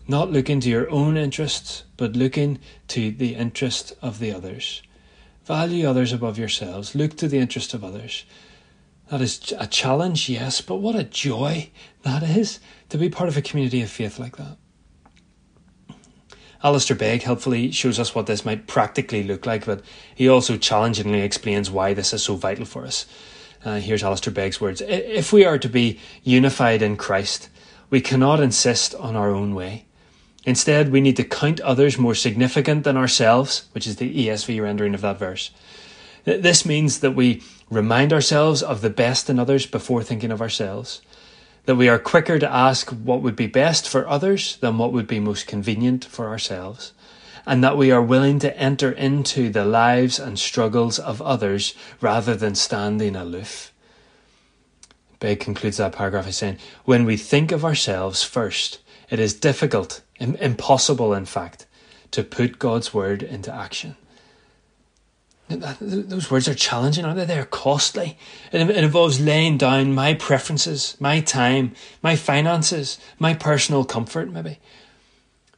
Not 0.08 0.32
looking 0.32 0.60
to 0.60 0.70
your 0.70 0.90
own 0.92 1.18
interests, 1.18 1.84
but 1.98 2.16
looking 2.16 2.60
to 2.90 3.12
the 3.12 3.36
interest 3.36 3.94
of 4.02 4.20
the 4.20 4.32
others. 4.32 4.84
Value 5.46 5.88
others 5.88 6.14
above 6.14 6.38
yourselves. 6.38 6.96
Look 6.96 7.18
to 7.18 7.28
the 7.28 7.40
interest 7.40 7.74
of 7.74 7.84
others. 7.84 8.26
That 9.10 9.22
is 9.22 9.54
a 9.58 9.68
challenge, 9.68 10.30
yes, 10.30 10.62
but 10.62 10.78
what 10.78 10.96
a 10.96 11.04
joy 11.04 11.70
that 12.04 12.24
is 12.24 12.60
to 12.90 12.98
be 12.98 13.10
part 13.10 13.30
of 13.30 13.38
a 13.38 13.42
community 13.42 13.82
of 13.82 13.90
faith 13.90 14.20
like 14.20 14.38
that. 14.38 14.58
Alistair 16.64 16.98
Begg 16.98 17.22
helpfully 17.22 17.72
shows 17.72 18.00
us 18.00 18.16
what 18.16 18.26
this 18.26 18.46
might 18.46 18.66
practically 18.66 19.24
look 19.24 19.46
like, 19.46 19.66
but 19.66 19.84
he 20.16 20.28
also 20.28 20.58
challengingly 20.58 21.22
explains 21.22 21.70
why 21.70 21.94
this 21.94 22.14
is 22.14 22.24
so 22.24 22.36
vital 22.36 22.66
for 22.66 22.86
us. 22.86 23.06
Uh, 23.64 23.80
here's 23.80 24.04
Alistair 24.04 24.34
Begg's 24.34 24.62
words 24.62 24.82
If 24.82 25.32
we 25.32 25.46
are 25.46 25.60
to 25.60 25.70
be 25.70 26.00
unified 26.24 26.82
in 26.82 26.98
Christ, 26.98 27.50
we 27.90 28.02
cannot 28.02 28.40
insist 28.40 28.96
on 28.96 29.16
our 29.16 29.30
own 29.30 29.54
way. 29.54 29.86
Instead, 30.46 30.92
we 30.92 31.02
need 31.02 31.18
to 31.18 31.24
count 31.24 31.60
others 31.62 31.98
more 31.98 32.16
significant 32.16 32.84
than 32.84 32.96
ourselves, 32.96 33.68
which 33.72 33.88
is 33.88 33.96
the 33.96 34.28
ESV 34.28 34.62
rendering 34.62 34.94
of 34.94 35.02
that 35.02 35.18
verse. 35.18 35.52
This 36.24 36.66
means 36.66 37.00
that 37.00 37.12
we 37.12 37.42
remind 37.70 38.14
ourselves 38.14 38.62
of 38.62 38.82
the 38.82 38.90
best 38.90 39.30
in 39.30 39.40
others 39.40 39.66
before 39.66 40.04
thinking 40.04 40.32
of 40.32 40.42
ourselves, 40.42 41.02
that 41.66 41.76
we 41.76 41.90
are 41.90 41.98
quicker 41.98 42.38
to 42.38 42.52
ask 42.52 42.90
what 42.92 43.22
would 43.22 43.36
be 43.36 43.48
best 43.48 43.90
for 43.90 44.08
others 44.08 44.58
than 44.58 44.78
what 44.78 44.94
would 44.94 45.08
be 45.08 45.20
most 45.20 45.48
convenient 45.48 46.06
for 46.06 46.28
ourselves, 46.28 46.94
and 47.48 47.64
that 47.64 47.78
we 47.78 47.92
are 47.92 48.02
willing 48.02 48.38
to 48.40 48.58
enter 48.58 48.92
into 48.92 49.50
the 49.50 49.66
lives 49.66 50.20
and 50.20 50.38
struggles 50.38 51.00
of 51.00 51.22
others 51.22 51.74
rather 52.02 52.36
than 52.36 52.54
standing 52.54 53.16
aloof. 53.16 53.72
Begg 55.20 55.40
concludes 55.40 55.78
that 55.78 55.94
paragraph 55.94 56.26
by 56.26 56.32
saying, 56.32 56.58
When 56.84 57.06
we 57.06 57.18
think 57.18 57.52
of 57.52 57.66
ourselves 57.66 58.24
first, 58.24 58.80
it 59.10 59.20
is 59.20 59.34
difficult, 59.34 60.02
impossible 60.20 61.14
in 61.14 61.26
fact, 61.26 61.66
to 62.12 62.24
put 62.24 62.60
God's 62.60 62.94
word 62.94 63.24
into 63.24 63.54
action. 63.54 63.96
Those 65.48 66.32
words 66.32 66.48
are 66.48 66.56
challenging, 66.56 67.06
aren't 67.06 67.18
they? 67.18 67.26
They're 67.26 67.46
costly. 67.46 68.18
It, 68.52 68.70
involves 68.70 69.22
laying 69.22 69.58
down 69.58 69.94
my 69.94 70.16
preferences, 70.16 70.98
my 71.00 71.20
time, 71.20 71.74
my 72.02 72.16
finances, 72.16 72.98
my 73.20 73.36
personal 73.36 73.86
comfort, 73.86 74.32
maybe. 74.32 74.52
It 74.52 74.60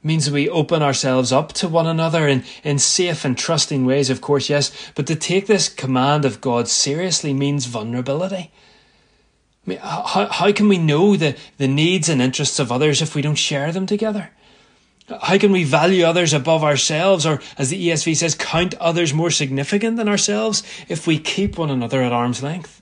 means 0.03 0.29
we 0.29 0.49
open 0.49 0.81
ourselves 0.81 1.31
up 1.31 1.53
to 1.53 1.69
one 1.69 1.87
another 1.87 2.27
in, 2.27 2.43
in 2.65 2.79
safe 2.79 3.23
and 3.23 3.37
trusting 3.37 3.85
ways, 3.85 4.09
of 4.09 4.19
course, 4.19 4.49
yes. 4.49 4.71
But 4.93 5.07
to 5.07 5.15
take 5.15 5.47
this 5.47 5.69
command 5.69 6.25
of 6.25 6.41
God 6.41 6.67
seriously 6.67 7.33
means 7.33 7.65
vulnerability. 7.65 8.51
I 9.65 9.69
mean, 9.69 9.79
how, 9.79 10.25
how 10.25 10.51
can 10.51 10.67
we 10.67 10.77
know 10.77 11.15
the, 11.15 11.37
the 11.57 11.67
needs 11.67 12.09
and 12.09 12.21
interests 12.21 12.59
of 12.59 12.73
others 12.73 13.01
if 13.01 13.15
we 13.15 13.21
don't 13.21 13.35
share 13.35 13.71
them 13.71 13.85
together? 13.85 14.31
How 15.21 15.37
can 15.37 15.51
we 15.51 15.63
value 15.63 16.03
others 16.03 16.33
above 16.33 16.63
ourselves, 16.63 17.25
or 17.25 17.39
as 17.57 17.69
the 17.69 17.87
ESV 17.89 18.17
says, 18.17 18.35
count 18.35 18.73
others 18.75 19.13
more 19.13 19.31
significant 19.31 19.95
than 19.95 20.09
ourselves 20.09 20.63
if 20.89 21.07
we 21.07 21.17
keep 21.17 21.57
one 21.57 21.69
another 21.69 22.01
at 22.01 22.11
arm's 22.11 22.43
length? 22.43 22.81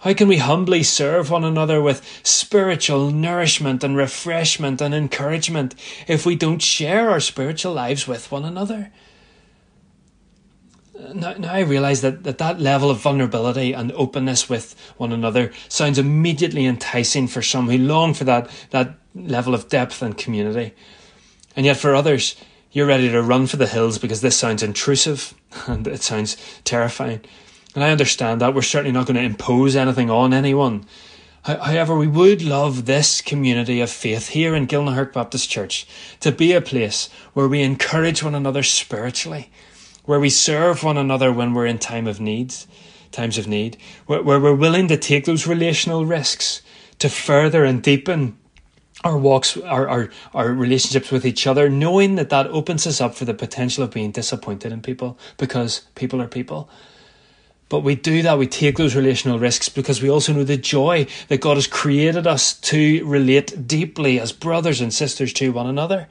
How 0.00 0.14
can 0.14 0.26
we 0.26 0.38
humbly 0.38 0.82
serve 0.82 1.30
one 1.30 1.44
another 1.44 1.80
with 1.80 2.04
spiritual 2.24 3.12
nourishment 3.12 3.84
and 3.84 3.96
refreshment 3.96 4.80
and 4.80 4.92
encouragement 4.92 5.76
if 6.08 6.26
we 6.26 6.34
don't 6.34 6.60
share 6.60 7.10
our 7.10 7.20
spiritual 7.20 7.72
lives 7.72 8.08
with 8.08 8.32
one 8.32 8.44
another? 8.44 8.90
now, 11.14 11.34
now 11.34 11.52
I 11.52 11.60
realise 11.60 12.00
that, 12.00 12.24
that 12.24 12.38
that 12.38 12.60
level 12.60 12.90
of 12.90 12.98
vulnerability 12.98 13.72
and 13.72 13.92
openness 13.92 14.48
with 14.48 14.74
one 14.96 15.12
another 15.12 15.52
sounds 15.68 15.98
immediately 15.98 16.66
enticing 16.66 17.28
for 17.28 17.42
some 17.42 17.68
who 17.68 17.78
long 17.78 18.14
for 18.14 18.24
that, 18.24 18.50
that 18.70 18.94
level 19.14 19.54
of 19.54 19.68
depth 19.68 20.02
and 20.02 20.16
community. 20.16 20.74
And 21.56 21.66
yet 21.66 21.76
for 21.76 21.94
others, 21.94 22.36
you're 22.70 22.86
ready 22.86 23.10
to 23.10 23.22
run 23.22 23.46
for 23.46 23.56
the 23.56 23.66
hills 23.66 23.98
because 23.98 24.20
this 24.20 24.36
sounds 24.36 24.62
intrusive 24.62 25.34
and 25.66 25.86
it 25.86 26.02
sounds 26.02 26.36
terrifying. 26.64 27.20
And 27.74 27.84
I 27.84 27.90
understand 27.90 28.40
that. 28.40 28.54
We're 28.54 28.62
certainly 28.62 28.92
not 28.92 29.06
going 29.06 29.16
to 29.16 29.22
impose 29.22 29.76
anything 29.76 30.10
on 30.10 30.32
anyone. 30.32 30.86
However, 31.44 31.96
we 31.96 32.06
would 32.06 32.42
love 32.42 32.84
this 32.84 33.20
community 33.20 33.80
of 33.80 33.90
faith 33.90 34.28
here 34.28 34.54
in 34.54 34.68
Gilnahirk 34.68 35.12
Baptist 35.12 35.50
Church 35.50 35.86
to 36.20 36.30
be 36.30 36.52
a 36.52 36.60
place 36.60 37.08
where 37.32 37.48
we 37.48 37.62
encourage 37.62 38.22
one 38.22 38.36
another 38.36 38.62
spiritually, 38.62 39.50
where 40.04 40.20
we 40.20 40.30
serve 40.30 40.84
one 40.84 40.96
another 40.96 41.32
when 41.32 41.52
we're 41.52 41.66
in 41.66 41.78
time 41.78 42.06
of 42.06 42.20
needs, 42.20 42.68
times 43.10 43.38
of 43.38 43.48
need, 43.48 43.76
where, 44.06 44.22
where 44.22 44.38
we're 44.38 44.54
willing 44.54 44.86
to 44.86 44.96
take 44.96 45.24
those 45.24 45.46
relational 45.46 46.06
risks 46.06 46.62
to 47.00 47.08
further 47.08 47.64
and 47.64 47.82
deepen 47.82 48.38
our 49.04 49.18
walks, 49.18 49.56
our, 49.56 49.88
our, 49.88 50.10
our 50.34 50.52
relationships 50.52 51.10
with 51.10 51.26
each 51.26 51.46
other, 51.46 51.68
knowing 51.68 52.14
that 52.16 52.30
that 52.30 52.46
opens 52.48 52.86
us 52.86 53.00
up 53.00 53.14
for 53.14 53.24
the 53.24 53.34
potential 53.34 53.82
of 53.82 53.90
being 53.90 54.10
disappointed 54.10 54.72
in 54.72 54.80
people 54.80 55.18
because 55.36 55.82
people 55.94 56.20
are 56.20 56.28
people. 56.28 56.68
But 57.68 57.80
we 57.80 57.94
do 57.94 58.20
that, 58.22 58.38
we 58.38 58.46
take 58.46 58.76
those 58.76 58.94
relational 58.94 59.38
risks 59.38 59.70
because 59.70 60.02
we 60.02 60.10
also 60.10 60.34
know 60.34 60.44
the 60.44 60.58
joy 60.58 61.06
that 61.28 61.40
God 61.40 61.56
has 61.56 61.66
created 61.66 62.26
us 62.26 62.52
to 62.52 63.02
relate 63.06 63.66
deeply 63.66 64.20
as 64.20 64.30
brothers 64.30 64.80
and 64.80 64.92
sisters 64.92 65.32
to 65.34 65.52
one 65.52 65.66
another. 65.66 66.06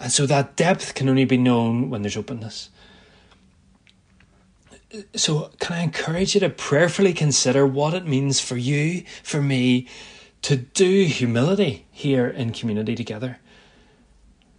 And 0.00 0.12
so 0.12 0.26
that 0.26 0.54
depth 0.54 0.94
can 0.94 1.08
only 1.08 1.24
be 1.24 1.36
known 1.36 1.90
when 1.90 2.02
there's 2.02 2.16
openness. 2.16 2.70
So, 5.16 5.50
can 5.58 5.76
I 5.76 5.82
encourage 5.82 6.34
you 6.34 6.40
to 6.40 6.50
prayerfully 6.50 7.14
consider 7.14 7.66
what 7.66 7.94
it 7.94 8.06
means 8.06 8.38
for 8.40 8.56
you, 8.56 9.02
for 9.24 9.42
me, 9.42 9.88
to 10.44 10.56
do 10.56 11.04
humility 11.04 11.86
here 11.90 12.28
in 12.28 12.52
community 12.52 12.94
together? 12.94 13.38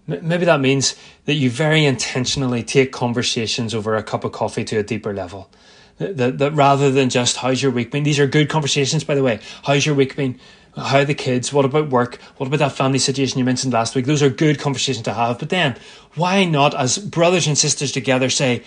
Maybe 0.08 0.45
that 0.45 0.60
means 0.60 0.95
that 1.26 1.36
you 1.36 1.52
very 1.52 1.86
intentionally 1.86 2.63
take 2.63 2.91
conversations 2.91 3.76
over 3.76 3.95
a 3.95 4.02
cup 4.02 4.24
of 4.24 4.32
coffee 4.32 4.63
to 4.65 4.78
a 4.78 4.84
deeper 4.84 5.13
level. 5.13 5.52
That, 5.98 6.39
that 6.39 6.54
rather 6.54 6.91
than 6.91 7.10
just, 7.10 7.38
how's 7.38 7.62
your 7.62 7.71
week 7.71 7.91
been? 7.91 8.04
These 8.04 8.19
are 8.19 8.26
good 8.26 8.50
conversations, 8.50 9.04
by 9.04 9.13
the 9.13 9.21
way. 9.21 9.39
How's 9.63 9.86
your 9.86 9.93
week 9.93 10.15
been? 10.15 10.39
How 10.76 11.00
are 11.00 11.06
the 11.06 11.13
kids? 11.13 11.54
What 11.54 11.65
about 11.65 11.89
work? 11.89 12.15
What 12.38 12.48
about 12.48 12.60
that 12.60 12.71
family 12.71 13.00
situation 13.00 13.38
you 13.38 13.45
mentioned 13.45 13.71
last 13.71 13.93
week? 13.95 14.06
Those 14.06 14.24
are 14.24 14.30
good 14.30 14.60
conversations 14.60 15.06
to 15.06 15.13
have. 15.13 15.38
But 15.38 15.50
then, 15.50 15.77
why 16.15 16.46
not, 16.46 16.73
as 16.73 16.98
brothers 16.98 17.46
and 17.46 17.58
sisters 17.58 17.92
together, 17.92 18.31
say, 18.31 18.63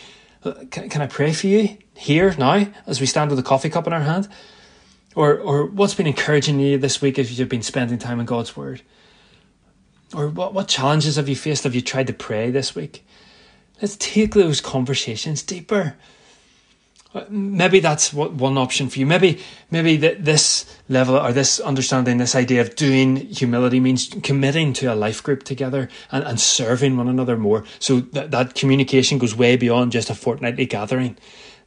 can, 0.71 0.89
can 0.89 1.03
I 1.03 1.07
pray 1.09 1.33
for 1.33 1.49
you 1.49 1.77
here 1.97 2.35
now 2.39 2.69
as 2.87 3.01
we 3.01 3.07
stand 3.07 3.31
with 3.31 3.41
a 3.41 3.43
coffee 3.43 3.71
cup 3.71 3.89
in 3.89 3.93
our 3.93 4.01
hand? 4.01 4.29
Or, 5.19 5.37
or 5.37 5.67
what's 5.67 5.95
been 5.95 6.07
encouraging 6.07 6.61
you 6.61 6.79
this 6.79 7.03
week 7.03 7.19
if 7.19 7.37
you've 7.37 7.49
been 7.49 7.61
spending 7.61 7.99
time 7.99 8.21
in 8.21 8.27
God's 8.27 8.57
Word? 8.57 8.83
Or 10.15 10.29
what, 10.29 10.55
what 10.55 10.69
challenges 10.69 11.17
have 11.17 11.29
you 11.29 11.35
faced? 11.35 11.65
Have 11.65 11.75
you 11.75 11.81
tried 11.81 12.07
to 12.07 12.13
pray 12.13 12.53
this 12.53 12.77
week? 12.77 13.05
Let's 13.83 13.97
take 13.97 14.35
those 14.35 14.61
conversations 14.61 15.43
deeper. 15.43 15.97
Uh, 17.13 17.25
maybe 17.29 17.81
that's 17.81 18.13
what 18.13 18.35
one 18.35 18.57
option 18.57 18.89
for 18.89 19.01
you. 19.01 19.07
Maybe 19.07 19.41
maybe 19.73 19.97
that 19.97 20.25
this 20.25 20.79
level 20.89 21.17
or 21.17 21.33
this 21.33 21.59
understanding, 21.59 22.19
this 22.19 22.37
idea 22.37 22.61
of 22.61 22.77
doing 22.77 23.17
humility 23.17 23.81
means 23.81 24.15
committing 24.23 24.73
to 24.75 24.87
a 24.87 24.95
life 24.95 25.21
group 25.21 25.43
together 25.43 25.89
and, 26.13 26.23
and 26.23 26.39
serving 26.39 26.97
one 26.97 27.09
another 27.09 27.37
more. 27.37 27.65
So 27.81 28.01
that, 28.13 28.31
that 28.31 28.55
communication 28.55 29.19
goes 29.19 29.35
way 29.35 29.57
beyond 29.57 29.91
just 29.91 30.11
a 30.11 30.15
fortnightly 30.15 30.67
gathering. 30.67 31.17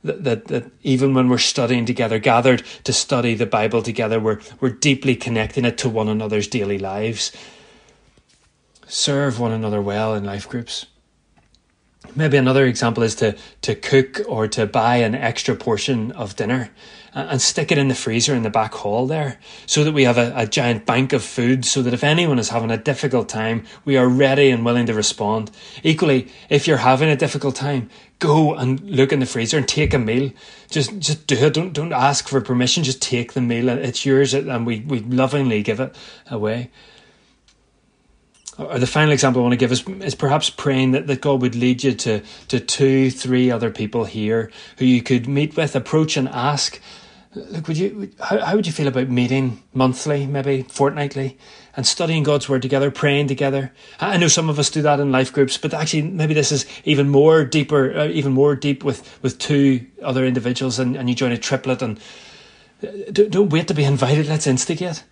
That, 0.03 0.23
that, 0.23 0.45
that 0.45 0.71
even 0.81 1.13
when 1.13 1.29
we're 1.29 1.37
studying 1.37 1.85
together, 1.85 2.17
gathered 2.17 2.63
to 2.85 2.93
study 2.93 3.35
the 3.35 3.45
Bible 3.45 3.83
together, 3.83 4.19
we're 4.19 4.39
we're 4.59 4.69
deeply 4.69 5.15
connecting 5.15 5.63
it 5.63 5.77
to 5.79 5.89
one 5.89 6.09
another's 6.09 6.47
daily 6.47 6.79
lives. 6.79 7.31
Serve 8.87 9.39
one 9.39 9.51
another 9.51 9.81
well 9.81 10.15
in 10.15 10.23
life 10.23 10.49
groups. 10.49 10.87
Maybe 12.15 12.35
another 12.35 12.65
example 12.65 13.03
is 13.03 13.15
to, 13.15 13.37
to 13.61 13.75
cook 13.75 14.21
or 14.27 14.47
to 14.49 14.65
buy 14.65 14.97
an 14.97 15.15
extra 15.15 15.55
portion 15.55 16.11
of 16.13 16.35
dinner 16.35 16.71
and, 17.13 17.41
stick 17.41 17.71
it 17.71 17.77
in 17.77 17.87
the 17.89 17.95
freezer 17.95 18.33
in 18.35 18.43
the 18.43 18.49
back 18.49 18.73
hall 18.73 19.05
there 19.05 19.39
so 19.65 19.83
that 19.83 19.93
we 19.93 20.03
have 20.03 20.17
a, 20.17 20.33
a 20.35 20.47
giant 20.47 20.85
bank 20.85 21.13
of 21.13 21.23
food 21.23 21.63
so 21.63 21.81
that 21.81 21.93
if 21.93 22.03
anyone 22.03 22.39
is 22.39 22.49
having 22.49 22.71
a 22.71 22.77
difficult 22.77 23.29
time, 23.29 23.65
we 23.85 23.97
are 23.97 24.09
ready 24.09 24.49
and 24.49 24.65
willing 24.65 24.87
to 24.87 24.93
respond. 24.93 25.51
Equally, 25.83 26.27
if 26.49 26.67
you're 26.67 26.77
having 26.77 27.09
a 27.09 27.15
difficult 27.15 27.55
time, 27.55 27.89
go 28.21 28.53
and 28.53 28.79
look 28.89 29.11
in 29.11 29.19
the 29.19 29.25
freezer 29.25 29.57
and 29.57 29.67
take 29.67 29.93
a 29.93 29.99
meal. 29.99 30.31
Just 30.69 30.97
just 30.99 31.27
do 31.27 31.35
it. 31.35 31.53
Don't 31.53 31.73
don't 31.73 31.91
ask 31.91 32.29
for 32.29 32.39
permission. 32.39 32.85
Just 32.85 33.01
take 33.01 33.33
the 33.33 33.41
meal. 33.41 33.67
It's 33.67 34.05
yours 34.05 34.33
and 34.33 34.65
we, 34.65 34.79
we 34.79 35.01
lovingly 35.01 35.61
give 35.61 35.81
it 35.81 35.93
away 36.29 36.71
or 38.57 38.79
the 38.79 38.87
final 38.87 39.11
example 39.11 39.41
I 39.41 39.43
want 39.43 39.53
to 39.53 39.57
give 39.57 39.71
is, 39.71 39.87
is 39.87 40.15
perhaps 40.15 40.49
praying 40.49 40.91
that, 40.91 41.07
that 41.07 41.21
God 41.21 41.41
would 41.41 41.55
lead 41.55 41.83
you 41.83 41.93
to, 41.93 42.21
to 42.49 42.59
two, 42.59 43.09
three 43.09 43.49
other 43.49 43.71
people 43.71 44.05
here 44.05 44.51
who 44.77 44.85
you 44.85 45.01
could 45.01 45.27
meet 45.27 45.55
with, 45.55 45.75
approach 45.75 46.17
and 46.17 46.27
ask, 46.29 46.79
look, 47.33 47.67
would 47.67 47.77
you, 47.77 48.11
how, 48.19 48.39
how 48.39 48.55
would 48.55 48.67
you 48.67 48.73
feel 48.73 48.87
about 48.87 49.09
meeting 49.09 49.63
monthly, 49.73 50.25
maybe 50.25 50.63
fortnightly, 50.63 51.37
and 51.75 51.85
studying 51.85 52.23
God's 52.23 52.49
word 52.49 52.61
together, 52.61 52.91
praying 52.91 53.27
together? 53.27 53.71
I 53.99 54.17
know 54.17 54.27
some 54.27 54.49
of 54.49 54.59
us 54.59 54.69
do 54.69 54.81
that 54.81 54.99
in 54.99 55.11
life 55.11 55.31
groups, 55.31 55.57
but 55.57 55.73
actually 55.73 56.03
maybe 56.03 56.33
this 56.33 56.51
is 56.51 56.65
even 56.85 57.09
more 57.09 57.45
deeper, 57.45 57.97
uh, 57.97 58.07
even 58.07 58.31
more 58.33 58.55
deep 58.55 58.83
with, 58.83 59.19
with 59.21 59.39
two 59.39 59.85
other 60.03 60.25
individuals 60.25 60.79
and, 60.79 60.95
and 60.95 61.09
you 61.09 61.15
join 61.15 61.31
a 61.31 61.37
triplet 61.37 61.81
and 61.81 61.99
uh, 62.83 63.11
don't 63.11 63.49
wait 63.49 63.67
to 63.67 63.73
be 63.73 63.83
invited. 63.83 64.27
Let's 64.27 64.47
instigate. 64.47 65.03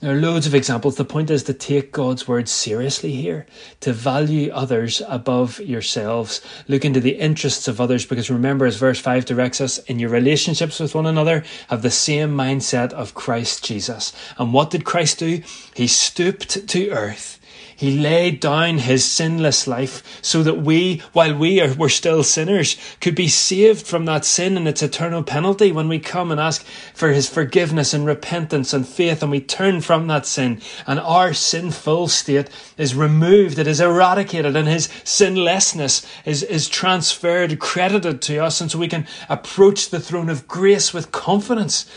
There 0.00 0.12
are 0.14 0.20
loads 0.20 0.46
of 0.46 0.54
examples. 0.54 0.94
The 0.94 1.04
point 1.04 1.28
is 1.28 1.42
to 1.44 1.52
take 1.52 1.90
God's 1.90 2.28
word 2.28 2.48
seriously 2.48 3.10
here, 3.12 3.46
to 3.80 3.92
value 3.92 4.52
others 4.52 5.02
above 5.08 5.58
yourselves, 5.58 6.40
look 6.68 6.84
into 6.84 7.00
the 7.00 7.18
interests 7.18 7.66
of 7.66 7.80
others, 7.80 8.06
because 8.06 8.30
remember, 8.30 8.64
as 8.64 8.76
verse 8.76 9.00
5 9.00 9.24
directs 9.24 9.60
us, 9.60 9.78
in 9.78 9.98
your 9.98 10.10
relationships 10.10 10.78
with 10.78 10.94
one 10.94 11.06
another, 11.06 11.42
have 11.68 11.82
the 11.82 11.90
same 11.90 12.30
mindset 12.30 12.92
of 12.92 13.14
Christ 13.14 13.64
Jesus. 13.64 14.12
And 14.38 14.52
what 14.52 14.70
did 14.70 14.84
Christ 14.84 15.18
do? 15.18 15.42
He 15.74 15.88
stooped 15.88 16.68
to 16.68 16.90
earth 16.90 17.37
he 17.78 17.96
laid 17.96 18.40
down 18.40 18.78
his 18.78 19.04
sinless 19.04 19.68
life 19.68 20.02
so 20.20 20.42
that 20.42 20.62
we, 20.62 21.00
while 21.12 21.32
we 21.32 21.60
are, 21.60 21.72
were 21.74 21.88
still 21.88 22.24
sinners, 22.24 22.76
could 23.00 23.14
be 23.14 23.28
saved 23.28 23.86
from 23.86 24.04
that 24.04 24.24
sin 24.24 24.56
and 24.56 24.66
its 24.66 24.82
eternal 24.82 25.22
penalty 25.22 25.70
when 25.70 25.86
we 25.86 26.00
come 26.00 26.32
and 26.32 26.40
ask 26.40 26.64
for 26.92 27.10
his 27.10 27.28
forgiveness 27.28 27.94
and 27.94 28.04
repentance 28.04 28.72
and 28.72 28.88
faith 28.88 29.22
and 29.22 29.30
we 29.30 29.40
turn 29.40 29.80
from 29.80 30.08
that 30.08 30.26
sin 30.26 30.60
and 30.88 30.98
our 30.98 31.32
sinful 31.32 32.08
state 32.08 32.50
is 32.76 32.96
removed, 32.96 33.60
it 33.60 33.68
is 33.68 33.80
eradicated 33.80 34.56
and 34.56 34.66
his 34.66 34.88
sinlessness 35.04 36.04
is, 36.24 36.42
is 36.42 36.68
transferred, 36.68 37.60
credited 37.60 38.20
to 38.20 38.38
us 38.38 38.60
and 38.60 38.72
so 38.72 38.78
we 38.80 38.88
can 38.88 39.06
approach 39.28 39.90
the 39.90 40.00
throne 40.00 40.28
of 40.28 40.48
grace 40.48 40.92
with 40.92 41.12
confidence. 41.12 41.88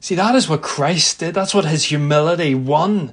See, 0.00 0.14
that 0.14 0.34
is 0.34 0.48
what 0.48 0.62
Christ 0.62 1.18
did. 1.18 1.34
That's 1.34 1.54
what 1.54 1.66
his 1.66 1.84
humility 1.84 2.54
won 2.54 3.12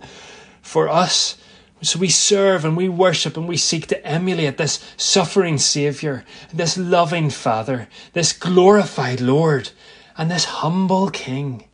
for 0.61 0.87
us. 0.87 1.35
So 1.81 1.97
we 1.97 2.09
serve 2.09 2.65
and 2.65 2.75
we 2.75 2.89
worship 2.89 3.37
and 3.37 3.47
we 3.47 3.55
seek 3.55 3.87
to 3.87 4.05
emulate 4.05 4.57
this 4.57 4.83
suffering 4.97 5.57
Saviour, 5.57 6.25
this 6.53 6.77
loving 6.77 7.29
Father, 7.29 7.87
this 8.13 8.33
glorified 8.33 9.21
Lord, 9.21 9.69
and 10.17 10.29
this 10.29 10.45
humble 10.45 11.09
King. 11.09 11.69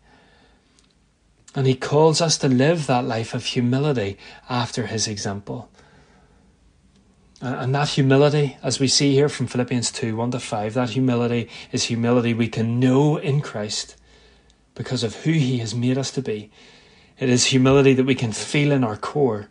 And 1.55 1.65
He 1.65 1.73
calls 1.73 2.21
us 2.21 2.37
to 2.39 2.47
live 2.47 2.85
that 2.85 3.05
life 3.05 3.33
of 3.33 3.45
humility 3.45 4.17
after 4.47 4.85
His 4.85 5.07
example. 5.07 5.71
And 7.41 7.73
that 7.73 7.89
humility, 7.89 8.57
as 8.61 8.79
we 8.79 8.87
see 8.87 9.13
here 9.13 9.29
from 9.29 9.47
Philippians 9.47 9.91
2 9.91 10.15
1 10.15 10.31
to 10.31 10.39
5, 10.39 10.73
that 10.75 10.91
humility 10.91 11.49
is 11.71 11.85
humility 11.85 12.33
we 12.33 12.47
can 12.47 12.79
know 12.79 13.17
in 13.17 13.41
Christ 13.41 13.95
because 14.75 15.03
of 15.03 15.15
who 15.23 15.31
He 15.31 15.57
has 15.57 15.73
made 15.73 15.97
us 15.97 16.11
to 16.11 16.21
be. 16.21 16.51
It 17.17 17.29
is 17.29 17.45
humility 17.45 17.93
that 17.93 18.05
we 18.05 18.15
can 18.15 18.31
feel 18.31 18.71
in 18.71 18.83
our 18.83 18.97
core 18.97 19.49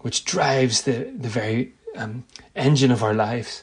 which 0.00 0.24
drives 0.24 0.82
the, 0.82 1.12
the 1.16 1.28
very 1.28 1.72
um, 1.96 2.24
engine 2.56 2.90
of 2.90 3.02
our 3.02 3.14
lives. 3.14 3.62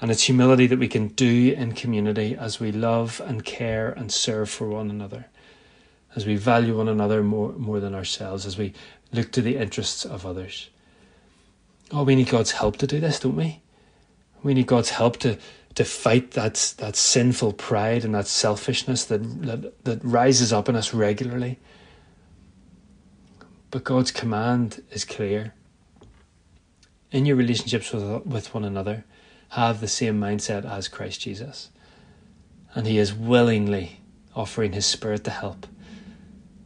And 0.00 0.10
it's 0.10 0.24
humility 0.24 0.66
that 0.66 0.78
we 0.78 0.88
can 0.88 1.08
do 1.08 1.52
in 1.52 1.72
community 1.72 2.36
as 2.36 2.60
we 2.60 2.72
love 2.72 3.20
and 3.24 3.44
care 3.44 3.90
and 3.90 4.12
serve 4.12 4.48
for 4.48 4.68
one 4.68 4.90
another, 4.90 5.26
as 6.14 6.24
we 6.24 6.36
value 6.36 6.76
one 6.76 6.88
another 6.88 7.22
more, 7.22 7.52
more 7.52 7.80
than 7.80 7.94
ourselves, 7.94 8.46
as 8.46 8.56
we 8.56 8.74
look 9.12 9.32
to 9.32 9.42
the 9.42 9.56
interests 9.56 10.04
of 10.04 10.24
others. 10.24 10.70
Oh, 11.90 12.04
we 12.04 12.14
need 12.14 12.28
God's 12.28 12.52
help 12.52 12.76
to 12.78 12.86
do 12.86 13.00
this, 13.00 13.20
don't 13.20 13.36
we? 13.36 13.60
We 14.42 14.54
need 14.54 14.66
God's 14.66 14.90
help 14.90 15.16
to, 15.18 15.36
to 15.74 15.84
fight 15.84 16.32
that, 16.32 16.74
that 16.78 16.94
sinful 16.94 17.54
pride 17.54 18.04
and 18.04 18.14
that 18.14 18.28
selfishness 18.28 19.04
that, 19.06 19.42
that, 19.42 19.84
that 19.84 20.04
rises 20.04 20.52
up 20.52 20.68
in 20.68 20.76
us 20.76 20.94
regularly. 20.94 21.58
But 23.70 23.84
God's 23.84 24.12
command 24.12 24.82
is 24.92 25.04
clear 25.04 25.54
in 27.10 27.26
your 27.26 27.36
relationships 27.36 27.92
with, 27.92 28.26
with 28.26 28.54
one 28.54 28.64
another, 28.64 29.04
have 29.50 29.80
the 29.80 29.88
same 29.88 30.20
mindset 30.20 30.70
as 30.70 30.88
Christ 30.88 31.20
Jesus. 31.20 31.70
And 32.74 32.86
He 32.86 32.98
is 32.98 33.14
willingly 33.14 34.00
offering 34.34 34.72
His 34.72 34.86
Spirit 34.86 35.24
to 35.24 35.30
help, 35.30 35.66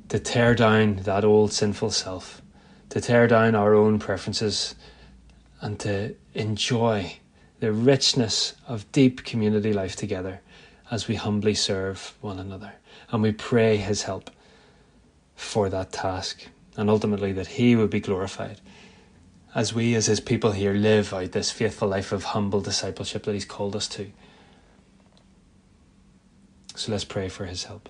to 0.09 0.19
tear 0.19 0.55
down 0.55 0.97
that 1.05 1.25
old 1.25 1.53
sinful 1.53 1.91
self, 1.91 2.43
to 2.91 3.01
tear 3.01 3.27
down 3.27 3.55
our 3.55 3.75
own 3.75 3.99
preferences, 3.99 4.75
and 5.61 5.79
to 5.81 6.15
enjoy 6.35 7.19
the 7.61 7.73
richness 7.73 8.55
of 8.67 8.91
deep 8.91 9.25
community 9.25 9.73
life 9.73 9.95
together 9.95 10.41
as 10.91 11.07
we 11.07 11.15
humbly 11.15 11.55
serve 11.55 12.15
one 12.21 12.41
another. 12.41 12.73
And 13.11 13.23
we 13.23 13.33
pray 13.33 13.77
His 13.77 14.03
help 14.03 14.31
for 15.37 15.69
that 15.69 15.93
task, 15.93 16.49
and 16.77 16.91
ultimately 16.91 17.33
that 17.33 17.47
He 17.47 17.77
would 17.77 17.91
be 17.91 18.01
glorified 18.01 18.61
as 19.55 19.75
we, 19.75 19.95
as 19.95 20.07
His 20.07 20.21
people 20.21 20.53
here, 20.53 20.73
live 20.73 21.13
out 21.13 21.33
this 21.33 21.51
faithful 21.51 21.89
life 21.89 22.13
of 22.13 22.25
humble 22.25 22.61
discipleship 22.61 23.25
that 23.25 23.35
He's 23.35 23.45
called 23.45 23.77
us 23.77 23.89
to. 23.89 24.11
So 26.75 26.93
let's 26.93 27.05
pray 27.05 27.29
for 27.29 27.45
His 27.45 27.65
help. 27.65 27.89